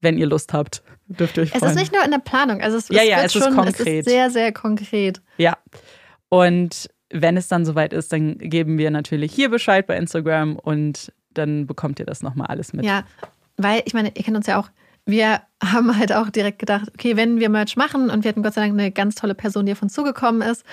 wenn 0.00 0.18
ihr 0.18 0.26
Lust 0.26 0.52
habt. 0.52 0.82
Dürft 1.06 1.36
ihr 1.38 1.44
euch 1.44 1.52
Es 1.54 1.60
freuen. 1.60 1.72
ist 1.72 1.78
nicht 1.78 1.92
nur 1.92 2.04
in 2.04 2.10
der 2.10 2.18
Planung, 2.18 2.60
also 2.60 2.76
es, 2.76 2.88
Ja, 2.88 3.02
es 3.02 3.08
ja, 3.08 3.16
es 3.22 3.34
ist 3.34 3.42
schon, 3.44 3.52
es 3.58 3.76
konkret. 3.76 4.00
ist 4.00 4.08
sehr, 4.08 4.30
sehr 4.30 4.52
konkret. 4.52 5.22
Ja. 5.38 5.56
Und 6.28 6.90
wenn 7.10 7.36
es 7.36 7.48
dann 7.48 7.64
soweit 7.64 7.92
ist, 7.92 8.12
dann 8.12 8.38
geben 8.38 8.78
wir 8.78 8.90
natürlich 8.90 9.32
hier 9.32 9.48
Bescheid 9.50 9.86
bei 9.86 9.96
Instagram 9.96 10.56
und 10.56 11.12
dann 11.34 11.66
bekommt 11.66 11.98
ihr 12.00 12.06
das 12.06 12.22
nochmal 12.22 12.48
alles 12.48 12.72
mit. 12.72 12.84
Ja, 12.84 13.04
weil 13.56 13.82
ich 13.86 13.94
meine, 13.94 14.08
ihr 14.14 14.22
kennt 14.24 14.36
uns 14.36 14.46
ja 14.46 14.58
auch. 14.60 14.68
Wir 15.06 15.40
haben 15.62 15.96
halt 15.98 16.12
auch 16.12 16.28
direkt 16.28 16.58
gedacht, 16.58 16.88
okay, 16.94 17.16
wenn 17.16 17.40
wir 17.40 17.48
Merch 17.48 17.76
machen 17.76 18.10
und 18.10 18.24
wir 18.24 18.28
hatten 18.28 18.42
Gott 18.42 18.54
sei 18.54 18.60
Dank 18.62 18.74
eine 18.78 18.90
ganz 18.92 19.14
tolle 19.14 19.34
Person, 19.34 19.64
die 19.64 19.72
auf 19.72 19.80
uns 19.80 19.94
zugekommen 19.94 20.42
ist, 20.42 20.64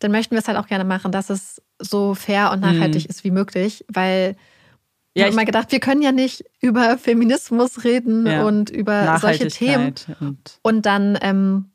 dann 0.00 0.10
möchten 0.10 0.32
wir 0.34 0.40
es 0.40 0.48
halt 0.48 0.58
auch 0.58 0.66
gerne 0.66 0.84
machen, 0.84 1.12
dass 1.12 1.30
es 1.30 1.62
so 1.78 2.14
fair 2.14 2.50
und 2.50 2.60
nachhaltig 2.60 3.06
ist 3.06 3.22
wie 3.24 3.30
möglich, 3.30 3.84
weil 3.88 4.32
Mhm. 4.32 5.20
Ja, 5.20 5.22
ich 5.22 5.26
habe 5.28 5.36
mal 5.36 5.44
gedacht, 5.46 5.72
wir 5.72 5.80
können 5.80 6.02
ja 6.02 6.12
nicht 6.12 6.44
über 6.60 6.98
Feminismus 6.98 7.84
reden 7.84 8.26
Ja. 8.26 8.44
und 8.44 8.68
über 8.68 9.16
solche 9.18 9.48
Themen 9.48 9.94
und 10.20 10.58
und 10.60 10.84
dann 10.84 11.16
ähm, 11.22 11.70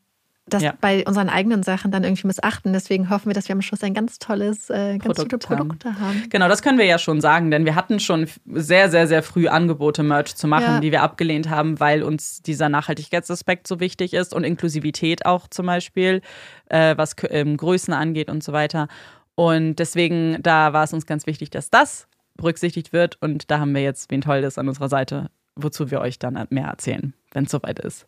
das 0.53 0.61
Ja. 0.63 0.73
bei 0.79 1.05
unseren 1.05 1.29
eigenen 1.29 1.63
Sachen 1.63 1.91
dann 1.91 2.03
irgendwie 2.03 2.27
missachten. 2.27 2.73
Deswegen 2.73 3.09
hoffen 3.09 3.27
wir, 3.27 3.33
dass 3.33 3.47
wir 3.47 3.53
am 3.55 3.61
Schluss 3.61 3.83
ein 3.83 3.93
ganz 3.93 4.19
tolles, 4.19 4.69
äh, 4.69 4.97
ganz 4.97 5.17
Produkt 5.17 5.43
tolle 5.43 5.57
Produkte 5.59 5.99
haben. 5.99 6.23
Genau, 6.29 6.47
das 6.47 6.61
können 6.61 6.77
wir 6.77 6.85
ja 6.85 6.97
schon 6.99 7.21
sagen, 7.21 7.51
denn 7.51 7.65
wir 7.65 7.75
hatten 7.75 7.99
schon 7.99 8.27
sehr, 8.45 8.89
sehr, 8.89 9.07
sehr 9.07 9.23
früh 9.23 9.47
Angebote, 9.47 10.03
Merch 10.03 10.35
zu 10.35 10.47
machen, 10.47 10.75
Ja. 10.75 10.79
die 10.79 10.91
wir 10.91 11.01
abgelehnt 11.03 11.49
haben, 11.49 11.79
weil 11.79 12.03
uns 12.03 12.41
dieser 12.41 12.69
Nachhaltigkeitsaspekt 12.69 13.67
so 13.67 13.79
wichtig 13.79 14.13
ist 14.13 14.33
und 14.33 14.43
Inklusivität 14.43 15.25
auch 15.25 15.47
zum 15.47 15.65
Beispiel, 15.65 16.21
äh, 16.69 16.95
was 16.97 17.15
ähm, 17.29 17.57
Größen 17.57 17.93
angeht 17.93 18.29
und 18.29 18.43
so 18.43 18.53
weiter. 18.53 18.87
Und 19.35 19.75
deswegen, 19.75 20.37
da 20.43 20.73
war 20.73 20.83
es 20.83 20.93
uns 20.93 21.05
ganz 21.05 21.25
wichtig, 21.25 21.49
dass 21.49 21.69
das 21.69 22.07
berücksichtigt 22.35 22.93
wird. 22.93 23.17
Und 23.21 23.49
da 23.51 23.59
haben 23.59 23.73
wir 23.73 23.81
jetzt 23.81 24.11
wen 24.11 24.21
Tolles 24.21 24.57
an 24.57 24.67
unserer 24.67 24.89
Seite, 24.89 25.29
wozu 25.55 25.91
wir 25.91 26.01
euch 26.01 26.19
dann 26.19 26.47
mehr 26.49 26.67
erzählen, 26.67 27.13
wenn 27.33 27.45
es 27.45 27.51
soweit 27.51 27.79
ist. 27.79 28.07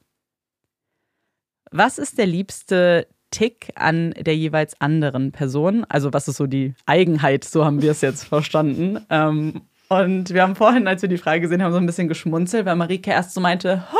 Was 1.76 1.98
ist 1.98 2.20
der 2.20 2.28
liebste 2.28 3.08
Tick 3.32 3.70
an 3.74 4.12
der 4.12 4.36
jeweils 4.36 4.80
anderen 4.80 5.32
Person? 5.32 5.86
Also 5.90 6.14
was 6.14 6.28
ist 6.28 6.38
so 6.38 6.46
die 6.46 6.76
Eigenheit? 6.86 7.44
So 7.44 7.66
haben 7.66 7.82
wir 7.82 7.92
es 7.92 8.02
jetzt 8.02 8.26
verstanden. 8.26 9.00
Ähm, 9.10 9.62
und 9.90 10.32
wir 10.32 10.44
haben 10.44 10.56
vorhin, 10.56 10.88
als 10.88 11.02
wir 11.02 11.10
die 11.10 11.18
Frage 11.18 11.42
gesehen 11.42 11.64
haben, 11.64 11.72
so 11.72 11.80
ein 11.80 11.86
bisschen 11.88 12.08
geschmunzelt, 12.08 12.68
weil 12.68 12.76
Marike 12.76 13.10
erst 13.10 13.34
so 13.34 13.42
meinte, 13.42 13.92
"Ha, 13.92 13.98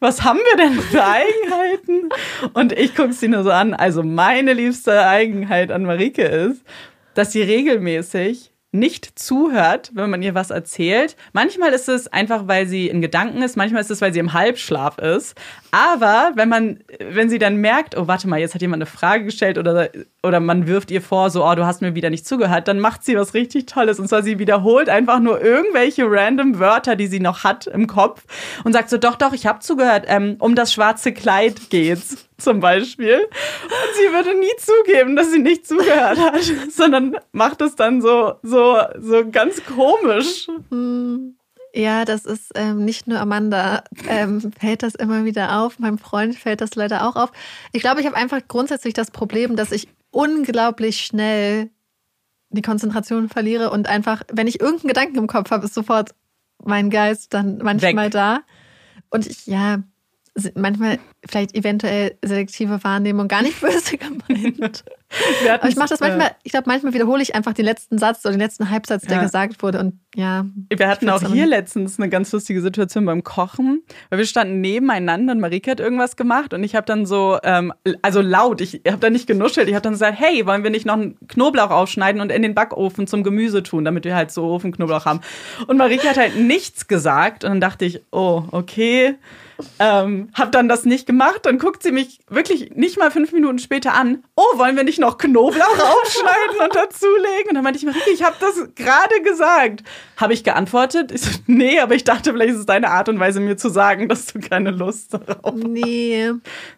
was 0.00 0.22
haben 0.22 0.38
wir 0.38 0.56
denn 0.58 0.74
für 0.80 1.02
Eigenheiten? 1.02 2.10
Und 2.52 2.72
ich 2.72 2.94
gucke 2.94 3.14
sie 3.14 3.28
nur 3.28 3.42
so 3.42 3.50
an. 3.50 3.72
Also 3.72 4.02
meine 4.02 4.52
liebste 4.52 5.06
Eigenheit 5.06 5.72
an 5.72 5.84
Marike 5.84 6.22
ist, 6.24 6.62
dass 7.14 7.32
sie 7.32 7.42
regelmäßig 7.42 8.51
nicht 8.72 9.18
zuhört, 9.18 9.90
wenn 9.94 10.08
man 10.08 10.22
ihr 10.22 10.34
was 10.34 10.50
erzählt. 10.50 11.14
Manchmal 11.34 11.72
ist 11.72 11.90
es 11.90 12.08
einfach, 12.08 12.48
weil 12.48 12.66
sie 12.66 12.88
in 12.88 13.02
Gedanken 13.02 13.42
ist, 13.42 13.56
manchmal 13.56 13.82
ist 13.82 13.90
es, 13.90 14.00
weil 14.00 14.14
sie 14.14 14.18
im 14.18 14.32
Halbschlaf 14.32 14.96
ist. 14.98 15.36
Aber 15.70 16.32
wenn 16.34 16.48
man, 16.48 16.80
wenn 16.98 17.28
sie 17.28 17.38
dann 17.38 17.56
merkt, 17.56 17.96
oh, 17.96 18.06
warte 18.06 18.28
mal, 18.28 18.40
jetzt 18.40 18.54
hat 18.54 18.62
jemand 18.62 18.82
eine 18.82 18.86
Frage 18.86 19.24
gestellt 19.24 19.58
oder, 19.58 19.90
oder 20.22 20.40
man 20.40 20.66
wirft 20.66 20.90
ihr 20.90 21.02
vor, 21.02 21.28
so, 21.28 21.46
oh, 21.46 21.54
du 21.54 21.66
hast 21.66 21.82
mir 21.82 21.94
wieder 21.94 22.08
nicht 22.08 22.26
zugehört, 22.26 22.66
dann 22.66 22.80
macht 22.80 23.04
sie 23.04 23.14
was 23.14 23.34
richtig 23.34 23.66
Tolles. 23.66 24.00
Und 24.00 24.08
zwar 24.08 24.22
sie 24.22 24.38
wiederholt 24.38 24.88
einfach 24.88 25.20
nur 25.20 25.42
irgendwelche 25.42 26.04
random 26.06 26.58
Wörter, 26.58 26.96
die 26.96 27.08
sie 27.08 27.20
noch 27.20 27.44
hat 27.44 27.66
im 27.66 27.86
Kopf 27.86 28.24
und 28.64 28.72
sagt 28.72 28.88
so, 28.88 28.96
doch, 28.96 29.16
doch, 29.16 29.34
ich 29.34 29.46
habe 29.46 29.60
zugehört, 29.60 30.06
ähm, 30.08 30.36
um 30.38 30.54
das 30.54 30.72
schwarze 30.72 31.12
Kleid 31.12 31.68
geht's 31.68 32.26
zum 32.42 32.60
Beispiel. 32.60 33.18
Und 33.18 33.96
sie 33.96 34.12
würde 34.12 34.38
nie 34.38 34.52
zugeben, 34.58 35.16
dass 35.16 35.30
sie 35.30 35.38
nicht 35.38 35.66
zugehört 35.66 36.18
hat, 36.18 36.42
sondern 36.70 37.16
macht 37.32 37.60
es 37.60 37.76
dann 37.76 38.02
so, 38.02 38.34
so, 38.42 38.78
so 38.98 39.28
ganz 39.30 39.62
komisch. 39.64 40.48
Ja, 41.74 42.04
das 42.04 42.26
ist 42.26 42.52
ähm, 42.54 42.84
nicht 42.84 43.06
nur 43.06 43.18
Amanda, 43.18 43.84
ähm, 44.08 44.52
fällt 44.58 44.82
das 44.82 44.94
immer 44.94 45.24
wieder 45.24 45.60
auf. 45.60 45.78
Meinem 45.78 45.98
Freund 45.98 46.34
fällt 46.34 46.60
das 46.60 46.74
leider 46.74 47.08
auch 47.08 47.16
auf. 47.16 47.32
Ich 47.72 47.80
glaube, 47.80 48.00
ich 48.00 48.06
habe 48.06 48.16
einfach 48.16 48.40
grundsätzlich 48.46 48.92
das 48.92 49.10
Problem, 49.10 49.56
dass 49.56 49.72
ich 49.72 49.88
unglaublich 50.10 51.00
schnell 51.00 51.70
die 52.50 52.62
Konzentration 52.62 53.30
verliere 53.30 53.70
und 53.70 53.88
einfach, 53.88 54.22
wenn 54.30 54.46
ich 54.46 54.60
irgendeinen 54.60 54.88
Gedanken 54.88 55.16
im 55.16 55.26
Kopf 55.26 55.50
habe, 55.50 55.64
ist 55.64 55.74
sofort 55.74 56.10
mein 56.62 56.90
Geist 56.90 57.32
dann 57.32 57.58
manchmal 57.58 58.06
Weg. 58.06 58.12
da. 58.12 58.40
Und 59.08 59.26
ich, 59.26 59.46
ja, 59.46 59.82
manchmal 60.54 60.98
vielleicht 61.28 61.54
eventuell 61.54 62.16
selektive 62.24 62.82
Wahrnehmung, 62.82 63.28
gar 63.28 63.42
nicht 63.42 63.60
böse 63.60 63.98
gemeint. 63.98 64.84
Aber 65.50 65.68
ich 65.68 65.76
mache 65.76 65.90
das 65.90 66.00
äh, 66.00 66.08
manchmal, 66.08 66.30
ich 66.42 66.52
glaube, 66.52 66.64
manchmal 66.68 66.94
wiederhole 66.94 67.22
ich 67.22 67.34
einfach 67.34 67.52
den 67.52 67.66
letzten 67.66 67.98
Satz 67.98 68.24
oder 68.24 68.32
den 68.32 68.40
letzten 68.40 68.70
Halbsatz, 68.70 69.02
der 69.02 69.18
Ja. 69.18 69.22
gesagt 69.22 69.62
wurde. 69.62 69.78
Und 69.78 70.00
ja. 70.14 70.46
Wir 70.74 70.88
hatten 70.88 71.08
auch 71.10 71.22
hier 71.22 71.46
letztens 71.46 71.98
eine 71.98 72.08
ganz 72.08 72.32
lustige 72.32 72.62
Situation 72.62 73.04
beim 73.04 73.22
Kochen, 73.22 73.82
weil 74.08 74.18
wir 74.18 74.26
standen 74.26 74.62
nebeneinander 74.62 75.34
und 75.34 75.40
Marike 75.40 75.70
hat 75.70 75.80
irgendwas 75.80 76.16
gemacht 76.16 76.54
und 76.54 76.64
ich 76.64 76.74
habe 76.74 76.86
dann 76.86 77.04
so, 77.04 77.38
ähm, 77.44 77.72
also 78.00 78.22
laut, 78.22 78.62
ich 78.62 78.80
habe 78.86 78.98
da 78.98 79.10
nicht 79.10 79.26
genuschelt, 79.26 79.68
ich 79.68 79.74
habe 79.74 79.82
dann 79.82 79.92
gesagt, 79.92 80.18
hey, 80.18 80.46
wollen 80.46 80.62
wir 80.62 80.70
nicht 80.70 80.86
noch 80.86 80.94
einen 80.94 81.18
Knoblauch 81.28 81.70
aufschneiden 81.70 82.22
und 82.22 82.32
in 82.32 82.40
den 82.40 82.54
Backofen 82.54 83.06
zum 83.06 83.22
Gemüse 83.22 83.62
tun, 83.62 83.84
damit 83.84 84.04
wir 84.04 84.16
halt 84.16 84.30
so 84.30 84.44
Ofenknoblauch 84.44 85.04
haben. 85.04 85.20
Und 85.66 85.76
Marike 85.76 86.08
hat 86.08 86.16
halt 86.16 86.36
nichts 86.36 86.88
gesagt 86.88 87.44
und 87.44 87.50
dann 87.50 87.60
dachte 87.60 87.84
ich, 87.84 88.00
oh, 88.12 88.44
okay. 88.50 89.16
Ähm, 89.78 90.28
hab 90.34 90.52
dann 90.52 90.68
das 90.68 90.84
nicht 90.84 91.06
gemacht, 91.06 91.40
dann 91.44 91.58
guckt 91.58 91.82
sie 91.82 91.92
mich 91.92 92.20
wirklich 92.28 92.70
nicht 92.74 92.98
mal 92.98 93.10
fünf 93.10 93.32
Minuten 93.32 93.58
später 93.58 93.94
an. 93.94 94.22
Oh, 94.36 94.58
wollen 94.58 94.76
wir 94.76 94.84
nicht 94.84 94.98
noch 94.98 95.18
Knoblauch 95.18 95.60
aufschneiden 96.02 96.58
und 96.62 96.74
dazulegen? 96.74 97.48
Und 97.50 97.54
dann 97.54 97.64
meinte 97.64 97.78
ich, 97.78 97.84
Marike, 97.84 98.10
ich 98.12 98.22
habe 98.22 98.36
das 98.40 98.54
gerade 98.74 99.20
gesagt. 99.24 99.82
Habe 100.16 100.32
ich 100.34 100.44
geantwortet? 100.44 101.12
Ich 101.12 101.22
so, 101.22 101.30
nee, 101.46 101.78
aber 101.80 101.94
ich 101.94 102.04
dachte, 102.04 102.32
vielleicht 102.32 102.52
ist 102.54 102.60
es 102.60 102.66
deine 102.66 102.90
Art 102.90 103.08
und 103.08 103.18
Weise, 103.18 103.40
mir 103.40 103.56
zu 103.56 103.68
sagen, 103.68 104.08
dass 104.08 104.26
du 104.26 104.40
keine 104.40 104.70
Lust 104.70 105.14
darauf 105.14 105.54
hast. 105.54 105.64
Nee, 105.64 106.30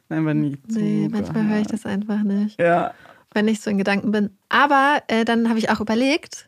Einfach 0.08 0.34
nie 0.34 0.56
nee, 0.68 1.08
manchmal 1.10 1.48
höre 1.48 1.60
ich 1.60 1.66
das 1.66 1.84
einfach 1.86 2.22
nicht, 2.22 2.60
Ja. 2.60 2.92
wenn 3.32 3.48
ich 3.48 3.60
so 3.60 3.70
in 3.70 3.78
Gedanken 3.78 4.12
bin. 4.12 4.30
Aber 4.48 5.02
äh, 5.08 5.24
dann 5.24 5.48
habe 5.48 5.58
ich 5.58 5.70
auch 5.70 5.80
überlegt. 5.80 6.46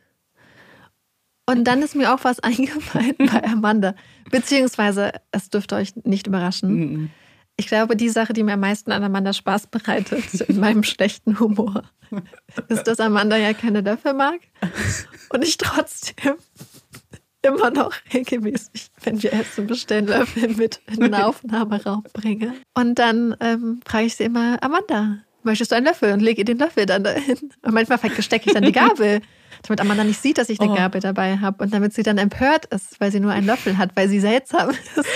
Und 1.49 1.65
dann 1.65 1.81
ist 1.83 1.95
mir 1.95 2.13
auch 2.13 2.25
was 2.25 2.41
eingefallen 2.41 3.15
bei 3.19 3.45
Amanda. 3.45 3.95
Beziehungsweise, 4.31 5.13
es 5.31 5.49
dürfte 5.51 5.77
euch 5.77 5.95
nicht 6.05 6.27
überraschen. 6.27 6.75
Mhm. 6.75 7.11
Ich 7.59 7.69
glaube, 7.69 7.97
die 7.97 8.11
Sache, 8.11 8.35
die 8.35 8.43
mir 8.43 8.55
am 8.55 8.61
meisten 8.61 8.93
an 8.93 9.03
Amanda 9.03 9.33
Spaß 9.33 9.69
bereitet, 9.69 10.41
in 10.49 10.61
meinem 10.61 10.83
schlechten 10.83 11.41
Humor, 11.41 11.85
ist, 12.69 12.85
dass 12.85 13.01
Amanda 13.01 13.37
ja 13.37 13.55
keine 13.55 13.81
Löffel 13.81 14.13
mag 14.13 14.41
und 15.31 15.43
ich 15.43 15.57
trotzdem 15.57 16.35
immer 17.43 17.71
noch 17.71 17.93
regelmäßig, 18.13 18.89
wenn 19.05 19.23
wir 19.23 19.33
Essen 19.33 19.67
bestellen, 19.67 20.07
Löffel 20.07 20.49
mit 20.57 20.81
in 20.89 21.01
den 21.01 21.15
Aufnahmeraum 21.15 22.05
bringe. 22.13 22.55
Und 22.75 22.99
dann 22.99 23.37
ähm, 23.41 23.81
frage 23.87 24.07
ich 24.07 24.17
sie 24.17 24.25
immer, 24.25 24.63
Amanda, 24.63 25.19
möchtest 25.43 25.71
du 25.71 25.77
einen 25.77 25.87
Löffel? 25.87 26.13
Und 26.13 26.21
lege 26.21 26.43
ihr 26.43 26.45
den 26.45 26.59
Löffel 26.59 26.87
dann 26.87 27.05
dahin. 27.05 27.53
Und 27.63 27.73
manchmal 27.73 27.99
stecke 28.21 28.49
ich 28.49 28.53
dann 28.53 28.65
die 28.65 28.73
Gabel, 28.73 29.23
damit 29.63 29.81
Amanda 29.81 30.05
nicht 30.05 30.21
sieht, 30.21 30.39
dass 30.39 30.49
ich 30.49 30.61
eine 30.61 30.73
Oh. 30.73 30.75
Gabel 30.75 31.01
dabei 31.01 31.39
habe. 31.39 31.63
Und 31.63 31.73
damit 31.73 31.95
sie 31.95 32.03
dann 32.03 32.19
empört 32.19 32.67
ist, 32.67 33.01
weil 33.01 33.11
sie 33.13 33.21
nur 33.21 33.33
einen 33.33 33.47
Löffel 33.47 33.79
hat, 33.79 33.91
weil 33.95 34.09
sie 34.09 34.21
seltsam 34.21 34.71
ist. 34.97 35.07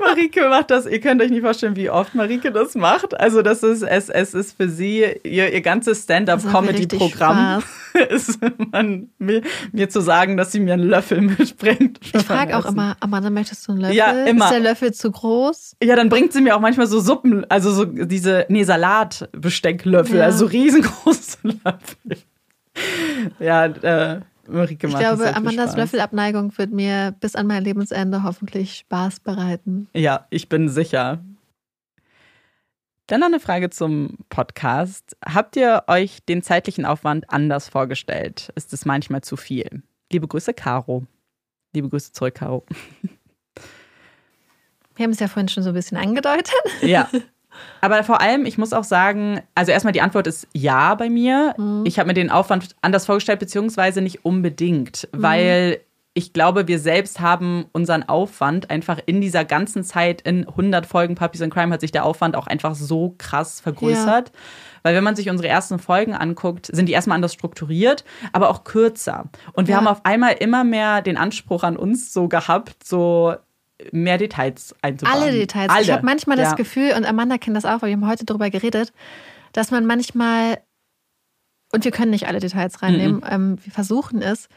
Marike 0.00 0.48
macht 0.48 0.70
das, 0.70 0.86
ihr 0.86 1.00
könnt 1.00 1.22
euch 1.22 1.30
nicht 1.30 1.42
vorstellen, 1.42 1.76
wie 1.76 1.90
oft 1.90 2.14
Marike 2.14 2.52
das 2.52 2.74
macht. 2.74 3.18
Also 3.18 3.42
das 3.42 3.62
ist, 3.62 3.82
es, 3.82 4.08
es 4.08 4.34
ist 4.34 4.56
für 4.56 4.68
sie, 4.68 5.04
ihr, 5.22 5.52
ihr 5.52 5.60
ganzes 5.60 6.02
Stand-up-Comedy-Programm 6.02 7.62
ist 8.10 8.38
man, 8.72 9.08
mir, 9.18 9.42
mir, 9.72 9.88
zu 9.88 10.00
sagen, 10.00 10.36
dass 10.36 10.52
sie 10.52 10.60
mir 10.60 10.74
einen 10.74 10.88
Löffel 10.88 11.20
mitbringt. 11.38 12.00
Ich 12.02 12.22
frage 12.22 12.56
auch 12.56 12.66
immer, 12.66 12.96
Amanda, 13.00 13.30
möchtest 13.30 13.66
du 13.66 13.72
einen 13.72 13.82
Löffel? 13.82 13.96
Ja, 13.96 14.24
immer. 14.24 14.46
Ist 14.46 14.52
der 14.52 14.60
Löffel 14.60 14.92
zu 14.92 15.10
groß? 15.10 15.76
Ja, 15.82 15.96
dann 15.96 16.08
bringt 16.08 16.32
sie 16.32 16.40
mir 16.40 16.56
auch 16.56 16.60
manchmal 16.60 16.86
so 16.86 17.00
Suppen, 17.00 17.48
also 17.50 17.70
so 17.70 17.84
diese, 17.84 18.46
nee, 18.48 18.64
Salatbestecklöffel, 18.64 20.18
ja. 20.18 20.24
also 20.24 20.38
so 20.38 20.46
riesengroße 20.46 21.38
Löffel. 21.42 22.24
ja, 23.38 23.66
äh, 23.66 24.20
Marike 24.46 24.86
ich 24.86 24.96
glaube, 24.96 25.34
Amandas 25.34 25.76
Löffelabneigung 25.76 26.56
wird 26.58 26.70
mir 26.70 27.14
bis 27.20 27.34
an 27.34 27.46
mein 27.46 27.64
Lebensende 27.64 28.22
hoffentlich 28.22 28.76
Spaß 28.76 29.20
bereiten. 29.20 29.88
Ja, 29.94 30.26
ich 30.30 30.48
bin 30.48 30.68
sicher. 30.68 31.22
Dann 33.06 33.20
noch 33.20 33.26
eine 33.26 33.40
Frage 33.40 33.68
zum 33.68 34.16
Podcast. 34.30 35.16
Habt 35.24 35.56
ihr 35.56 35.84
euch 35.88 36.24
den 36.24 36.42
zeitlichen 36.42 36.86
Aufwand 36.86 37.30
anders 37.30 37.68
vorgestellt? 37.68 38.50
Ist 38.54 38.72
es 38.72 38.86
manchmal 38.86 39.20
zu 39.20 39.36
viel? 39.36 39.82
Liebe 40.10 40.26
Grüße, 40.26 40.54
Caro. 40.54 41.04
Liebe 41.74 41.90
Grüße 41.90 42.12
zurück, 42.12 42.36
Caro. 42.36 42.64
Wir 44.96 45.04
haben 45.04 45.10
es 45.10 45.18
ja 45.18 45.28
vorhin 45.28 45.48
schon 45.48 45.64
so 45.64 45.70
ein 45.70 45.74
bisschen 45.74 45.98
angedeutet. 45.98 46.54
Ja. 46.82 47.10
Aber 47.80 48.02
vor 48.04 48.20
allem, 48.20 48.46
ich 48.46 48.58
muss 48.58 48.72
auch 48.72 48.84
sagen, 48.84 49.40
also 49.54 49.72
erstmal 49.72 49.92
die 49.92 50.00
Antwort 50.00 50.26
ist 50.26 50.46
ja 50.52 50.94
bei 50.94 51.10
mir. 51.10 51.54
Mhm. 51.56 51.82
Ich 51.84 51.98
habe 51.98 52.08
mir 52.08 52.14
den 52.14 52.30
Aufwand 52.30 52.76
anders 52.82 53.06
vorgestellt, 53.06 53.40
beziehungsweise 53.40 54.00
nicht 54.00 54.24
unbedingt, 54.24 55.08
mhm. 55.12 55.22
weil 55.22 55.80
ich 56.16 56.32
glaube, 56.32 56.68
wir 56.68 56.78
selbst 56.78 57.18
haben 57.18 57.66
unseren 57.72 58.04
Aufwand 58.04 58.70
einfach 58.70 59.00
in 59.04 59.20
dieser 59.20 59.44
ganzen 59.44 59.82
Zeit, 59.82 60.20
in 60.22 60.48
100 60.48 60.86
Folgen 60.86 61.16
Puppies 61.16 61.42
and 61.42 61.52
Crime, 61.52 61.74
hat 61.74 61.80
sich 61.80 61.90
der 61.90 62.04
Aufwand 62.04 62.36
auch 62.36 62.46
einfach 62.46 62.76
so 62.76 63.16
krass 63.18 63.60
vergrößert. 63.60 64.28
Ja. 64.28 64.34
Weil 64.84 64.94
wenn 64.94 65.02
man 65.02 65.16
sich 65.16 65.28
unsere 65.28 65.48
ersten 65.48 65.80
Folgen 65.80 66.14
anguckt, 66.14 66.66
sind 66.66 66.88
die 66.88 66.92
erstmal 66.92 67.16
anders 67.16 67.34
strukturiert, 67.34 68.04
aber 68.32 68.48
auch 68.50 68.62
kürzer. 68.62 69.24
Und 69.54 69.66
wir 69.66 69.72
ja. 69.72 69.78
haben 69.78 69.88
auf 69.88 70.04
einmal 70.04 70.34
immer 70.34 70.62
mehr 70.62 71.02
den 71.02 71.16
Anspruch 71.16 71.64
an 71.64 71.76
uns 71.76 72.12
so 72.12 72.28
gehabt, 72.28 72.84
so 72.84 73.34
mehr 73.92 74.18
Details 74.18 74.74
einzubauen. 74.82 75.22
Alle 75.22 75.32
Details. 75.32 75.70
Alle. 75.70 75.82
Ich 75.82 75.90
habe 75.90 76.04
manchmal 76.04 76.36
das 76.36 76.56
Gefühl, 76.56 76.92
und 76.96 77.04
Amanda 77.04 77.38
kennt 77.38 77.56
das 77.56 77.64
auch, 77.64 77.82
weil 77.82 77.90
wir 77.90 77.96
haben 77.96 78.08
heute 78.08 78.24
darüber 78.24 78.50
geredet, 78.50 78.92
dass 79.52 79.70
man 79.70 79.86
manchmal, 79.86 80.60
und 81.72 81.84
wir 81.84 81.90
können 81.90 82.10
nicht 82.10 82.26
alle 82.26 82.40
Details 82.40 82.82
reinnehmen, 82.82 83.16
mhm. 83.16 83.28
ähm, 83.28 83.58
wir 83.64 83.72
versuchen 83.72 84.22
es, 84.22 84.48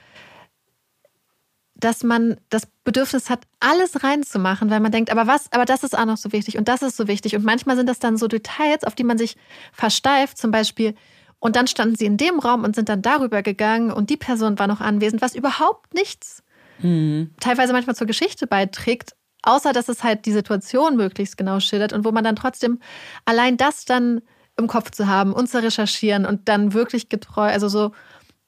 dass 1.79 2.03
man 2.03 2.37
das 2.49 2.67
Bedürfnis 2.83 3.29
hat, 3.29 3.43
alles 3.59 4.03
reinzumachen, 4.03 4.69
weil 4.71 4.79
man 4.79 4.91
denkt, 4.91 5.11
aber 5.11 5.27
was, 5.27 5.51
aber 5.51 5.65
das 5.65 5.83
ist 5.83 5.97
auch 5.97 6.05
noch 6.05 6.17
so 6.17 6.31
wichtig 6.31 6.57
und 6.57 6.67
das 6.67 6.81
ist 6.81 6.97
so 6.97 7.07
wichtig. 7.07 7.35
Und 7.35 7.45
manchmal 7.45 7.75
sind 7.75 7.87
das 7.87 7.99
dann 7.99 8.17
so 8.17 8.27
Details, 8.27 8.83
auf 8.83 8.95
die 8.95 9.03
man 9.03 9.17
sich 9.17 9.37
versteift, 9.73 10.37
zum 10.37 10.49
Beispiel, 10.51 10.95
und 11.39 11.55
dann 11.55 11.67
standen 11.67 11.95
sie 11.95 12.05
in 12.05 12.17
dem 12.17 12.39
Raum 12.39 12.63
und 12.63 12.75
sind 12.75 12.89
dann 12.89 13.03
darüber 13.03 13.43
gegangen 13.43 13.91
und 13.91 14.09
die 14.09 14.17
Person 14.17 14.57
war 14.57 14.65
noch 14.65 14.81
anwesend, 14.81 15.21
was 15.21 15.35
überhaupt 15.35 15.93
nichts 15.93 16.43
mhm. 16.81 17.31
teilweise 17.39 17.73
manchmal 17.73 17.95
zur 17.95 18.07
Geschichte 18.07 18.47
beiträgt, 18.47 19.15
außer 19.43 19.73
dass 19.73 19.89
es 19.89 20.03
halt 20.03 20.25
die 20.25 20.31
Situation 20.31 20.95
möglichst 20.95 21.37
genau 21.37 21.59
schildert 21.59 21.93
und 21.93 22.05
wo 22.05 22.11
man 22.11 22.23
dann 22.23 22.35
trotzdem 22.35 22.79
allein 23.25 23.57
das 23.57 23.85
dann 23.85 24.21
im 24.57 24.67
Kopf 24.67 24.91
zu 24.91 25.07
haben 25.07 25.33
und 25.33 25.49
zu 25.49 25.61
recherchieren 25.61 26.25
und 26.25 26.49
dann 26.49 26.73
wirklich 26.73 27.09
getreu, 27.09 27.43
also 27.43 27.67
so, 27.67 27.91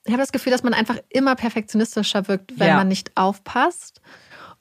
ich 0.06 0.12
habe 0.12 0.24
das 0.24 0.32
Gefühl, 0.32 0.52
dass 0.52 0.64
man 0.64 0.74
einfach 0.74 0.98
immer 1.10 1.36
perfektionistischer 1.36 2.28
wirkt, 2.28 2.60
wenn 2.60 2.70
ja. 2.70 2.78
man 2.78 2.88
nicht 2.88 3.12
aufpasst 3.16 4.02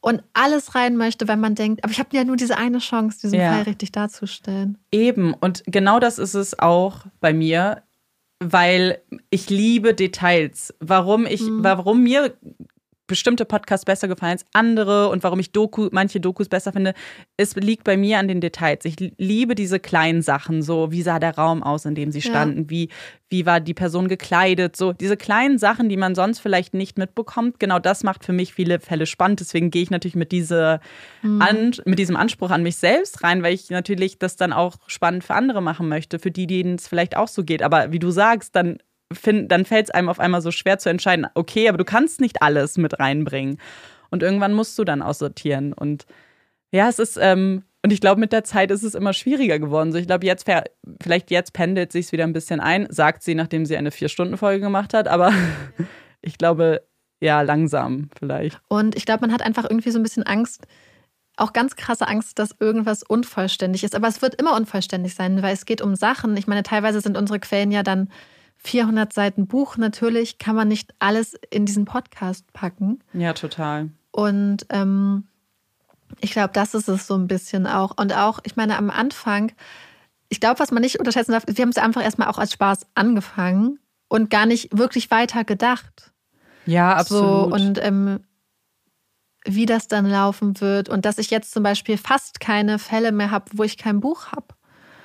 und 0.00 0.22
alles 0.32 0.74
rein 0.74 0.96
möchte, 0.96 1.26
wenn 1.26 1.40
man 1.40 1.54
denkt, 1.54 1.82
aber 1.84 1.92
ich 1.92 1.98
habe 1.98 2.16
ja 2.16 2.24
nur 2.24 2.36
diese 2.36 2.56
eine 2.56 2.78
Chance, 2.78 3.20
diesen 3.22 3.40
ja. 3.40 3.52
Fall 3.52 3.62
richtig 3.62 3.92
darzustellen. 3.92 4.78
Eben, 4.92 5.34
und 5.34 5.62
genau 5.66 5.98
das 5.98 6.18
ist 6.18 6.34
es 6.34 6.58
auch 6.58 7.06
bei 7.20 7.32
mir, 7.32 7.82
weil 8.40 9.00
ich 9.30 9.50
liebe 9.50 9.94
Details. 9.94 10.74
Warum 10.78 11.26
ich, 11.26 11.42
mhm. 11.42 11.64
warum 11.64 12.02
mir 12.02 12.36
bestimmte 13.08 13.44
Podcasts 13.44 13.84
besser 13.84 14.06
gefallen 14.06 14.32
als 14.32 14.44
andere 14.52 15.08
und 15.08 15.24
warum 15.24 15.40
ich 15.40 15.50
Doku, 15.50 15.88
manche 15.90 16.20
Dokus 16.20 16.48
besser 16.48 16.72
finde, 16.72 16.94
es 17.36 17.56
liegt 17.56 17.82
bei 17.82 17.96
mir 17.96 18.18
an 18.18 18.28
den 18.28 18.40
Details. 18.40 18.84
Ich 18.84 18.96
liebe 19.16 19.56
diese 19.56 19.80
kleinen 19.80 20.22
Sachen, 20.22 20.62
so 20.62 20.92
wie 20.92 21.02
sah 21.02 21.18
der 21.18 21.34
Raum 21.34 21.62
aus, 21.64 21.84
in 21.84 21.96
dem 21.96 22.12
sie 22.12 22.22
standen, 22.22 22.62
ja. 22.62 22.70
wie, 22.70 22.88
wie 23.30 23.46
war 23.46 23.60
die 23.60 23.74
Person 23.74 24.08
gekleidet, 24.08 24.76
so 24.76 24.92
diese 24.92 25.16
kleinen 25.16 25.58
Sachen, 25.58 25.88
die 25.88 25.96
man 25.96 26.14
sonst 26.14 26.38
vielleicht 26.38 26.74
nicht 26.74 26.98
mitbekommt. 26.98 27.58
Genau 27.58 27.78
das 27.78 28.04
macht 28.04 28.24
für 28.24 28.32
mich 28.32 28.54
viele 28.54 28.78
Fälle 28.78 29.06
spannend. 29.06 29.40
Deswegen 29.40 29.70
gehe 29.70 29.82
ich 29.82 29.90
natürlich 29.90 30.14
mit, 30.14 30.30
diese, 30.30 30.80
mhm. 31.22 31.42
an, 31.42 31.72
mit 31.86 31.98
diesem 31.98 32.16
Anspruch 32.16 32.50
an 32.50 32.62
mich 32.62 32.76
selbst 32.76 33.24
rein, 33.24 33.42
weil 33.42 33.54
ich 33.54 33.70
natürlich 33.70 34.18
das 34.18 34.36
dann 34.36 34.52
auch 34.52 34.76
spannend 34.86 35.24
für 35.24 35.34
andere 35.34 35.62
machen 35.62 35.88
möchte, 35.88 36.18
für 36.18 36.30
die, 36.30 36.46
denen 36.46 36.76
es 36.76 36.86
vielleicht 36.86 37.16
auch 37.16 37.28
so 37.28 37.42
geht. 37.42 37.62
Aber 37.62 37.90
wie 37.90 37.98
du 37.98 38.10
sagst, 38.10 38.54
dann 38.54 38.78
find, 39.12 39.50
dann 39.50 39.64
fällt 39.64 39.86
es 39.86 39.90
einem 39.90 40.08
auf 40.08 40.20
einmal 40.20 40.42
so 40.42 40.50
schwer 40.50 40.78
zu 40.78 40.88
entscheiden, 40.88 41.26
okay, 41.34 41.68
aber 41.68 41.78
du 41.78 41.84
kannst 41.84 42.20
nicht 42.20 42.42
alles 42.42 42.76
mit 42.76 42.98
reinbringen. 42.98 43.58
Und 44.10 44.22
irgendwann 44.22 44.54
musst 44.54 44.78
du 44.78 44.84
dann 44.84 45.02
aussortieren. 45.02 45.72
Und 45.72 46.06
ja, 46.72 46.88
es 46.88 46.98
ist, 46.98 47.18
ähm, 47.20 47.62
und 47.82 47.92
ich 47.92 48.00
glaube, 48.00 48.20
mit 48.20 48.32
der 48.32 48.44
Zeit 48.44 48.70
ist 48.70 48.82
es 48.82 48.94
immer 48.94 49.12
schwieriger 49.12 49.58
geworden. 49.58 49.92
So, 49.92 49.98
ich 49.98 50.06
glaube, 50.06 50.26
jetzt, 50.26 50.46
vielleicht 51.00 51.30
jetzt 51.30 51.52
pendelt 51.52 51.92
sich 51.92 52.10
wieder 52.12 52.24
ein 52.24 52.32
bisschen 52.32 52.60
ein, 52.60 52.86
sagt 52.90 53.22
sie, 53.22 53.34
nachdem 53.34 53.66
sie 53.66 53.76
eine 53.76 53.90
Vier-Stunden-Folge 53.90 54.60
gemacht 54.60 54.94
hat, 54.94 55.08
aber 55.08 55.32
ich 56.20 56.38
glaube, 56.38 56.82
ja, 57.20 57.42
langsam 57.42 58.10
vielleicht. 58.18 58.60
Und 58.68 58.96
ich 58.96 59.04
glaube, 59.04 59.22
man 59.22 59.32
hat 59.32 59.42
einfach 59.42 59.64
irgendwie 59.64 59.90
so 59.90 59.98
ein 59.98 60.02
bisschen 60.02 60.22
Angst, 60.24 60.66
auch 61.36 61.52
ganz 61.52 61.76
krasse 61.76 62.08
Angst, 62.08 62.38
dass 62.38 62.56
irgendwas 62.58 63.02
unvollständig 63.02 63.84
ist. 63.84 63.94
Aber 63.94 64.08
es 64.08 64.22
wird 64.22 64.34
immer 64.34 64.56
unvollständig 64.56 65.14
sein, 65.14 65.40
weil 65.42 65.54
es 65.54 65.66
geht 65.66 65.80
um 65.80 65.94
Sachen. 65.94 66.36
Ich 66.36 66.46
meine, 66.46 66.64
teilweise 66.64 67.00
sind 67.00 67.16
unsere 67.16 67.38
Quellen 67.38 67.70
ja 67.70 67.82
dann 67.82 68.10
400 68.68 69.12
Seiten 69.12 69.46
Buch. 69.46 69.76
Natürlich 69.78 70.38
kann 70.38 70.54
man 70.54 70.68
nicht 70.68 70.94
alles 70.98 71.34
in 71.50 71.64
diesen 71.64 71.86
Podcast 71.86 72.52
packen. 72.52 73.00
Ja, 73.14 73.32
total. 73.32 73.88
Und 74.10 74.66
ähm, 74.68 75.26
ich 76.20 76.32
glaube, 76.32 76.50
das 76.52 76.74
ist 76.74 76.88
es 76.88 77.06
so 77.06 77.14
ein 77.14 77.28
bisschen 77.28 77.66
auch. 77.66 77.94
Und 77.96 78.14
auch, 78.14 78.40
ich 78.44 78.56
meine, 78.56 78.76
am 78.76 78.90
Anfang, 78.90 79.52
ich 80.28 80.40
glaube, 80.40 80.60
was 80.60 80.70
man 80.70 80.82
nicht 80.82 80.98
unterschätzen 80.98 81.32
darf, 81.32 81.44
wir 81.46 81.62
haben 81.62 81.70
es 81.70 81.78
einfach 81.78 82.02
erstmal 82.02 82.28
auch 82.28 82.38
als 82.38 82.52
Spaß 82.52 82.86
angefangen 82.94 83.78
und 84.08 84.28
gar 84.28 84.44
nicht 84.44 84.76
wirklich 84.76 85.10
weiter 85.10 85.44
gedacht. 85.44 86.12
Ja, 86.66 86.94
absolut. 86.94 87.24
So, 87.24 87.54
und 87.54 87.82
ähm, 87.82 88.20
wie 89.46 89.64
das 89.64 89.88
dann 89.88 90.04
laufen 90.04 90.60
wird 90.60 90.90
und 90.90 91.06
dass 91.06 91.16
ich 91.16 91.30
jetzt 91.30 91.52
zum 91.52 91.62
Beispiel 91.62 91.96
fast 91.96 92.40
keine 92.40 92.78
Fälle 92.78 93.12
mehr 93.12 93.30
habe, 93.30 93.46
wo 93.54 93.62
ich 93.62 93.78
kein 93.78 94.00
Buch 94.00 94.32
habe. 94.32 94.48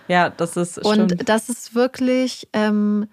Ja, 0.10 0.30
das 0.30 0.58
ist. 0.58 0.80
Und 0.80 1.12
stimmt. 1.12 1.30
das 1.30 1.48
ist 1.48 1.76
wirklich. 1.76 2.50
Ähm, 2.52 3.08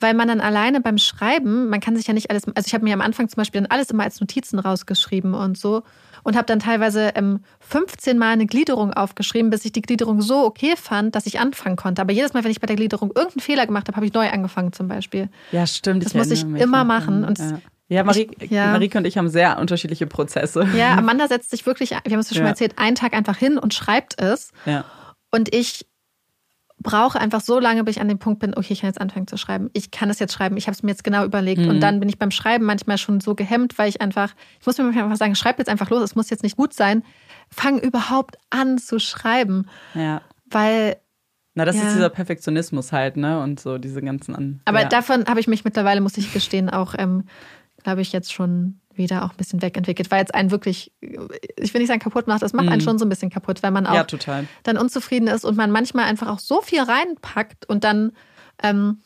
weil 0.00 0.14
man 0.14 0.28
dann 0.28 0.40
alleine 0.40 0.80
beim 0.80 0.98
Schreiben, 0.98 1.68
man 1.68 1.80
kann 1.80 1.96
sich 1.96 2.06
ja 2.06 2.14
nicht 2.14 2.30
alles, 2.30 2.44
also 2.46 2.66
ich 2.66 2.74
habe 2.74 2.84
mir 2.84 2.94
am 2.94 3.00
Anfang 3.00 3.28
zum 3.28 3.36
Beispiel 3.36 3.60
dann 3.60 3.70
alles 3.70 3.90
immer 3.90 4.04
als 4.04 4.20
Notizen 4.20 4.58
rausgeschrieben 4.58 5.34
und 5.34 5.56
so 5.56 5.82
und 6.24 6.36
habe 6.36 6.46
dann 6.46 6.58
teilweise 6.58 7.12
ähm, 7.14 7.40
15 7.60 8.18
Mal 8.18 8.32
eine 8.32 8.46
Gliederung 8.46 8.92
aufgeschrieben, 8.92 9.50
bis 9.50 9.64
ich 9.64 9.72
die 9.72 9.82
Gliederung 9.82 10.20
so 10.20 10.44
okay 10.44 10.74
fand, 10.76 11.14
dass 11.14 11.26
ich 11.26 11.38
anfangen 11.38 11.76
konnte. 11.76 12.02
Aber 12.02 12.12
jedes 12.12 12.32
Mal, 12.32 12.42
wenn 12.44 12.50
ich 12.50 12.60
bei 12.60 12.66
der 12.66 12.76
Gliederung 12.76 13.10
irgendeinen 13.14 13.40
Fehler 13.40 13.66
gemacht 13.66 13.86
habe, 13.88 13.96
habe 13.96 14.06
ich 14.06 14.12
neu 14.12 14.28
angefangen 14.28 14.72
zum 14.72 14.88
Beispiel. 14.88 15.28
Ja, 15.52 15.66
stimmt. 15.66 16.04
Das 16.04 16.14
muss 16.14 16.30
ich 16.30 16.42
immer 16.42 16.84
machen. 16.84 17.24
Und 17.24 17.38
ja. 17.38 17.58
Ja, 17.88 18.02
Marie, 18.02 18.30
ich, 18.40 18.50
ja. 18.50 18.68
Marike 18.68 18.96
und 18.96 19.06
ich 19.06 19.18
haben 19.18 19.28
sehr 19.28 19.58
unterschiedliche 19.58 20.06
Prozesse. 20.06 20.66
Ja, 20.74 20.94
Amanda 20.98 21.28
setzt 21.28 21.50
sich 21.50 21.66
wirklich, 21.66 21.90
wir 21.90 21.98
haben 21.98 22.20
es 22.20 22.28
schon 22.28 22.38
ja. 22.38 22.44
mal 22.44 22.48
erzählt, 22.50 22.78
einen 22.78 22.96
Tag 22.96 23.12
einfach 23.12 23.36
hin 23.36 23.58
und 23.58 23.74
schreibt 23.74 24.20
es. 24.20 24.52
Ja. 24.64 24.86
Und 25.30 25.54
ich 25.54 25.86
brauche 26.84 27.20
einfach 27.20 27.40
so 27.40 27.58
lange, 27.58 27.82
bis 27.82 27.96
ich 27.96 28.00
an 28.00 28.06
dem 28.06 28.20
Punkt 28.20 28.38
bin, 28.38 28.56
okay, 28.56 28.72
ich 28.72 28.82
kann 28.82 28.90
jetzt 28.90 29.00
anfangen 29.00 29.26
zu 29.26 29.36
schreiben. 29.36 29.70
Ich 29.72 29.90
kann 29.90 30.08
es 30.10 30.20
jetzt 30.20 30.32
schreiben. 30.32 30.56
Ich 30.56 30.68
habe 30.68 30.74
es 30.74 30.84
mir 30.84 30.90
jetzt 30.90 31.02
genau 31.02 31.24
überlegt. 31.24 31.62
Mhm. 31.62 31.70
Und 31.70 31.80
dann 31.80 31.98
bin 31.98 32.08
ich 32.08 32.18
beim 32.18 32.30
Schreiben 32.30 32.64
manchmal 32.64 32.98
schon 32.98 33.20
so 33.20 33.34
gehemmt, 33.34 33.76
weil 33.76 33.88
ich 33.88 34.00
einfach, 34.00 34.34
ich 34.60 34.66
muss 34.66 34.78
mir 34.78 34.84
manchmal 34.84 35.04
einfach 35.04 35.16
sagen, 35.16 35.34
schreib 35.34 35.58
jetzt 35.58 35.68
einfach 35.68 35.90
los, 35.90 36.02
es 36.02 36.14
muss 36.14 36.30
jetzt 36.30 36.44
nicht 36.44 36.56
gut 36.56 36.72
sein. 36.72 37.02
Fang 37.50 37.80
überhaupt 37.80 38.36
an 38.50 38.78
zu 38.78 39.00
schreiben. 39.00 39.66
Ja. 39.94 40.22
Weil. 40.48 40.98
Na, 41.54 41.64
das 41.64 41.76
ja. 41.76 41.82
ist 41.82 41.94
dieser 41.94 42.10
Perfektionismus 42.10 42.92
halt, 42.92 43.16
ne? 43.16 43.40
Und 43.40 43.58
so 43.58 43.78
diese 43.78 44.00
ganzen 44.02 44.36
an. 44.36 44.60
Aber 44.64 44.82
ja. 44.82 44.88
davon 44.88 45.24
habe 45.26 45.40
ich 45.40 45.48
mich 45.48 45.64
mittlerweile, 45.64 46.00
muss 46.00 46.16
ich 46.16 46.32
gestehen, 46.32 46.68
auch, 46.70 46.94
ähm, 46.98 47.24
glaube 47.82 48.02
ich, 48.02 48.12
jetzt 48.12 48.32
schon 48.32 48.80
wieder 48.96 49.24
auch 49.24 49.30
ein 49.30 49.36
bisschen 49.36 49.62
wegentwickelt, 49.62 50.10
weil 50.10 50.20
jetzt 50.20 50.34
einen 50.34 50.50
wirklich, 50.50 50.92
ich 51.00 51.74
will 51.74 51.80
nicht 51.80 51.88
sagen 51.88 52.00
kaputt 52.00 52.26
macht, 52.26 52.42
das 52.42 52.52
macht 52.52 52.68
einen 52.68 52.80
mhm. 52.80 52.84
schon 52.84 52.98
so 52.98 53.04
ein 53.04 53.08
bisschen 53.08 53.30
kaputt, 53.30 53.62
weil 53.62 53.70
man 53.70 53.86
auch 53.86 53.94
ja, 53.94 54.06
dann 54.62 54.76
unzufrieden 54.76 55.28
ist 55.28 55.44
und 55.44 55.56
man 55.56 55.70
manchmal 55.70 56.04
einfach 56.04 56.28
auch 56.28 56.38
so 56.38 56.60
viel 56.60 56.82
reinpackt 56.82 57.68
und 57.68 57.84
dann 57.84 58.12
ähm, 58.62 58.98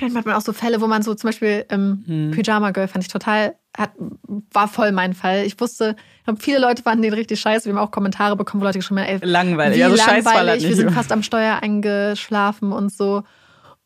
hat 0.00 0.26
man 0.26 0.34
auch 0.34 0.40
so 0.40 0.52
Fälle, 0.52 0.80
wo 0.80 0.86
man 0.86 1.02
so 1.02 1.14
zum 1.14 1.28
Beispiel 1.28 1.66
ähm, 1.70 2.04
mhm. 2.06 2.30
Pyjama 2.30 2.70
Girl 2.70 2.88
fand 2.88 3.04
ich 3.04 3.10
total, 3.10 3.56
hat, 3.76 3.90
war 4.52 4.68
voll 4.68 4.92
mein 4.92 5.14
Fall. 5.14 5.44
Ich 5.44 5.58
wusste, 5.60 5.96
viele 6.38 6.58
Leute 6.60 6.82
fanden 6.82 7.02
den 7.02 7.14
richtig 7.14 7.40
scheiße. 7.40 7.66
Wir 7.66 7.74
haben 7.74 7.84
auch 7.84 7.90
Kommentare 7.90 8.36
bekommen, 8.36 8.60
wo 8.60 8.66
Leute 8.66 8.78
geschrieben 8.78 9.00
haben, 9.00 9.08
ey, 9.08 9.18
langweilig, 9.22 9.82
also 9.84 9.96
langweilig. 9.96 10.62
Wir 10.64 10.76
sind 10.76 10.90
fast 10.92 11.12
am 11.12 11.22
Steuer 11.22 11.58
eingeschlafen 11.62 12.72
und 12.72 12.92
so. 12.92 13.24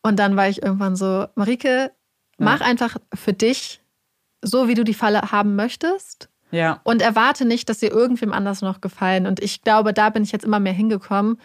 Und 0.01 0.19
dann 0.19 0.35
war 0.35 0.49
ich 0.49 0.61
irgendwann 0.61 0.95
so, 0.95 1.25
Marike, 1.35 1.91
mach 2.37 2.59
ja. 2.59 2.65
einfach 2.65 2.97
für 3.13 3.33
dich 3.33 3.82
so 4.43 4.67
wie 4.67 4.75
du 4.75 4.83
die 4.83 4.93
Falle 4.93 5.31
haben 5.31 5.55
möchtest. 5.55 6.29
Ja. 6.51 6.81
Und 6.83 7.01
erwarte 7.01 7.45
nicht, 7.45 7.67
dass 7.67 7.79
sie 7.79 7.87
irgendwem 7.87 8.31
anders 8.31 8.61
noch 8.61 8.79
gefallen. 8.79 9.25
Und 9.25 9.41
ich 9.41 9.63
glaube, 9.63 9.91
da 9.91 10.09
bin 10.11 10.23
ich 10.23 10.31
jetzt 10.31 10.45
immer 10.45 10.59
mehr 10.59 10.73
hingekommen, 10.73 11.39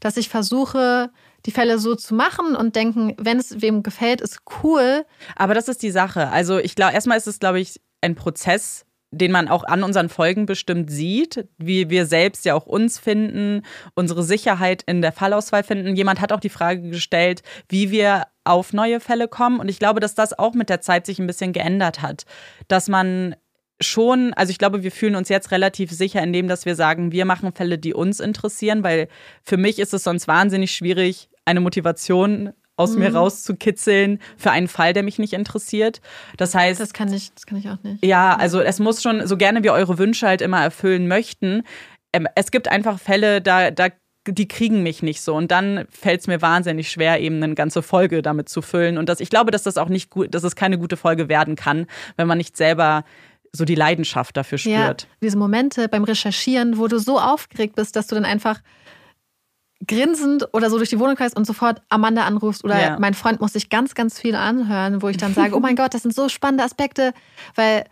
dass 0.00 0.16
ich 0.16 0.28
versuche, 0.28 1.10
die 1.46 1.52
Fälle 1.52 1.78
so 1.78 1.94
zu 1.94 2.14
machen 2.14 2.56
und 2.56 2.74
denken, 2.74 3.14
wenn 3.18 3.38
es 3.38 3.60
wem 3.60 3.84
gefällt, 3.84 4.20
ist 4.20 4.40
cool. 4.62 5.04
Aber 5.36 5.54
das 5.54 5.68
ist 5.68 5.82
die 5.82 5.92
Sache. 5.92 6.28
Also 6.30 6.58
ich 6.58 6.74
glaube, 6.74 6.92
erstmal 6.94 7.18
ist 7.18 7.28
es, 7.28 7.38
glaube 7.38 7.60
ich, 7.60 7.80
ein 8.00 8.16
Prozess, 8.16 8.84
den 9.10 9.32
man 9.32 9.48
auch 9.48 9.64
an 9.64 9.82
unseren 9.82 10.08
Folgen 10.08 10.46
bestimmt 10.46 10.90
sieht, 10.90 11.48
wie 11.56 11.88
wir 11.88 12.06
selbst 12.06 12.44
ja 12.44 12.54
auch 12.54 12.66
uns 12.66 12.98
finden, 12.98 13.62
unsere 13.94 14.22
Sicherheit 14.22 14.82
in 14.86 15.00
der 15.00 15.12
Fallauswahl 15.12 15.62
finden. 15.62 15.96
Jemand 15.96 16.20
hat 16.20 16.32
auch 16.32 16.40
die 16.40 16.50
Frage 16.50 16.90
gestellt, 16.90 17.42
wie 17.68 17.90
wir 17.90 18.26
auf 18.44 18.72
neue 18.72 19.00
Fälle 19.00 19.28
kommen. 19.28 19.60
Und 19.60 19.68
ich 19.68 19.78
glaube, 19.78 20.00
dass 20.00 20.14
das 20.14 20.38
auch 20.38 20.54
mit 20.54 20.68
der 20.68 20.80
Zeit 20.80 21.06
sich 21.06 21.18
ein 21.18 21.26
bisschen 21.26 21.52
geändert 21.52 22.02
hat. 22.02 22.24
Dass 22.68 22.88
man 22.88 23.34
schon, 23.80 24.34
also 24.34 24.50
ich 24.50 24.58
glaube, 24.58 24.82
wir 24.82 24.92
fühlen 24.92 25.16
uns 25.16 25.28
jetzt 25.28 25.52
relativ 25.52 25.90
sicher 25.90 26.22
in 26.22 26.32
dem, 26.32 26.48
dass 26.48 26.66
wir 26.66 26.74
sagen, 26.74 27.12
wir 27.12 27.24
machen 27.24 27.52
Fälle, 27.52 27.78
die 27.78 27.94
uns 27.94 28.20
interessieren, 28.20 28.82
weil 28.82 29.08
für 29.42 29.56
mich 29.56 29.78
ist 29.78 29.94
es 29.94 30.04
sonst 30.04 30.28
wahnsinnig 30.28 30.72
schwierig, 30.72 31.30
eine 31.44 31.60
Motivation 31.60 32.52
aus 32.78 32.92
mhm. 32.92 33.00
mir 33.00 33.14
rauszukitzeln 33.14 34.20
für 34.38 34.50
einen 34.50 34.68
Fall, 34.68 34.94
der 34.94 35.02
mich 35.02 35.18
nicht 35.18 35.34
interessiert. 35.34 36.00
Das 36.38 36.54
heißt, 36.54 36.80
das 36.80 36.94
kann 36.94 37.12
ich, 37.12 37.34
das 37.34 37.44
kann 37.44 37.58
ich 37.58 37.68
auch 37.68 37.82
nicht. 37.82 38.04
Ja, 38.04 38.34
also 38.36 38.60
es 38.60 38.78
muss 38.78 39.02
schon, 39.02 39.26
so 39.26 39.36
gerne 39.36 39.62
wir 39.62 39.74
eure 39.74 39.98
Wünsche 39.98 40.26
halt 40.26 40.40
immer 40.40 40.62
erfüllen 40.62 41.08
möchten, 41.08 41.64
ähm, 42.12 42.26
es 42.34 42.50
gibt 42.50 42.68
einfach 42.68 42.98
Fälle, 42.98 43.42
da, 43.42 43.70
da 43.70 43.88
die 44.26 44.48
kriegen 44.48 44.82
mich 44.82 45.02
nicht 45.02 45.22
so. 45.22 45.34
Und 45.34 45.50
dann 45.50 45.86
fällt 45.90 46.20
es 46.20 46.26
mir 46.26 46.42
wahnsinnig 46.42 46.90
schwer, 46.90 47.20
eben 47.20 47.42
eine 47.42 47.54
ganze 47.54 47.82
Folge 47.82 48.22
damit 48.22 48.48
zu 48.48 48.62
füllen. 48.62 48.98
Und 48.98 49.08
das, 49.08 49.20
ich 49.20 49.30
glaube, 49.30 49.50
dass 49.50 49.62
das 49.62 49.78
auch 49.78 49.88
nicht 49.88 50.10
gut, 50.10 50.34
dass 50.34 50.44
es 50.44 50.54
keine 50.54 50.78
gute 50.78 50.96
Folge 50.96 51.28
werden 51.28 51.56
kann, 51.56 51.86
wenn 52.16 52.26
man 52.26 52.38
nicht 52.38 52.56
selber 52.56 53.04
so 53.52 53.64
die 53.64 53.74
Leidenschaft 53.74 54.36
dafür 54.36 54.58
spürt. 54.58 55.02
Ja, 55.02 55.08
diese 55.22 55.38
Momente 55.38 55.88
beim 55.88 56.04
Recherchieren, 56.04 56.76
wo 56.76 56.86
du 56.86 56.98
so 56.98 57.18
aufgeregt 57.18 57.76
bist, 57.76 57.96
dass 57.96 58.06
du 58.06 58.14
dann 58.14 58.26
einfach 58.26 58.60
grinsend 59.86 60.48
oder 60.52 60.70
so 60.70 60.76
durch 60.78 60.90
die 60.90 60.98
Wohnung 60.98 61.16
kreist 61.16 61.36
und 61.36 61.46
sofort 61.46 61.82
Amanda 61.88 62.24
anrufst 62.24 62.64
oder 62.64 62.80
ja. 62.80 62.98
mein 62.98 63.14
Freund 63.14 63.40
muss 63.40 63.52
sich 63.52 63.70
ganz, 63.70 63.94
ganz 63.94 64.18
viel 64.18 64.34
anhören, 64.34 65.02
wo 65.02 65.08
ich 65.08 65.16
dann 65.16 65.34
sage, 65.34 65.54
oh 65.54 65.60
mein 65.60 65.76
Gott, 65.76 65.94
das 65.94 66.02
sind 66.02 66.14
so 66.14 66.28
spannende 66.28 66.64
Aspekte, 66.64 67.12
weil 67.54 67.84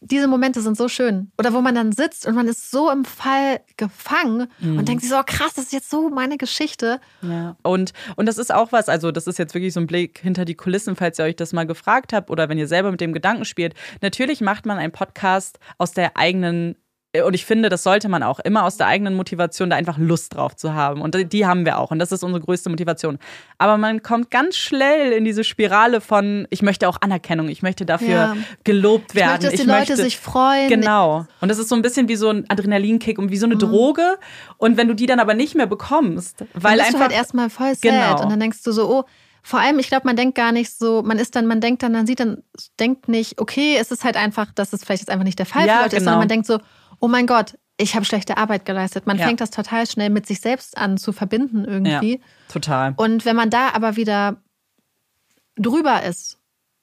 diese 0.00 0.28
Momente 0.28 0.60
sind 0.60 0.76
so 0.76 0.88
schön. 0.88 1.32
Oder 1.38 1.52
wo 1.52 1.60
man 1.60 1.74
dann 1.74 1.92
sitzt 1.92 2.26
und 2.26 2.34
man 2.34 2.46
ist 2.48 2.70
so 2.70 2.90
im 2.90 3.04
Fall 3.04 3.60
gefangen 3.76 4.48
mhm. 4.60 4.78
und 4.78 4.88
denkt 4.88 5.02
sich 5.02 5.10
so, 5.10 5.18
oh, 5.18 5.22
krass, 5.24 5.54
das 5.54 5.66
ist 5.66 5.72
jetzt 5.72 5.90
so 5.90 6.10
meine 6.10 6.36
Geschichte. 6.36 7.00
Ja. 7.22 7.56
Und, 7.62 7.92
und 8.16 8.26
das 8.26 8.38
ist 8.38 8.52
auch 8.52 8.72
was, 8.72 8.88
also 8.88 9.10
das 9.10 9.26
ist 9.26 9.38
jetzt 9.38 9.54
wirklich 9.54 9.72
so 9.72 9.80
ein 9.80 9.86
Blick 9.86 10.18
hinter 10.18 10.44
die 10.44 10.54
Kulissen, 10.54 10.96
falls 10.96 11.18
ihr 11.18 11.24
euch 11.24 11.36
das 11.36 11.52
mal 11.52 11.66
gefragt 11.66 12.12
habt 12.12 12.30
oder 12.30 12.48
wenn 12.48 12.58
ihr 12.58 12.68
selber 12.68 12.90
mit 12.90 13.00
dem 13.00 13.14
Gedanken 13.14 13.44
spielt. 13.44 13.74
Natürlich 14.02 14.40
macht 14.40 14.66
man 14.66 14.78
einen 14.78 14.92
Podcast 14.92 15.58
aus 15.78 15.92
der 15.92 16.16
eigenen 16.16 16.76
und 17.22 17.34
ich 17.34 17.44
finde, 17.44 17.68
das 17.68 17.82
sollte 17.82 18.08
man 18.08 18.22
auch 18.22 18.38
immer 18.40 18.64
aus 18.64 18.76
der 18.76 18.86
eigenen 18.86 19.14
Motivation 19.14 19.70
da 19.70 19.76
einfach 19.76 19.98
Lust 19.98 20.34
drauf 20.34 20.56
zu 20.56 20.74
haben. 20.74 21.00
Und 21.00 21.32
die 21.32 21.46
haben 21.46 21.64
wir 21.64 21.78
auch. 21.78 21.90
Und 21.90 21.98
das 21.98 22.12
ist 22.12 22.22
unsere 22.22 22.42
größte 22.42 22.70
Motivation. 22.70 23.18
Aber 23.58 23.76
man 23.76 24.02
kommt 24.02 24.30
ganz 24.30 24.56
schnell 24.56 25.12
in 25.12 25.24
diese 25.24 25.44
Spirale 25.44 26.00
von, 26.00 26.46
ich 26.50 26.62
möchte 26.62 26.88
auch 26.88 26.98
Anerkennung, 27.00 27.48
ich 27.48 27.62
möchte 27.62 27.86
dafür 27.86 28.08
ja. 28.08 28.36
gelobt 28.64 29.14
werden. 29.14 29.36
Ich 29.36 29.42
möchte, 29.42 29.46
dass 29.46 29.54
die 29.54 29.60
ich 29.60 29.66
Leute 29.66 29.78
möchte, 29.78 29.96
sich 29.96 30.18
freuen. 30.18 30.68
Genau. 30.68 31.26
Und 31.40 31.48
das 31.48 31.58
ist 31.58 31.68
so 31.68 31.74
ein 31.74 31.82
bisschen 31.82 32.08
wie 32.08 32.16
so 32.16 32.30
ein 32.30 32.44
Adrenalinkick 32.48 33.18
und 33.18 33.30
wie 33.30 33.36
so 33.36 33.46
eine 33.46 33.54
mhm. 33.54 33.60
Droge. 33.60 34.18
Und 34.58 34.76
wenn 34.76 34.88
du 34.88 34.94
die 34.94 35.06
dann 35.06 35.20
aber 35.20 35.34
nicht 35.34 35.54
mehr 35.54 35.66
bekommst, 35.66 36.44
weil 36.54 36.76
dann 36.76 36.86
bist 36.86 36.86
einfach. 36.86 36.98
Du 36.98 37.02
halt 37.04 37.12
erstmal 37.12 37.50
voll 37.50 37.74
sad. 37.74 37.82
Genau. 37.82 38.22
Und 38.22 38.30
dann 38.30 38.40
denkst 38.40 38.62
du 38.62 38.72
so, 38.72 38.90
oh, 38.90 39.04
vor 39.46 39.60
allem, 39.60 39.78
ich 39.78 39.86
glaube, 39.86 40.06
man 40.06 40.16
denkt 40.16 40.34
gar 40.34 40.50
nicht 40.50 40.76
so, 40.76 41.04
man 41.04 41.20
ist 41.20 41.36
dann, 41.36 41.46
man 41.46 41.60
denkt 41.60 41.84
dann, 41.84 41.92
man 41.92 42.04
sieht 42.04 42.18
dann, 42.18 42.42
denkt 42.80 43.06
nicht, 43.06 43.40
okay, 43.40 43.76
es 43.78 43.92
ist 43.92 44.02
halt 44.02 44.16
einfach, 44.16 44.50
dass 44.52 44.72
es 44.72 44.82
vielleicht 44.82 45.02
jetzt 45.02 45.08
einfach 45.08 45.24
nicht 45.24 45.38
der 45.38 45.46
Fall 45.46 45.68
ja, 45.68 45.76
für 45.76 45.82
Leute 45.84 45.90
genau. 45.90 45.98
ist, 45.98 46.04
sondern 46.04 46.18
man 46.18 46.28
denkt 46.28 46.46
so, 46.48 46.58
oh 47.00 47.08
mein 47.08 47.26
Gott, 47.26 47.58
ich 47.78 47.94
habe 47.94 48.04
schlechte 48.04 48.36
Arbeit 48.36 48.64
geleistet. 48.64 49.06
Man 49.06 49.18
ja. 49.18 49.26
fängt 49.26 49.40
das 49.40 49.50
total 49.50 49.86
schnell 49.86 50.10
mit 50.10 50.26
sich 50.26 50.40
selbst 50.40 50.76
an 50.78 50.96
zu 50.96 51.12
verbinden 51.12 51.64
irgendwie. 51.64 52.14
Ja, 52.14 52.24
total. 52.48 52.94
Und 52.96 53.24
wenn 53.24 53.36
man 53.36 53.50
da 53.50 53.70
aber 53.74 53.96
wieder 53.96 54.36
drüber 55.56 56.02
ist, 56.02 56.38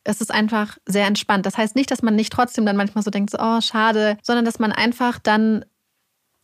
ist 0.06 0.22
es 0.22 0.30
einfach 0.30 0.78
sehr 0.86 1.08
entspannt. 1.08 1.46
Das 1.46 1.58
heißt 1.58 1.76
nicht, 1.76 1.90
dass 1.90 2.02
man 2.02 2.16
nicht 2.16 2.34
trotzdem 2.34 2.66
dann 2.66 2.76
manchmal 2.76 3.04
so 3.04 3.10
denkt, 3.10 3.32
so, 3.32 3.38
oh, 3.40 3.62
schade, 3.62 4.18
sondern 4.22 4.46
dass 4.46 4.60
man 4.60 4.72
einfach 4.72 5.18
dann 5.18 5.66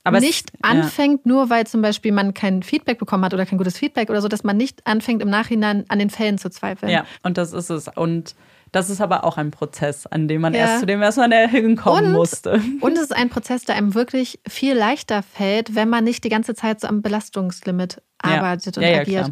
aber 0.04 0.22
nicht 0.22 0.52
es, 0.54 0.64
anfängt, 0.64 1.26
ja. 1.26 1.32
nur 1.32 1.50
weil 1.50 1.68
zum 1.68 1.82
Beispiel 1.82 2.12
man 2.12 2.34
kein 2.34 2.64
Feedback 2.64 3.00
bekommen 3.00 3.26
hat 3.26 3.34
oder 3.34 3.46
kein 3.46 3.58
gutes 3.58 3.78
Feedback 3.78 4.10
oder 4.10 4.22
so, 4.22 4.28
dass 4.28 4.44
man 4.44 4.56
nicht 4.58 4.88
anfängt, 4.88 5.22
im 5.22 5.30
Nachhinein 5.30 5.86
an 5.90 6.00
den 6.00 6.10
Fällen 6.10 6.38
zu 6.38 6.50
zweifeln. 6.50 6.92
Ja, 6.92 7.06
und 7.22 7.38
das 7.38 7.54
ist 7.54 7.70
es. 7.70 7.88
Und 7.90 8.36
das 8.72 8.90
ist 8.90 9.02
aber 9.02 9.24
auch 9.24 9.38
ein 9.38 9.52
Prozess, 9.52 10.06
an 10.06 10.28
dem 10.28 10.42
man 10.42 10.54
ja. 10.54 10.62
erst 10.62 10.80
zu 10.82 10.86
dem 10.86 11.02
erstmal 11.02 11.48
hinkommen 11.48 12.08
und, 12.08 12.12
musste. 12.14 12.62
Und 12.82 12.94
es 12.94 13.04
ist 13.04 13.16
ein 13.16 13.30
Prozess, 13.30 13.64
der 13.64 13.76
einem 13.76 13.96
wirklich 13.96 14.40
viel 14.48 14.76
leichter 14.76 15.24
fällt, 15.24 15.76
wenn 15.76 15.90
man 15.90 16.04
nicht 16.04 16.24
die 16.24 16.30
ganze 16.30 16.54
Zeit 16.54 16.82
so 16.82 16.88
am 16.88 17.02
Belastungslimit 17.02 18.02
arbeitet 18.20 18.76
ja. 18.76 18.82
und 18.82 18.88
ja, 18.88 19.00
agiert. 19.02 19.32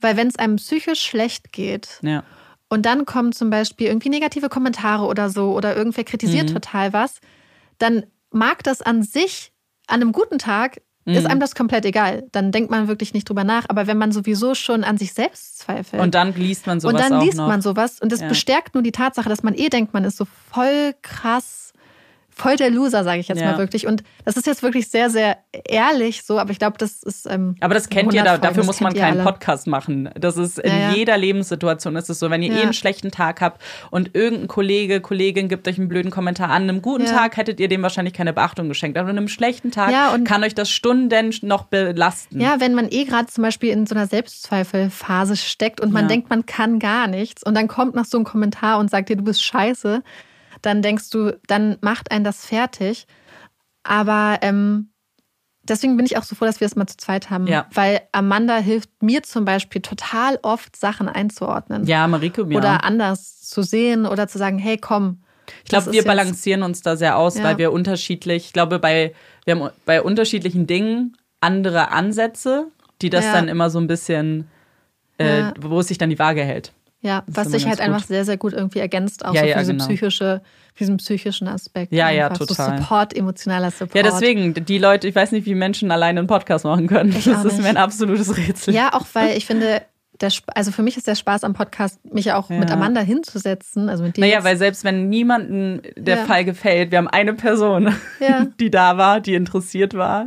Weil 0.00 0.16
wenn 0.16 0.28
es 0.28 0.36
einem 0.36 0.56
psychisch 0.56 1.00
schlecht 1.00 1.52
geht 1.52 2.00
und 2.68 2.86
dann 2.86 3.04
kommen 3.04 3.32
zum 3.32 3.50
Beispiel 3.50 3.88
irgendwie 3.88 4.10
negative 4.10 4.48
Kommentare 4.48 5.06
oder 5.06 5.28
so 5.28 5.52
oder 5.52 5.76
irgendwer 5.76 6.04
kritisiert 6.04 6.50
mhm. 6.50 6.54
total 6.54 6.92
was, 6.92 7.20
dann 7.78 8.06
mag 8.30 8.62
das 8.62 8.82
an 8.82 9.02
sich 9.02 9.52
an 9.86 10.02
einem 10.02 10.12
guten 10.12 10.38
Tag 10.38 10.80
ist 11.16 11.24
mhm. 11.24 11.30
einem 11.30 11.40
das 11.40 11.54
komplett 11.54 11.84
egal. 11.84 12.24
Dann 12.32 12.52
denkt 12.52 12.70
man 12.70 12.88
wirklich 12.88 13.14
nicht 13.14 13.28
drüber 13.28 13.44
nach. 13.44 13.64
Aber 13.68 13.86
wenn 13.86 13.98
man 13.98 14.12
sowieso 14.12 14.54
schon 14.54 14.84
an 14.84 14.98
sich 14.98 15.12
selbst 15.12 15.58
zweifelt. 15.58 16.02
Und 16.02 16.14
dann 16.14 16.34
liest 16.34 16.66
man 16.66 16.80
sowas. 16.80 16.94
Und 16.94 17.00
dann 17.00 17.20
liest 17.20 17.38
man 17.38 17.62
sowas. 17.62 18.00
Und 18.00 18.12
das 18.12 18.20
ja. 18.20 18.28
bestärkt 18.28 18.74
nur 18.74 18.82
die 18.82 18.92
Tatsache, 18.92 19.28
dass 19.28 19.42
man 19.42 19.54
eh 19.54 19.68
denkt, 19.68 19.94
man 19.94 20.04
ist 20.04 20.16
so 20.16 20.26
voll 20.50 20.94
krass 21.02 21.67
voll 22.38 22.56
der 22.56 22.70
Loser, 22.70 23.04
sage 23.04 23.20
ich 23.20 23.28
jetzt 23.28 23.40
ja. 23.40 23.52
mal 23.52 23.58
wirklich. 23.58 23.86
Und 23.86 24.02
das 24.24 24.36
ist 24.36 24.46
jetzt 24.46 24.62
wirklich 24.62 24.88
sehr, 24.88 25.10
sehr 25.10 25.38
ehrlich 25.68 26.22
so, 26.22 26.38
aber 26.38 26.50
ich 26.50 26.58
glaube, 26.58 26.78
das 26.78 27.02
ist. 27.02 27.26
Ähm, 27.30 27.56
aber 27.60 27.74
das 27.74 27.88
kennt 27.88 28.14
ihr, 28.14 28.22
da, 28.22 28.38
dafür 28.38 28.64
muss 28.64 28.80
man 28.80 28.94
keinen 28.94 29.22
Podcast 29.22 29.66
machen. 29.66 30.10
Das 30.14 30.36
ist 30.36 30.58
in 30.58 30.70
ja, 30.70 30.92
jeder 30.92 31.16
Lebenssituation 31.16 31.96
ist 31.96 32.08
es 32.08 32.18
so. 32.18 32.30
Wenn 32.30 32.42
ihr 32.42 32.52
eh 32.52 32.62
einen 32.62 32.72
schlechten 32.72 33.10
Tag 33.10 33.40
habt 33.40 33.62
und 33.90 34.14
irgendein 34.14 34.48
Kollege, 34.48 35.00
Kollegin 35.00 35.48
gibt 35.48 35.66
euch 35.68 35.78
einen 35.78 35.88
blöden 35.88 36.10
Kommentar 36.10 36.50
an, 36.50 36.62
einem 36.62 36.82
guten 36.82 37.06
Tag 37.06 37.36
hättet 37.36 37.60
ihr 37.60 37.68
dem 37.68 37.82
wahrscheinlich 37.82 38.14
keine 38.14 38.32
Beachtung 38.32 38.68
geschenkt. 38.68 38.96
Aber 38.98 39.08
an 39.08 39.18
einem 39.18 39.28
schlechten 39.28 39.70
Tag 39.70 39.92
kann 40.24 40.44
euch 40.44 40.54
das 40.54 40.70
Stunden 40.70 41.34
noch 41.42 41.64
belasten. 41.64 42.40
Ja, 42.40 42.60
wenn 42.60 42.74
man 42.74 42.88
eh 42.90 43.04
gerade 43.04 43.26
zum 43.26 43.42
Beispiel 43.42 43.70
in 43.70 43.86
so 43.86 43.94
einer 43.94 44.06
Selbstzweifelphase 44.06 45.36
steckt 45.36 45.80
und 45.80 45.92
man 45.92 46.08
denkt, 46.08 46.30
man 46.30 46.46
kann 46.46 46.78
gar 46.78 47.06
nichts 47.06 47.42
und 47.42 47.54
dann 47.54 47.68
kommt 47.68 47.94
noch 47.94 48.04
so 48.04 48.18
ein 48.18 48.24
Kommentar 48.24 48.78
und 48.78 48.90
sagt 48.90 49.08
dir, 49.08 49.16
du 49.16 49.24
bist 49.24 49.42
scheiße 49.42 50.02
dann 50.62 50.82
denkst 50.82 51.10
du, 51.10 51.38
dann 51.46 51.78
macht 51.80 52.10
einen 52.10 52.24
das 52.24 52.44
fertig. 52.44 53.06
Aber 53.82 54.38
ähm, 54.42 54.90
deswegen 55.62 55.96
bin 55.96 56.06
ich 56.06 56.16
auch 56.16 56.22
so 56.22 56.34
froh, 56.34 56.44
dass 56.44 56.60
wir 56.60 56.66
es 56.66 56.76
mal 56.76 56.86
zu 56.86 56.96
zweit 56.96 57.30
haben. 57.30 57.46
Ja. 57.46 57.66
Weil 57.72 58.00
Amanda 58.12 58.58
hilft 58.58 59.02
mir 59.02 59.22
zum 59.22 59.44
Beispiel 59.44 59.82
total 59.82 60.38
oft, 60.42 60.76
Sachen 60.76 61.08
einzuordnen. 61.08 61.86
Ja, 61.86 62.06
Marike 62.06 62.44
mir. 62.44 62.58
Oder 62.58 62.84
anders 62.84 63.40
zu 63.40 63.62
sehen 63.62 64.06
oder 64.06 64.28
zu 64.28 64.38
sagen, 64.38 64.58
hey, 64.58 64.78
komm. 64.78 65.22
Ich 65.64 65.70
glaube, 65.70 65.92
wir 65.92 66.04
balancieren 66.04 66.62
uns 66.62 66.82
da 66.82 66.96
sehr 66.96 67.16
aus, 67.16 67.38
ja. 67.38 67.44
weil 67.44 67.58
wir 67.58 67.72
unterschiedlich, 67.72 68.46
ich 68.46 68.52
glaube, 68.52 68.78
bei, 68.78 69.14
wir 69.44 69.56
haben 69.56 69.70
bei 69.86 70.02
unterschiedlichen 70.02 70.66
Dingen 70.66 71.16
andere 71.40 71.90
Ansätze, 71.90 72.66
die 73.00 73.10
das 73.10 73.24
dann 73.24 73.48
immer 73.48 73.70
so 73.70 73.78
ein 73.78 73.86
bisschen, 73.86 74.48
äh, 75.16 75.52
wo 75.58 75.80
es 75.80 75.88
sich 75.88 75.96
dann 75.96 76.10
die 76.10 76.18
Waage 76.18 76.42
hält. 76.42 76.72
Ja, 77.00 77.22
das 77.26 77.36
was 77.36 77.52
sich 77.52 77.66
halt 77.66 77.78
gut. 77.78 77.86
einfach 77.86 78.04
sehr, 78.04 78.24
sehr 78.24 78.36
gut 78.36 78.52
irgendwie 78.52 78.80
ergänzt, 78.80 79.24
auch 79.24 79.32
ja, 79.32 79.40
so 79.40 79.46
für, 79.46 79.50
ja, 79.50 79.58
diese 79.60 79.72
genau. 79.72 79.86
psychische, 79.86 80.42
diesen 80.80 80.96
psychischen 80.96 81.46
Aspekt. 81.46 81.92
Ja, 81.92 82.10
ja, 82.10 82.28
total. 82.30 82.76
So 82.76 82.82
Support, 82.82 83.16
emotionaler 83.16 83.70
Support. 83.70 83.94
Ja, 83.94 84.02
deswegen, 84.02 84.52
die 84.52 84.78
Leute, 84.78 85.06
ich 85.06 85.14
weiß 85.14 85.30
nicht, 85.30 85.46
wie 85.46 85.54
Menschen 85.54 85.92
alleine 85.92 86.18
einen 86.18 86.26
Podcast 86.26 86.64
machen 86.64 86.88
können. 86.88 87.14
Ich 87.16 87.24
das 87.24 87.44
ist 87.44 87.62
mir 87.62 87.68
ein 87.68 87.76
absolutes 87.76 88.36
Rätsel. 88.36 88.74
Ja, 88.74 88.94
auch 88.94 89.06
weil 89.12 89.36
ich 89.36 89.46
finde, 89.46 89.82
der, 90.20 90.32
also 90.54 90.72
für 90.72 90.82
mich 90.82 90.96
ist 90.96 91.06
der 91.06 91.14
Spaß 91.14 91.44
am 91.44 91.54
Podcast, 91.54 92.04
mich 92.12 92.32
auch 92.32 92.50
ja. 92.50 92.58
mit 92.58 92.70
Amanda 92.70 93.00
hinzusetzen. 93.00 93.88
Also 93.88 94.02
mit 94.02 94.16
dir 94.16 94.22
naja, 94.22 94.42
weil 94.42 94.56
selbst 94.56 94.82
wenn 94.82 95.08
niemandem 95.08 95.82
der 95.96 96.18
ja. 96.18 96.24
Fall 96.24 96.44
gefällt, 96.44 96.90
wir 96.90 96.98
haben 96.98 97.08
eine 97.08 97.34
Person, 97.34 97.94
ja. 98.18 98.46
die 98.60 98.70
da 98.70 98.96
war, 98.98 99.20
die 99.20 99.34
interessiert 99.34 99.94
war 99.94 100.26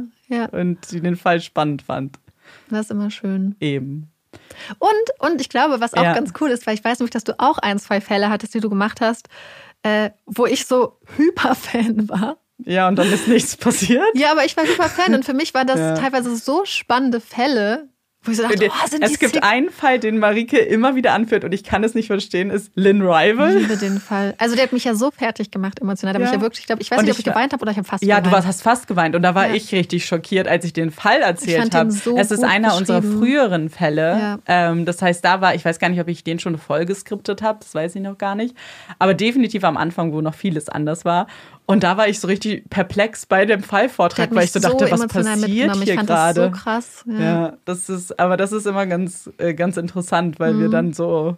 und 0.51 0.77
die 0.91 1.01
den 1.01 1.17
Fall 1.17 1.41
spannend 1.41 1.81
fand. 1.81 2.17
Das 2.69 2.81
ist 2.85 2.91
immer 2.91 3.11
schön. 3.11 3.55
Eben. 3.59 4.10
Und, 4.79 4.91
und 5.31 5.41
ich 5.41 5.49
glaube, 5.49 5.79
was 5.79 5.93
auch 5.93 6.03
ja. 6.03 6.13
ganz 6.13 6.33
cool 6.39 6.49
ist, 6.49 6.67
weil 6.67 6.75
ich 6.75 6.83
weiß 6.83 6.99
nämlich, 6.99 7.11
dass 7.11 7.23
du 7.23 7.39
auch 7.39 7.57
ein, 7.57 7.79
zwei 7.79 8.01
Fälle 8.01 8.29
hattest, 8.29 8.53
die 8.53 8.59
du 8.59 8.69
gemacht 8.69 9.01
hast, 9.01 9.27
äh, 9.83 10.11
wo 10.25 10.45
ich 10.45 10.65
so 10.65 10.97
Hyperfan 11.17 12.09
war. 12.09 12.37
Ja, 12.63 12.87
und 12.87 12.95
dann 12.95 13.11
ist 13.11 13.27
nichts 13.27 13.57
passiert. 13.57 14.05
Ja, 14.13 14.31
aber 14.31 14.45
ich 14.45 14.55
war 14.55 14.65
Hyperfan 14.65 15.13
und 15.15 15.25
für 15.25 15.33
mich 15.33 15.53
waren 15.53 15.67
das 15.67 15.79
ja. 15.79 15.95
teilweise 15.95 16.35
so 16.35 16.65
spannende 16.65 17.19
Fälle, 17.19 17.89
wo 18.23 18.31
ich 18.31 18.37
so 18.37 18.43
dachte, 18.43 18.69
oh, 18.69 18.87
sind 18.87 19.03
es 19.03 19.17
gibt 19.17 19.43
einen 19.43 19.71
Fall, 19.71 19.97
den 19.97 20.19
Marike 20.19 20.59
immer 20.59 20.95
wieder 20.95 21.13
anführt 21.13 21.43
und 21.43 21.53
ich 21.53 21.63
kann 21.63 21.83
es 21.83 21.95
nicht 21.95 22.05
verstehen, 22.05 22.51
ist 22.51 22.71
Lynn 22.75 23.01
Rival. 23.01 23.55
Ich 23.55 23.67
liebe 23.67 23.77
den 23.77 23.99
Fall. 23.99 24.35
Also 24.37 24.53
der 24.53 24.65
hat 24.65 24.73
mich 24.73 24.83
ja 24.83 24.93
so 24.93 25.09
fertig 25.09 25.49
gemacht 25.49 25.81
emotional. 25.81 26.13
Da 26.13 26.19
ja. 26.19 26.27
ich 26.27 26.31
ja 26.33 26.41
wirklich, 26.41 26.59
ich 26.59 26.65
glaube, 26.67 26.83
ich 26.83 26.91
weiß 26.91 26.99
und 26.99 27.05
nicht, 27.05 27.13
ob 27.13 27.19
ich 27.19 27.25
geweint 27.25 27.51
habe 27.51 27.61
oder 27.63 27.71
ich 27.71 27.77
habe 27.77 27.87
fast 27.87 28.03
ja, 28.03 28.19
geweint. 28.19 28.25
Ja, 28.25 28.29
du 28.29 28.35
warst, 28.35 28.47
hast 28.47 28.61
fast 28.61 28.87
geweint 28.87 29.15
und 29.15 29.23
da 29.23 29.33
war 29.33 29.47
ja. 29.47 29.55
ich 29.55 29.71
richtig 29.71 30.05
schockiert, 30.05 30.47
als 30.47 30.65
ich 30.65 30.73
den 30.73 30.91
Fall 30.91 31.21
erzählt 31.21 31.73
habe. 31.73 31.89
So 31.89 32.15
es 32.15 32.29
ist 32.29 32.43
einer 32.43 32.75
unserer 32.75 33.01
früheren 33.01 33.69
Fälle. 33.69 34.19
Ja. 34.19 34.39
Ähm, 34.45 34.85
das 34.85 35.01
heißt, 35.01 35.25
da 35.25 35.41
war, 35.41 35.55
ich 35.55 35.65
weiß 35.65 35.79
gar 35.79 35.89
nicht, 35.89 35.99
ob 35.99 36.07
ich 36.07 36.23
den 36.23 36.37
schon 36.37 36.59
voll 36.59 36.85
geskriptet 36.85 37.41
habe, 37.41 37.59
das 37.61 37.73
weiß 37.73 37.95
ich 37.95 38.01
noch 38.03 38.19
gar 38.19 38.35
nicht. 38.35 38.55
Aber 38.99 39.15
definitiv 39.15 39.63
am 39.63 39.77
Anfang, 39.77 40.13
wo 40.13 40.21
noch 40.21 40.35
vieles 40.35 40.69
anders 40.69 41.05
war. 41.05 41.25
Und 41.71 41.83
da 41.83 41.95
war 41.95 42.07
ich 42.07 42.19
so 42.19 42.27
richtig 42.27 42.69
perplex 42.69 43.25
bei 43.25 43.45
dem 43.45 43.63
Fallvortrag, 43.63 44.35
weil 44.35 44.43
ich 44.43 44.51
so 44.51 44.59
dachte, 44.59 44.87
so 44.87 44.91
was 44.91 45.07
passiert 45.07 45.75
hier 45.77 45.95
gerade? 45.95 46.33
Das 46.33 46.35
so 46.35 46.51
krass. 46.51 47.05
Ja. 47.07 47.19
ja. 47.19 47.57
das 47.63 47.89
ist, 47.89 48.19
aber 48.19 48.35
das 48.35 48.51
ist 48.51 48.67
immer 48.67 48.85
ganz, 48.85 49.29
äh, 49.37 49.53
ganz 49.53 49.77
interessant, 49.77 50.39
weil 50.39 50.53
mhm. 50.53 50.59
wir 50.59 50.69
dann 50.69 50.93
so 50.93 51.37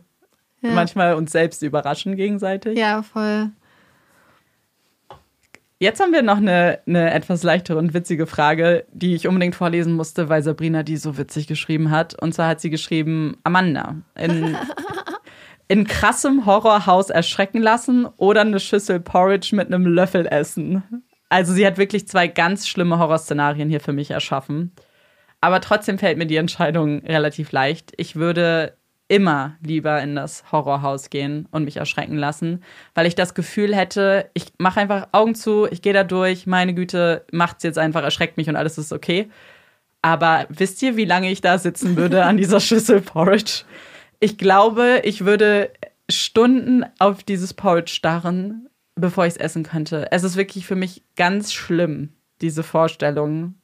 ja. 0.61 0.71
manchmal 0.71 1.13
uns 1.13 1.31
selbst 1.31 1.61
überraschen 1.61 2.15
gegenseitig. 2.15 2.77
Ja, 2.77 3.03
voll. 3.03 3.51
Jetzt 5.77 5.99
haben 6.01 6.13
wir 6.13 6.21
noch 6.21 6.37
eine, 6.37 6.79
eine 6.87 7.13
etwas 7.13 7.43
leichtere 7.43 7.77
und 7.77 7.93
witzige 7.93 8.25
Frage, 8.25 8.85
die 8.91 9.15
ich 9.15 9.27
unbedingt 9.27 9.53
vorlesen 9.53 9.93
musste, 9.93 10.29
weil 10.29 10.41
Sabrina 10.41 10.81
die 10.81 10.97
so 10.97 11.17
witzig 11.17 11.45
geschrieben 11.45 11.91
hat. 11.91 12.19
Und 12.19 12.33
zwar 12.33 12.47
hat 12.47 12.61
sie 12.61 12.69
geschrieben, 12.69 13.37
Amanda, 13.43 13.97
in, 14.15 14.55
in 15.67 15.85
krassem 15.87 16.45
Horrorhaus 16.45 17.09
erschrecken 17.09 17.61
lassen 17.61 18.05
oder 18.17 18.41
eine 18.41 18.59
Schüssel 18.59 18.99
Porridge 18.99 19.55
mit 19.55 19.67
einem 19.67 19.85
Löffel 19.85 20.25
essen. 20.27 21.03
Also 21.29 21.53
sie 21.53 21.65
hat 21.65 21.77
wirklich 21.77 22.07
zwei 22.07 22.27
ganz 22.27 22.67
schlimme 22.67 22.99
Horrorszenarien 22.99 23.69
hier 23.69 23.79
für 23.79 23.93
mich 23.93 24.11
erschaffen. 24.11 24.71
Aber 25.41 25.61
trotzdem 25.61 25.97
fällt 25.97 26.17
mir 26.17 26.27
die 26.27 26.37
Entscheidung 26.37 26.99
relativ 26.99 27.51
leicht. 27.51 27.91
Ich 27.97 28.15
würde 28.15 28.77
immer 29.07 29.57
lieber 29.61 30.01
in 30.01 30.15
das 30.15 30.43
Horrorhaus 30.51 31.09
gehen 31.09 31.47
und 31.51 31.65
mich 31.65 31.77
erschrecken 31.77 32.17
lassen, 32.17 32.63
weil 32.95 33.05
ich 33.05 33.15
das 33.15 33.33
Gefühl 33.33 33.75
hätte, 33.75 34.29
ich 34.33 34.53
mache 34.57 34.79
einfach 34.79 35.07
Augen 35.11 35.35
zu, 35.35 35.67
ich 35.69 35.81
gehe 35.81 35.93
da 35.93 36.03
durch, 36.03 36.47
meine 36.47 36.73
Güte, 36.73 37.25
macht's 37.31 37.63
jetzt 37.63 37.77
einfach, 37.77 38.03
erschreckt 38.03 38.37
mich 38.37 38.49
und 38.49 38.55
alles 38.55 38.77
ist 38.77 38.93
okay. 38.93 39.29
Aber 40.01 40.45
wisst 40.49 40.81
ihr, 40.81 40.97
wie 40.97 41.05
lange 41.05 41.31
ich 41.31 41.41
da 41.41 41.57
sitzen 41.57 41.95
würde 41.95 42.23
an 42.25 42.37
dieser 42.37 42.59
Schüssel 42.61 43.01
Porridge? 43.01 43.63
Ich 44.23 44.37
glaube, 44.37 45.01
ich 45.03 45.25
würde 45.25 45.69
Stunden 46.09 46.85
auf 46.97 47.23
dieses 47.23 47.53
Porridge 47.53 47.91
starren, 47.91 48.69
bevor 48.95 49.25
ich 49.25 49.33
es 49.33 49.37
essen 49.37 49.63
könnte. 49.63 50.09
Es 50.13 50.23
ist 50.23 50.37
wirklich 50.37 50.65
für 50.65 50.77
mich 50.77 51.03
ganz 51.17 51.51
schlimm, 51.51 52.07
diese 52.39 52.63
Vorstellung. 52.63 53.55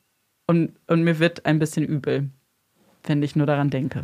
Und, 0.48 0.74
und 0.88 1.04
mir 1.04 1.20
wird 1.20 1.46
ein 1.46 1.60
bisschen 1.60 1.86
übel, 1.86 2.30
wenn 3.06 3.24
ich 3.24 3.38
nur 3.38 3.48
daran 3.48 3.70
denke. 3.70 4.04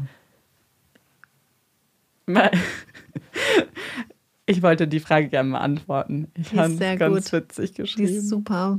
Ich 4.47 4.62
wollte 4.62 4.88
die 4.88 4.99
Frage 4.99 5.28
gerne 5.28 5.49
beantworten. 5.49 6.32
Ich 6.36 6.49
fand 6.49 6.80
es 6.80 6.99
ganz 6.99 7.32
gut. 7.32 7.34
witzig 7.34 7.74
geschrieben. 7.74 8.08
Die 8.08 8.14
ist 8.14 8.30
super. 8.30 8.78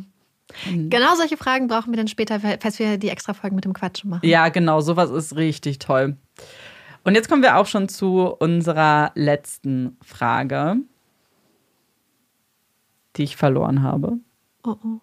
Mhm. 0.65 0.91
Genau 0.91 1.17
solche 1.17 1.37
Fragen 1.37 1.67
brauchen 1.67 1.93
wir 1.93 1.97
dann 1.97 2.07
später, 2.07 2.39
falls 2.39 2.79
wir 2.79 2.99
die 2.99 3.09
extra 3.09 3.35
Folgen 3.35 3.57
mit 3.57 3.65
dem 3.65 3.73
Quatsch 3.73 4.05
machen. 4.05 4.25
Ja, 4.25 4.49
genau, 4.49 4.81
sowas 4.81 5.11
ist 5.11 5.35
richtig 5.35 5.81
toll. 5.81 6.17
Und 7.07 7.15
jetzt 7.15 7.29
kommen 7.29 7.45
wir 7.45 7.57
auch 7.57 7.67
schon 7.67 7.89
zu 7.89 8.35
unserer 8.41 9.13
letzten 9.15 9.97
Frage, 10.05 10.79
die 13.15 13.23
ich 13.23 13.37
verloren 13.37 13.85
habe. 13.85 14.15
Oh 14.65 14.75
oh. 14.83 15.01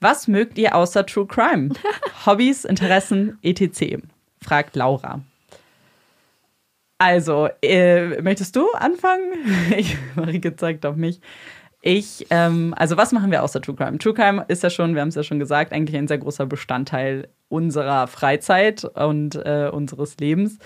Was 0.00 0.28
mögt 0.28 0.58
ihr 0.58 0.74
außer 0.74 1.06
True 1.06 1.26
Crime? 1.26 1.70
Hobbys, 2.26 2.66
Interessen, 2.66 3.38
etc. 3.40 4.02
fragt 4.42 4.76
Laura. 4.76 5.22
Also, 6.98 7.48
äh, 7.62 8.20
möchtest 8.20 8.54
du 8.54 8.70
anfangen? 8.72 9.32
Ich, 9.78 9.96
Marike 10.16 10.54
zeigt 10.56 10.84
auf 10.84 10.96
mich. 10.96 11.22
Ich, 11.80 12.26
ähm, 12.28 12.74
also 12.76 12.98
was 12.98 13.12
machen 13.12 13.30
wir 13.30 13.42
außer 13.42 13.62
True 13.62 13.76
Crime? 13.76 13.96
True 13.96 14.12
Crime 14.12 14.44
ist 14.48 14.62
ja 14.62 14.68
schon, 14.68 14.94
wir 14.94 15.00
haben 15.00 15.08
es 15.08 15.14
ja 15.14 15.22
schon 15.22 15.38
gesagt, 15.38 15.72
eigentlich 15.72 15.96
ein 15.96 16.06
sehr 16.06 16.18
großer 16.18 16.44
Bestandteil 16.44 17.28
unserer 17.48 18.08
Freizeit 18.08 18.84
und 18.84 19.36
äh, 19.36 19.70
unseres 19.72 20.18
Lebens. 20.18 20.58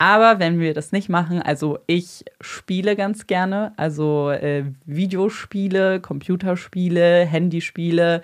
Aber 0.00 0.38
wenn 0.38 0.58
wir 0.60 0.72
das 0.72 0.92
nicht 0.92 1.10
machen, 1.10 1.42
also 1.42 1.78
ich 1.86 2.24
spiele 2.40 2.96
ganz 2.96 3.26
gerne, 3.26 3.74
also 3.76 4.30
äh, 4.30 4.64
Videospiele, 4.86 6.00
Computerspiele, 6.00 7.26
Handyspiele, 7.26 8.22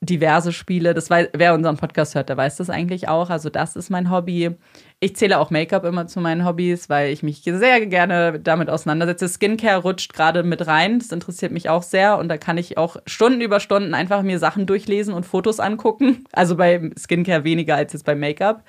diverse 0.00 0.52
Spiele. 0.52 0.94
Das 0.94 1.10
weiß, 1.10 1.30
wer 1.32 1.54
unseren 1.54 1.76
Podcast 1.76 2.14
hört, 2.14 2.28
der 2.28 2.36
weiß 2.36 2.58
das 2.58 2.70
eigentlich 2.70 3.08
auch. 3.08 3.30
Also 3.30 3.50
das 3.50 3.74
ist 3.74 3.90
mein 3.90 4.12
Hobby. 4.12 4.52
Ich 5.00 5.16
zähle 5.16 5.40
auch 5.40 5.50
Make-up 5.50 5.84
immer 5.84 6.06
zu 6.06 6.20
meinen 6.20 6.44
Hobbys, 6.44 6.88
weil 6.88 7.12
ich 7.12 7.24
mich 7.24 7.42
sehr 7.42 7.84
gerne 7.86 8.38
damit 8.38 8.70
auseinandersetze. 8.70 9.28
Skincare 9.28 9.82
rutscht 9.82 10.12
gerade 10.14 10.44
mit 10.44 10.68
rein. 10.68 11.00
Das 11.00 11.10
interessiert 11.10 11.50
mich 11.50 11.68
auch 11.68 11.82
sehr. 11.82 12.16
Und 12.16 12.28
da 12.28 12.38
kann 12.38 12.58
ich 12.58 12.78
auch 12.78 12.98
Stunden 13.06 13.40
über 13.40 13.58
Stunden 13.58 13.92
einfach 13.92 14.22
mir 14.22 14.38
Sachen 14.38 14.66
durchlesen 14.66 15.14
und 15.14 15.26
Fotos 15.26 15.58
angucken. 15.58 16.26
Also 16.30 16.54
bei 16.54 16.92
Skincare 16.96 17.42
weniger 17.42 17.74
als 17.74 17.92
jetzt 17.92 18.04
bei 18.04 18.14
Make-up. 18.14 18.62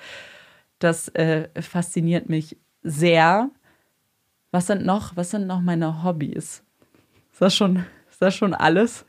Das 0.78 1.08
äh, 1.08 1.48
fasziniert 1.60 2.28
mich 2.28 2.56
sehr. 2.82 3.50
Was 4.50 4.66
sind 4.66 4.84
noch, 4.86 5.16
was 5.16 5.30
sind 5.30 5.46
noch 5.46 5.60
meine 5.60 6.02
Hobbys? 6.04 6.62
Ist 7.32 7.40
das 7.40 7.54
schon, 7.54 7.84
ist 8.10 8.22
das 8.22 8.34
schon 8.34 8.54
alles? 8.54 9.04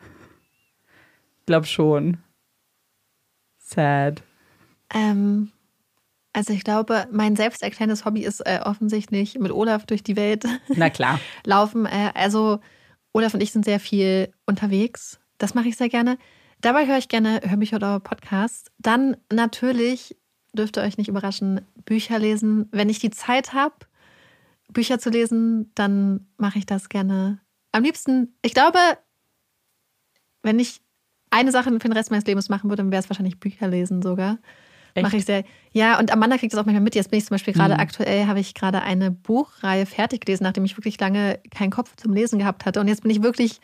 glaube 1.50 1.66
schon. 1.66 2.18
Sad. 3.58 4.22
Ähm, 4.94 5.52
also 6.32 6.54
ich 6.54 6.64
glaube, 6.64 7.08
mein 7.12 7.36
selbsterklärendes 7.36 8.06
Hobby 8.06 8.22
ist 8.22 8.42
äh, 8.42 8.60
offensichtlich 8.64 9.40
mit 9.40 9.52
Olaf 9.52 9.88
durch 9.88 10.04
die 10.04 10.16
Welt 10.16 10.46
Na 10.68 10.92
klar. 10.92 11.20
laufen. 11.44 11.88
Äh, 11.88 12.12
also 12.14 12.60
Olaf 13.14 13.34
und 13.34 13.42
ich 13.42 13.52
sind 13.52 13.66
sehr 13.66 13.80
viel 13.80 14.32
unterwegs. 14.46 15.20
Das 15.40 15.56
mache 15.56 15.70
ich 15.70 15.76
sehr 15.76 15.90
gerne. 15.90 16.20
Dabei 16.62 16.86
höre 16.86 17.00
ich 17.00 17.08
gerne 17.08 17.42
Hörbücher 17.44 17.78
oder 17.78 18.00
Podcasts. 18.00 18.70
Dann 18.78 19.18
natürlich, 19.34 20.18
dürfte 20.60 20.82
euch 20.82 20.98
nicht 20.98 21.08
überraschen, 21.08 21.62
Bücher 21.86 22.20
lesen. 22.20 22.68
Wenn 22.72 22.90
ich 22.90 23.00
die 23.00 23.10
Zeit 23.10 23.54
habe, 23.54 23.76
Bücher 24.72 25.00
zu 25.00 25.10
lesen, 25.10 25.72
dann 25.76 26.28
mache 26.38 26.60
ich 26.60 26.66
das 26.66 26.90
gerne. 26.90 27.40
Am 27.72 27.84
liebsten, 27.84 28.36
ich 28.42 28.54
glaube, 28.54 28.80
wenn 30.44 30.60
ich 30.60 30.82
eine 31.32 31.52
Sache 31.52 31.72
für 31.72 31.80
den 31.80 31.94
Rest 31.94 32.12
meines 32.12 32.26
Lebens 32.26 32.50
machen 32.50 32.70
würde, 32.70 32.84
dann 32.84 32.92
wäre 32.92 33.02
es 33.02 33.10
wahrscheinlich 33.10 33.40
Bücher 33.40 33.68
lesen 33.68 34.02
sogar. 34.02 34.38
Mache 35.00 35.18
ich 35.18 35.26
sehr. 35.26 35.44
Ja, 35.72 36.00
und 36.00 36.12
Amanda 36.12 36.38
kriegt 36.38 36.52
das 36.52 36.60
auch 36.60 36.66
manchmal 36.66 36.84
mit. 36.84 36.96
Jetzt 36.96 37.10
bin 37.12 37.20
ich 37.20 37.26
zum 37.26 37.36
Beispiel 37.36 37.54
gerade 37.54 37.76
mhm. 37.76 37.80
aktuell, 37.80 38.26
habe 38.26 38.40
ich 38.40 38.54
gerade 38.54 38.82
eine 38.82 39.12
Buchreihe 39.12 39.86
fertig 39.86 40.26
gelesen, 40.26 40.44
nachdem 40.44 40.66
ich 40.66 40.76
wirklich 40.78 41.00
lange 41.00 41.40
keinen 41.52 41.70
Kopf 41.70 41.96
zum 41.96 42.14
Lesen 42.14 42.40
gehabt 42.40 42.66
hatte. 42.66 42.80
Und 42.80 42.88
jetzt 42.88 43.04
bin 43.04 43.12
ich 43.12 43.22
wirklich, 43.22 43.62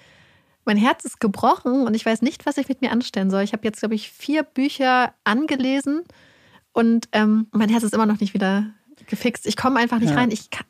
mein 0.65 0.77
Herz 0.77 1.03
ist 1.03 1.19
gebrochen 1.19 1.85
und 1.85 1.93
ich 1.93 2.05
weiß 2.05 2.21
nicht, 2.21 2.45
was 2.45 2.57
ich 2.57 2.69
mit 2.69 2.81
mir 2.81 2.91
anstellen 2.91 3.31
soll. 3.31 3.41
Ich 3.41 3.53
habe 3.53 3.63
jetzt, 3.65 3.79
glaube 3.79 3.95
ich, 3.95 4.11
vier 4.11 4.43
Bücher 4.43 5.13
angelesen 5.23 6.03
und 6.75 7.07
ähm, 7.13 7.47
mein 7.51 7.69
Herz 7.69 7.83
ist 7.83 7.93
immer 7.93 8.05
noch 8.05 8.19
nicht 8.19 8.33
wieder 8.33 8.67
gefixt. 9.07 9.47
Ich 9.47 9.55
komme 9.55 9.79
einfach 9.79 9.99
nicht 9.99 10.09
ja. 10.09 10.17
rein. 10.17 10.29
Ich 10.29 10.49
kann, 10.49 10.65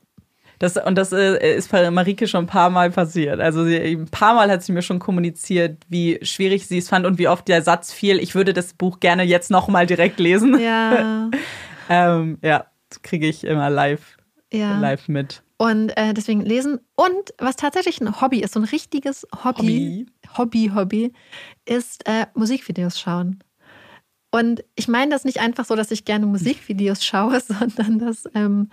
das, 0.59 0.77
und 0.77 0.95
das 0.95 1.11
äh, 1.11 1.57
ist 1.57 1.71
bei 1.71 1.89
Marike 1.89 2.27
schon 2.27 2.45
ein 2.45 2.47
paar 2.47 2.69
Mal 2.69 2.91
passiert. 2.91 3.39
Also 3.39 3.65
sie, 3.65 3.77
ein 3.77 4.05
paar 4.05 4.35
Mal 4.35 4.51
hat 4.51 4.63
sie 4.63 4.71
mir 4.71 4.83
schon 4.83 4.99
kommuniziert, 4.99 5.81
wie 5.89 6.19
schwierig 6.21 6.67
sie 6.67 6.77
es 6.77 6.89
fand 6.89 7.07
und 7.07 7.17
wie 7.17 7.27
oft 7.27 7.47
der 7.47 7.63
Satz 7.63 7.91
fiel, 7.91 8.19
ich 8.19 8.35
würde 8.35 8.53
das 8.53 8.73
Buch 8.73 8.99
gerne 8.99 9.23
jetzt 9.23 9.49
nochmal 9.49 9.87
direkt 9.87 10.19
lesen. 10.19 10.59
Ja. 10.59 11.31
ähm, 11.89 12.37
ja, 12.43 12.67
kriege 13.01 13.27
ich 13.27 13.43
immer 13.43 13.71
live, 13.71 14.17
ja. 14.53 14.77
live 14.77 15.07
mit. 15.07 15.41
Und 15.57 15.89
äh, 15.97 16.13
deswegen 16.13 16.41
lesen. 16.41 16.81
Und 16.95 17.33
was 17.39 17.55
tatsächlich 17.55 17.99
ein 17.99 18.21
Hobby 18.21 18.41
ist, 18.41 18.53
so 18.53 18.59
ein 18.59 18.65
richtiges 18.65 19.25
Hobby, 19.43 20.05
Hobby, 20.37 20.69
Hobby, 20.69 20.71
Hobby 20.75 21.13
ist 21.65 22.07
äh, 22.07 22.27
Musikvideos 22.35 22.99
schauen. 22.99 23.39
Und 24.35 24.65
ich 24.75 24.89
meine 24.89 25.11
das 25.11 25.23
nicht 25.23 25.39
einfach 25.39 25.63
so, 25.63 25.77
dass 25.77 25.91
ich 25.91 26.03
gerne 26.03 26.25
Musikvideos 26.25 27.05
schaue, 27.05 27.39
sondern 27.47 27.99
dass 27.99 28.25
ähm, 28.35 28.69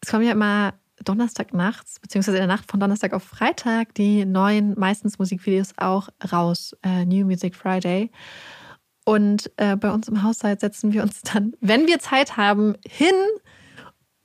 es 0.00 0.08
kommen 0.08 0.24
ja 0.24 0.30
immer 0.30 0.74
Donnerstag 1.02 1.52
nachts, 1.52 1.98
beziehungsweise 1.98 2.36
in 2.36 2.42
der 2.42 2.54
Nacht 2.54 2.70
von 2.70 2.78
Donnerstag 2.78 3.12
auf 3.12 3.24
Freitag, 3.24 3.92
die 3.94 4.24
neuen, 4.24 4.78
meistens 4.78 5.18
Musikvideos 5.18 5.72
auch 5.78 6.10
raus. 6.30 6.76
Äh, 6.84 7.06
New 7.06 7.26
Music 7.26 7.56
Friday. 7.56 8.12
Und 9.04 9.50
äh, 9.56 9.74
bei 9.74 9.90
uns 9.90 10.06
im 10.06 10.22
Haushalt 10.22 10.60
setzen 10.60 10.92
wir 10.92 11.02
uns 11.02 11.22
dann, 11.34 11.54
wenn 11.60 11.88
wir 11.88 11.98
Zeit 11.98 12.36
haben, 12.36 12.76
hin 12.86 13.16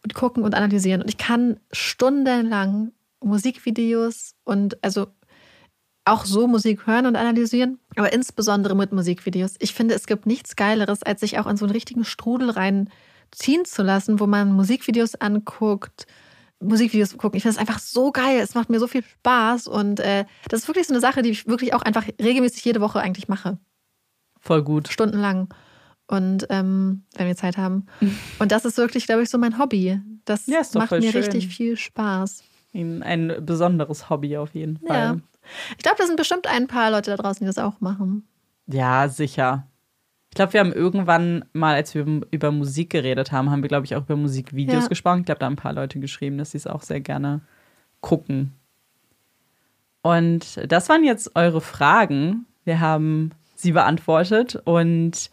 und 0.03 0.13
gucken 0.13 0.43
und 0.43 0.53
analysieren. 0.53 1.01
Und 1.01 1.09
ich 1.09 1.17
kann 1.17 1.59
stundenlang 1.71 2.91
Musikvideos 3.23 4.35
und 4.43 4.83
also 4.83 5.07
auch 6.05 6.25
so 6.25 6.47
Musik 6.47 6.85
hören 6.85 7.07
und 7.07 7.15
analysieren, 7.15 7.79
aber 7.95 8.13
insbesondere 8.13 8.75
mit 8.75 8.91
Musikvideos. 8.91 9.55
Ich 9.59 9.73
finde, 9.73 9.95
es 9.95 10.05
gibt 10.05 10.25
nichts 10.25 10.55
Geileres, 10.55 11.03
als 11.03 11.21
sich 11.21 11.39
auch 11.39 11.47
in 11.47 11.57
so 11.57 11.65
einen 11.65 11.73
richtigen 11.73 12.05
Strudel 12.05 12.51
reinziehen 12.51 13.65
zu 13.65 13.81
lassen, 13.81 14.19
wo 14.19 14.27
man 14.27 14.53
Musikvideos 14.53 15.15
anguckt, 15.15 16.05
Musikvideos 16.59 17.17
gucken. 17.17 17.37
Ich 17.37 17.43
finde 17.43 17.55
es 17.55 17.59
einfach 17.59 17.79
so 17.79 18.11
geil. 18.11 18.39
Es 18.39 18.55
macht 18.55 18.69
mir 18.69 18.79
so 18.79 18.87
viel 18.87 19.03
Spaß. 19.03 19.67
Und 19.67 19.99
äh, 19.99 20.25
das 20.47 20.61
ist 20.61 20.67
wirklich 20.67 20.87
so 20.87 20.93
eine 20.93 21.01
Sache, 21.01 21.21
die 21.21 21.29
ich 21.29 21.47
wirklich 21.47 21.73
auch 21.73 21.81
einfach 21.81 22.05
regelmäßig 22.21 22.63
jede 22.63 22.81
Woche 22.81 22.99
eigentlich 22.99 23.27
mache. 23.27 23.57
Voll 24.39 24.63
gut. 24.63 24.87
Stundenlang. 24.87 25.53
Und 26.07 26.45
ähm, 26.49 27.03
wenn 27.15 27.27
wir 27.27 27.35
Zeit 27.35 27.57
haben. 27.57 27.87
Und 28.39 28.51
das 28.51 28.63
ist 28.63 28.77
wirklich, 28.77 29.05
glaube 29.05 29.23
ich, 29.23 29.29
so 29.29 29.37
mein 29.37 29.57
Hobby. 29.57 29.99
Das 30.25 30.47
ja, 30.47 30.61
macht 30.75 30.91
mir 30.91 31.11
schön. 31.11 31.21
richtig 31.21 31.47
viel 31.47 31.77
Spaß. 31.77 32.43
Ein 32.73 33.33
besonderes 33.41 34.09
Hobby 34.09 34.37
auf 34.37 34.53
jeden 34.53 34.77
Fall. 34.77 34.97
Ja. 34.97 35.17
Ich 35.77 35.83
glaube, 35.83 35.97
da 35.99 36.05
sind 36.05 36.17
bestimmt 36.17 36.47
ein 36.47 36.67
paar 36.67 36.91
Leute 36.91 37.11
da 37.11 37.17
draußen, 37.17 37.39
die 37.39 37.45
das 37.45 37.57
auch 37.57 37.79
machen. 37.81 38.27
Ja, 38.67 39.07
sicher. 39.09 39.67
Ich 40.29 40.35
glaube, 40.35 40.53
wir 40.53 40.59
haben 40.59 40.73
irgendwann 40.73 41.45
mal, 41.53 41.75
als 41.75 41.95
wir 41.95 42.05
über 42.31 42.51
Musik 42.51 42.89
geredet 42.89 43.31
haben, 43.31 43.51
haben 43.51 43.61
wir, 43.61 43.69
glaube 43.69 43.85
ich, 43.85 43.95
auch 43.95 44.01
über 44.01 44.17
Musikvideos 44.17 44.83
ja. 44.83 44.89
gesprochen. 44.89 45.19
Ich 45.19 45.25
glaube, 45.25 45.39
da 45.39 45.45
haben 45.45 45.53
ein 45.53 45.57
paar 45.57 45.73
Leute 45.73 45.99
geschrieben, 45.99 46.37
dass 46.37 46.51
sie 46.51 46.57
es 46.57 46.67
auch 46.67 46.81
sehr 46.81 46.99
gerne 46.99 47.41
gucken. 48.01 48.51
Und 50.01 50.59
das 50.67 50.89
waren 50.89 51.03
jetzt 51.03 51.35
eure 51.35 51.61
Fragen. 51.61 52.45
Wir 52.65 52.79
haben 52.79 53.31
sie 53.55 53.71
beantwortet 53.71 54.61
und 54.65 55.31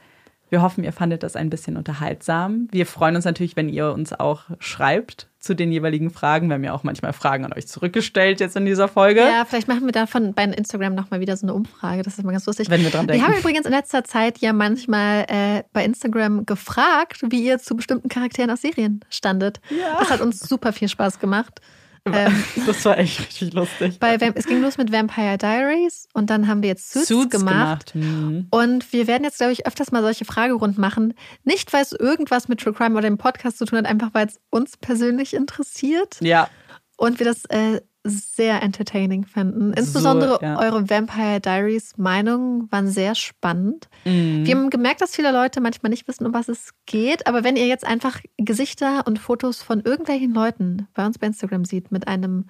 wir 0.50 0.62
hoffen, 0.62 0.84
ihr 0.84 0.92
fandet 0.92 1.22
das 1.22 1.34
ein 1.34 1.50
bisschen 1.50 1.76
unterhaltsam. 1.76 2.68
Wir 2.70 2.86
freuen 2.86 3.16
uns 3.16 3.24
natürlich, 3.24 3.56
wenn 3.56 3.68
ihr 3.68 3.92
uns 3.92 4.12
auch 4.12 4.44
schreibt 4.60 5.28
zu 5.42 5.54
den 5.54 5.72
jeweiligen 5.72 6.10
Fragen. 6.10 6.48
Wir 6.48 6.54
haben 6.54 6.64
ja 6.64 6.72
auch 6.72 6.84
manchmal 6.84 7.12
Fragen 7.12 7.44
an 7.44 7.52
euch 7.52 7.66
zurückgestellt 7.66 8.38
jetzt 8.38 8.54
in 8.54 8.64
dieser 8.64 8.86
Folge. 8.86 9.20
Ja, 9.20 9.44
vielleicht 9.44 9.66
machen 9.66 9.84
wir 9.84 9.92
davon 9.92 10.34
bei 10.34 10.44
Instagram 10.44 10.94
nochmal 10.94 11.18
wieder 11.18 11.36
so 11.36 11.46
eine 11.46 11.54
Umfrage. 11.54 12.04
Das 12.04 12.16
ist 12.16 12.24
mal 12.24 12.30
ganz 12.30 12.46
lustig. 12.46 12.70
Wenn 12.70 12.82
wir 12.82 12.90
dran 12.90 13.08
denken. 13.08 13.22
Wir 13.24 13.28
haben 13.28 13.38
übrigens 13.38 13.66
in 13.66 13.72
letzter 13.72 14.04
Zeit 14.04 14.38
ja 14.38 14.52
manchmal 14.52 15.26
äh, 15.28 15.64
bei 15.72 15.84
Instagram 15.84 16.46
gefragt, 16.46 17.24
wie 17.28 17.44
ihr 17.44 17.58
zu 17.58 17.74
bestimmten 17.74 18.08
Charakteren 18.08 18.50
aus 18.50 18.62
Serien 18.62 19.00
standet. 19.10 19.60
Ja. 19.68 19.98
Das 19.98 20.10
hat 20.10 20.20
uns 20.20 20.38
super 20.38 20.72
viel 20.72 20.88
Spaß 20.88 21.18
gemacht. 21.18 21.60
Ähm, 22.04 22.44
das 22.66 22.84
war 22.84 22.98
echt 22.98 23.20
richtig 23.20 23.52
lustig. 23.52 23.98
Bei, 24.00 24.16
es 24.34 24.46
ging 24.46 24.60
los 24.60 24.76
mit 24.76 24.92
Vampire 24.92 25.38
Diaries 25.38 26.08
und 26.12 26.30
dann 26.30 26.48
haben 26.48 26.62
wir 26.62 26.70
jetzt 26.70 26.92
Suits, 26.92 27.08
Suits 27.08 27.30
gemacht. 27.30 27.92
gemacht. 27.92 27.94
Mhm. 27.94 28.48
Und 28.50 28.92
wir 28.92 29.06
werden 29.06 29.24
jetzt, 29.24 29.38
glaube 29.38 29.52
ich, 29.52 29.66
öfters 29.66 29.92
mal 29.92 30.02
solche 30.02 30.24
Fragerunden 30.24 30.80
machen. 30.80 31.14
Nicht, 31.44 31.72
weil 31.72 31.82
es 31.82 31.92
irgendwas 31.92 32.48
mit 32.48 32.60
True 32.60 32.72
Crime 32.72 32.96
oder 32.96 33.08
dem 33.08 33.18
Podcast 33.18 33.58
zu 33.58 33.64
tun 33.64 33.78
hat, 33.78 33.86
einfach 33.86 34.10
weil 34.12 34.26
es 34.26 34.40
uns 34.50 34.76
persönlich 34.76 35.34
interessiert 35.34 36.16
Ja, 36.20 36.48
und 36.96 37.18
wir 37.18 37.26
das 37.26 37.44
äh, 37.46 37.80
sehr 38.04 38.62
entertaining 38.62 39.24
fanden. 39.24 39.72
Insbesondere 39.74 40.38
ja. 40.42 40.58
eure 40.58 40.90
Vampire 40.90 41.40
Diaries 41.40 41.96
Meinungen 41.96 42.70
waren 42.72 42.88
sehr 42.88 43.14
spannend. 43.14 43.88
Mhm. 44.04 44.44
Wir 44.44 44.56
haben 44.56 44.70
gemerkt, 44.70 45.00
dass 45.00 45.14
viele 45.14 45.30
Leute 45.30 45.60
manchmal 45.60 45.90
nicht 45.90 46.08
wissen, 46.08 46.26
um 46.26 46.34
was 46.34 46.48
es 46.48 46.70
geht. 46.86 47.26
Aber 47.26 47.44
wenn 47.44 47.56
ihr 47.56 47.66
jetzt 47.66 47.86
einfach 47.86 48.20
Gesichter 48.38 49.06
und 49.06 49.18
Fotos 49.18 49.62
von 49.62 49.80
irgendwelchen 49.80 50.34
Leuten 50.34 50.88
bei 50.94 51.06
uns 51.06 51.18
bei 51.18 51.28
Instagram 51.28 51.64
sieht 51.64 51.92
mit 51.92 52.08
einem 52.08 52.46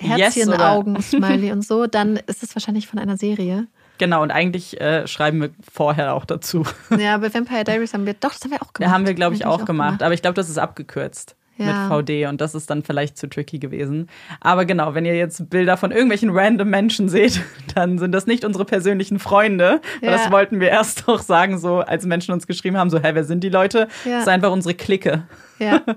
Yes, 0.00 0.36
oder- 0.46 0.58
Herzchen-Augen-Smiley 0.58 1.52
und 1.52 1.64
so, 1.64 1.86
dann 1.86 2.16
ist 2.26 2.42
es 2.42 2.54
wahrscheinlich 2.54 2.86
von 2.86 2.98
einer 2.98 3.16
Serie. 3.16 3.68
genau. 3.98 4.22
Und 4.22 4.30
eigentlich 4.30 4.80
äh, 4.80 5.06
schreiben 5.06 5.40
wir 5.40 5.50
vorher 5.72 6.14
auch 6.14 6.24
dazu. 6.24 6.64
Ja, 6.96 7.18
bei 7.18 7.32
Vampire 7.32 7.64
Diaries 7.64 7.94
haben 7.94 8.06
wir, 8.06 8.14
doch, 8.14 8.32
das 8.32 8.42
haben 8.42 8.50
wir 8.50 8.62
auch 8.62 8.72
gemacht. 8.72 8.80
Ja, 8.80 8.90
haben 8.90 9.06
wir, 9.06 9.14
glaube 9.14 9.34
ich, 9.34 9.44
Haben 9.44 9.50
wir 9.50 9.54
auch 9.62 9.64
gemacht. 9.64 10.02
Aber 10.02 10.14
ich 10.14 10.22
glaube, 10.22 10.34
das 10.34 10.48
ist 10.48 10.58
abgekürzt 10.58 11.36
Ja. 11.58 11.88
mit 11.88 12.06
VD 12.06 12.26
und 12.26 12.40
das 12.40 12.54
ist 12.54 12.70
dann 12.70 12.82
vielleicht 12.82 13.18
zu 13.18 13.28
tricky 13.28 13.58
gewesen. 13.58 14.08
Aber 14.40 14.64
genau, 14.64 14.94
wenn 14.94 15.04
ihr 15.04 15.16
jetzt 15.16 15.50
Bilder 15.50 15.76
von 15.76 15.90
irgendwelchen 15.90 16.30
random 16.30 16.70
Menschen 16.70 17.08
seht, 17.08 17.42
dann 17.74 17.98
sind 17.98 18.12
das 18.12 18.26
nicht 18.26 18.44
unsere 18.44 18.64
persönlichen 18.64 19.18
Freunde. 19.18 19.80
Ja. 20.00 20.12
Das 20.12 20.30
wollten 20.30 20.60
wir 20.60 20.68
erst 20.68 21.08
auch 21.08 21.20
sagen, 21.20 21.58
so 21.58 21.80
als 21.80 22.06
Menschen 22.06 22.32
uns 22.32 22.46
geschrieben 22.46 22.76
haben, 22.76 22.90
so, 22.90 22.98
hä, 22.98 23.10
wer 23.12 23.24
sind 23.24 23.42
die 23.44 23.48
Leute? 23.48 23.88
Ja. 24.04 24.12
Das 24.12 24.22
ist 24.22 24.28
einfach 24.28 24.52
unsere 24.52 24.74
Clique. 24.74 25.26
Ja. 25.58 25.82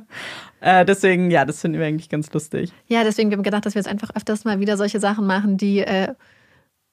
Äh, 0.63 0.85
deswegen, 0.85 1.31
ja, 1.31 1.43
das 1.43 1.59
finden 1.59 1.79
wir 1.79 1.87
eigentlich 1.87 2.07
ganz 2.07 2.31
lustig. 2.33 2.71
ja, 2.85 3.03
deswegen 3.03 3.31
haben 3.31 3.39
wir 3.39 3.43
gedacht, 3.43 3.65
dass 3.65 3.73
wir 3.73 3.79
jetzt 3.79 3.87
einfach 3.89 4.11
öfters 4.15 4.45
mal 4.45 4.59
wieder 4.59 4.77
solche 4.77 4.99
Sachen 4.99 5.25
machen, 5.25 5.57
die 5.57 5.79
äh, 5.79 6.13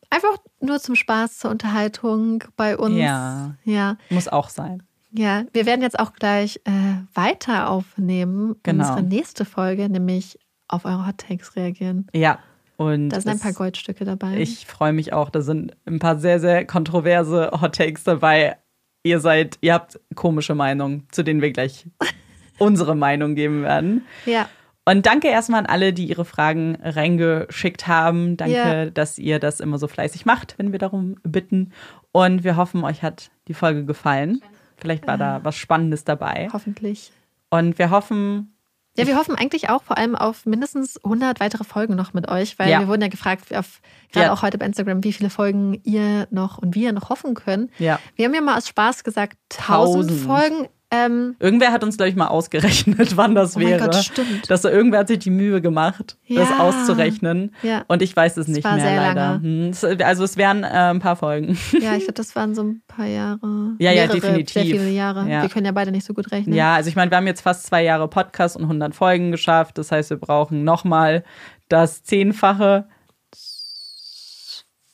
einfach 0.08 0.38
nur 0.60 0.80
zum 0.80 0.94
Spaß, 0.94 1.38
zur 1.38 1.50
Unterhaltung 1.50 2.44
bei 2.56 2.78
uns. 2.78 2.96
Ja. 2.96 3.56
Ja. 3.64 3.98
Muss 4.08 4.26
auch 4.26 4.48
sein. 4.48 4.82
Ja, 5.18 5.44
wir 5.52 5.66
werden 5.66 5.82
jetzt 5.82 5.98
auch 5.98 6.12
gleich 6.12 6.60
äh, 6.64 6.70
weiter 7.12 7.70
aufnehmen. 7.70 8.54
Genau. 8.62 8.84
Unsere 8.88 9.02
nächste 9.02 9.44
Folge, 9.44 9.88
nämlich 9.88 10.38
auf 10.68 10.84
eure 10.84 11.06
Hot 11.08 11.18
Takes 11.18 11.56
reagieren. 11.56 12.06
Ja. 12.14 12.38
Und 12.76 13.08
Da 13.08 13.20
sind 13.20 13.32
ein 13.32 13.40
paar 13.40 13.52
Goldstücke 13.52 14.04
dabei. 14.04 14.36
Ich 14.38 14.64
freue 14.66 14.92
mich 14.92 15.12
auch. 15.12 15.30
Da 15.30 15.40
sind 15.40 15.72
ein 15.86 15.98
paar 15.98 16.18
sehr, 16.18 16.38
sehr 16.38 16.64
kontroverse 16.64 17.50
Hot 17.60 17.74
Takes 17.74 18.04
dabei. 18.04 18.56
Ihr 19.02 19.18
seid, 19.18 19.58
ihr 19.60 19.74
habt 19.74 19.98
komische 20.14 20.54
Meinungen, 20.54 21.08
zu 21.10 21.24
denen 21.24 21.42
wir 21.42 21.50
gleich 21.50 21.86
unsere 22.58 22.94
Meinung 22.94 23.34
geben 23.34 23.62
werden. 23.64 24.04
ja, 24.24 24.48
Und 24.84 25.06
danke 25.06 25.26
erstmal 25.26 25.58
an 25.60 25.66
alle, 25.66 25.92
die 25.92 26.06
ihre 26.06 26.24
Fragen 26.24 26.76
reingeschickt 26.80 27.88
haben. 27.88 28.36
Danke, 28.36 28.54
Ja. 28.54 28.86
dass 28.90 29.18
ihr 29.18 29.40
das 29.40 29.58
immer 29.58 29.78
so 29.78 29.88
fleißig 29.88 30.24
macht, 30.26 30.54
wenn 30.58 30.70
wir 30.70 30.78
darum 30.78 31.16
bitten. 31.24 31.72
Und 32.12 32.44
wir 32.44 32.56
hoffen, 32.56 32.84
euch 32.84 33.02
hat 33.02 33.32
die 33.48 33.54
Folge 33.54 33.84
gefallen. 33.84 34.40
Vielleicht 34.78 35.06
war 35.06 35.18
da 35.18 35.40
was 35.42 35.56
Spannendes 35.56 36.04
dabei. 36.04 36.48
hoffentlich. 36.52 37.12
Und 37.50 37.78
wir 37.78 37.90
hoffen, 37.90 38.54
Ja, 38.96 39.06
wir 39.06 39.16
hoffen 39.16 39.34
eigentlich 39.36 39.70
auch 39.70 39.82
vor 39.82 39.96
allem 39.98 40.14
auf 40.16 40.44
mindestens 40.46 41.02
100 41.04 41.40
weitere 41.40 41.64
Folgen 41.64 41.94
noch 41.94 42.14
mit 42.14 42.28
euch, 42.28 42.58
weil 42.58 42.68
Ja. 42.70 42.80
wir 42.80 42.88
wurden 42.88 43.02
ja 43.02 43.08
gefragt, 43.08 43.54
auf, 43.56 43.80
gerade 44.12 44.26
Ja. 44.26 44.32
auch 44.32 44.42
heute 44.42 44.58
bei 44.58 44.66
Instagram, 44.66 45.04
wie 45.04 45.12
viele 45.12 45.30
Folgen 45.30 45.80
ihr 45.84 46.26
noch 46.30 46.58
und 46.58 46.74
wir 46.74 46.92
noch 46.92 47.08
hoffen 47.10 47.34
können. 47.34 47.70
ja. 47.78 47.98
Wir 48.16 48.26
haben 48.26 48.34
ja 48.34 48.40
mal 48.40 48.58
aus 48.58 48.68
Spaß 48.68 49.04
gesagt, 49.04 49.36
1000 49.50 50.08
Tausend. 50.10 50.20
Folgen. 50.26 50.68
Ähm, 50.90 51.36
Irgendwer 51.38 51.70
hat 51.72 51.84
uns, 51.84 51.98
glaube 51.98 52.08
ich, 52.08 52.16
mal 52.16 52.28
ausgerechnet, 52.28 53.14
wann 53.18 53.34
das 53.34 53.56
Oh 53.56 53.58
mein 53.58 53.68
wäre. 53.68 53.84
Gott, 53.84 53.96
stimmt. 53.96 54.50
Dass 54.50 54.62
so 54.62 54.70
irgendwer 54.70 55.00
hat 55.00 55.08
sich 55.08 55.18
die 55.18 55.28
Mühe 55.28 55.60
gemacht, 55.60 56.16
das 56.30 56.48
Ja. 56.48 56.60
auszurechnen. 56.60 57.54
Ja. 57.62 57.84
Und 57.88 58.00
ich 58.00 58.16
weiß 58.16 58.38
es 58.38 58.48
nicht 58.48 58.64
war 58.64 58.76
mehr 58.76 58.84
sehr 58.86 58.96
leider. 58.96 59.14
lange. 59.32 59.42
Hm, 59.42 60.02
Also 60.02 60.24
es 60.24 60.38
wären 60.38 60.64
äh, 60.64 60.68
ein 60.68 61.00
paar 61.00 61.16
Folgen. 61.16 61.58
ja, 61.78 61.92
ich 61.94 62.04
glaube, 62.04 62.14
das 62.14 62.34
waren 62.34 62.54
so 62.54 62.62
ein 62.62 62.82
paar 62.88 63.04
Jahre. 63.04 63.74
Ja, 63.78 63.92
ja, 63.92 64.06
definitiv. 64.06 64.50
Sehr 64.54 64.62
viele 64.64 64.88
Jahre. 64.88 65.28
Ja. 65.28 65.42
Wir 65.42 65.50
können 65.50 65.66
ja 65.66 65.72
beide 65.72 65.90
nicht 65.92 66.06
so 66.06 66.14
gut 66.14 66.32
rechnen. 66.32 66.54
Ja, 66.54 66.76
also 66.76 66.88
ich 66.88 66.96
meine, 66.96 67.10
wir 67.10 67.18
haben 67.18 67.26
jetzt 67.26 67.42
fast 67.42 67.66
zwei 67.66 67.84
Jahre 67.84 68.08
Podcast 68.08 68.56
und 68.56 68.62
100 68.62 68.94
Folgen 68.94 69.30
geschafft. 69.30 69.76
Das 69.76 69.92
heißt, 69.92 70.08
wir 70.08 70.16
brauchen 70.16 70.64
nochmal 70.64 71.22
das 71.68 72.02
Zehnfache. 72.02 72.88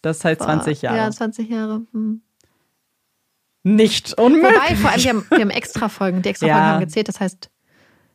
Das 0.03 0.25
heißt 0.25 0.43
20 0.43 0.83
Jahre. 0.83 0.97
Ja, 0.99 1.11
20 1.11 1.49
Jahre. 1.49 1.83
Hm. 1.93 2.21
Nicht 3.65 4.15
unmöglich. 4.19 4.53
Wobei, 4.53 4.77
vor 4.77 4.91
allem, 4.91 5.03
wir 5.03 5.11
haben, 5.11 5.27
wir 5.31 5.41
haben 5.41 5.51
extra 5.51 5.89
Folgen. 5.89 6.23
Die 6.23 6.29
extra 6.29 6.47
Ja. 6.47 6.55
Folgen 6.55 6.69
haben 6.69 6.81
gezählt. 6.81 7.09
Das 7.09 7.19
heißt, 7.19 7.51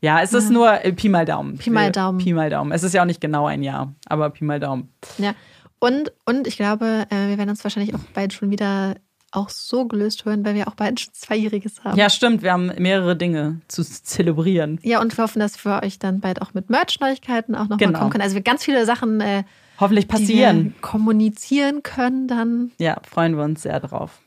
Ja, 0.02 0.22
es 0.22 0.32
ist 0.34 0.50
nur 0.50 0.86
äh, 0.86 0.93
Pi 0.93 1.10
mal 1.10 1.26
Daumen. 1.26 1.58
Pi 1.58 1.70
mal 1.72 1.91
Daumen. 1.91 2.20
Pi 2.20 2.34
mal 2.34 2.50
Daumen. 2.50 2.72
Es 2.72 2.84
ist 2.84 2.93
ja 2.93 3.02
auch 3.02 3.06
nicht 3.08 3.20
genau 3.20 3.47
ein 3.47 3.64
Jahr, 3.64 3.93
aber 4.08 4.30
Pi 4.30 4.43
mal 4.45 4.60
Daumen. 4.60 4.93
ja. 5.18 5.34
Und, 5.82 6.12
und 6.26 6.45
ich 6.45 6.58
glaube, 6.58 7.06
äh, 7.10 7.28
wir 7.30 7.38
werden 7.38 7.52
uns 7.52 7.64
wahrscheinlich 7.64 7.95
auch 7.95 8.00
bald 8.14 8.34
schon 8.34 8.52
wieder 8.52 8.95
auch 9.32 9.47
so 9.47 9.86
gelöst 9.88 10.26
hören, 10.26 10.43
weil 10.43 10.54
wir 10.56 10.68
auch 10.68 10.76
bald 10.76 11.00
schon 11.00 11.14
Zweijähriges 11.14 11.86
haben. 11.86 11.97
Ja, 11.97 12.10
stimmt. 12.10 12.41
Wir 12.41 12.52
haben 12.52 12.66
mehrere 12.80 13.16
Dinge 13.16 13.62
zu 13.70 13.84
zelebrieren. 13.84 14.80
Ja, 14.84 15.00
und 15.00 15.16
wir 15.18 15.24
hoffen, 15.24 15.39
dass 15.39 15.64
wir 15.64 15.82
euch 15.82 15.97
dann 15.97 16.20
bald 16.20 16.41
auch 16.41 16.54
mit 16.54 16.70
Merch-Neuigkeiten 16.70 17.56
auch 17.56 17.62
nochmal 17.70 17.78
Genau. 17.78 18.00
kommen 18.00 18.12
können. 18.12 18.24
Also 18.24 18.36
wir 18.36 18.41
ganz 18.41 18.66
viele 18.66 18.86
Sachen, 18.86 19.22
äh, 19.22 19.43
Hoffentlich 19.80 20.10
passieren. 20.10 20.76
kommunizieren 20.82 21.82
können 21.82 22.28
dann. 22.28 22.72
Ja, 22.78 22.97
freuen 23.10 23.38
wir 23.38 23.43
uns 23.45 23.62
sehr 23.62 23.80
drauf. 23.80 24.20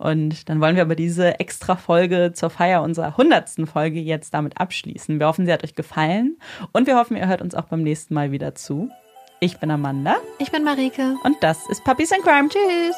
Und 0.00 0.48
dann 0.48 0.62
wollen 0.62 0.76
wir 0.76 0.82
aber 0.82 0.94
diese 0.96 1.38
extra 1.40 1.76
Folge 1.76 2.32
zur 2.32 2.48
Feier 2.48 2.82
unserer 2.82 3.18
hundertsten 3.18 3.66
Folge 3.66 4.00
jetzt 4.00 4.32
damit 4.32 4.58
abschließen. 4.58 5.20
Wir 5.20 5.26
hoffen, 5.26 5.44
sie 5.44 5.52
hat 5.52 5.62
euch 5.62 5.74
gefallen 5.74 6.38
und 6.72 6.86
wir 6.86 6.96
hoffen, 6.96 7.18
ihr 7.18 7.28
hört 7.28 7.42
uns 7.42 7.54
auch 7.54 7.64
beim 7.64 7.82
nächsten 7.82 8.14
Mal 8.14 8.32
wieder 8.32 8.54
zu. 8.54 8.88
Ich 9.40 9.58
bin 9.58 9.70
Amanda 9.70 10.16
Ich 10.38 10.50
bin 10.50 10.64
Marike. 10.64 11.16
und 11.22 11.36
das 11.42 11.68
ist 11.68 11.84
Puppies 11.84 12.12
and 12.12 12.22
Crime. 12.22 12.48
Tschüss. 12.48 12.96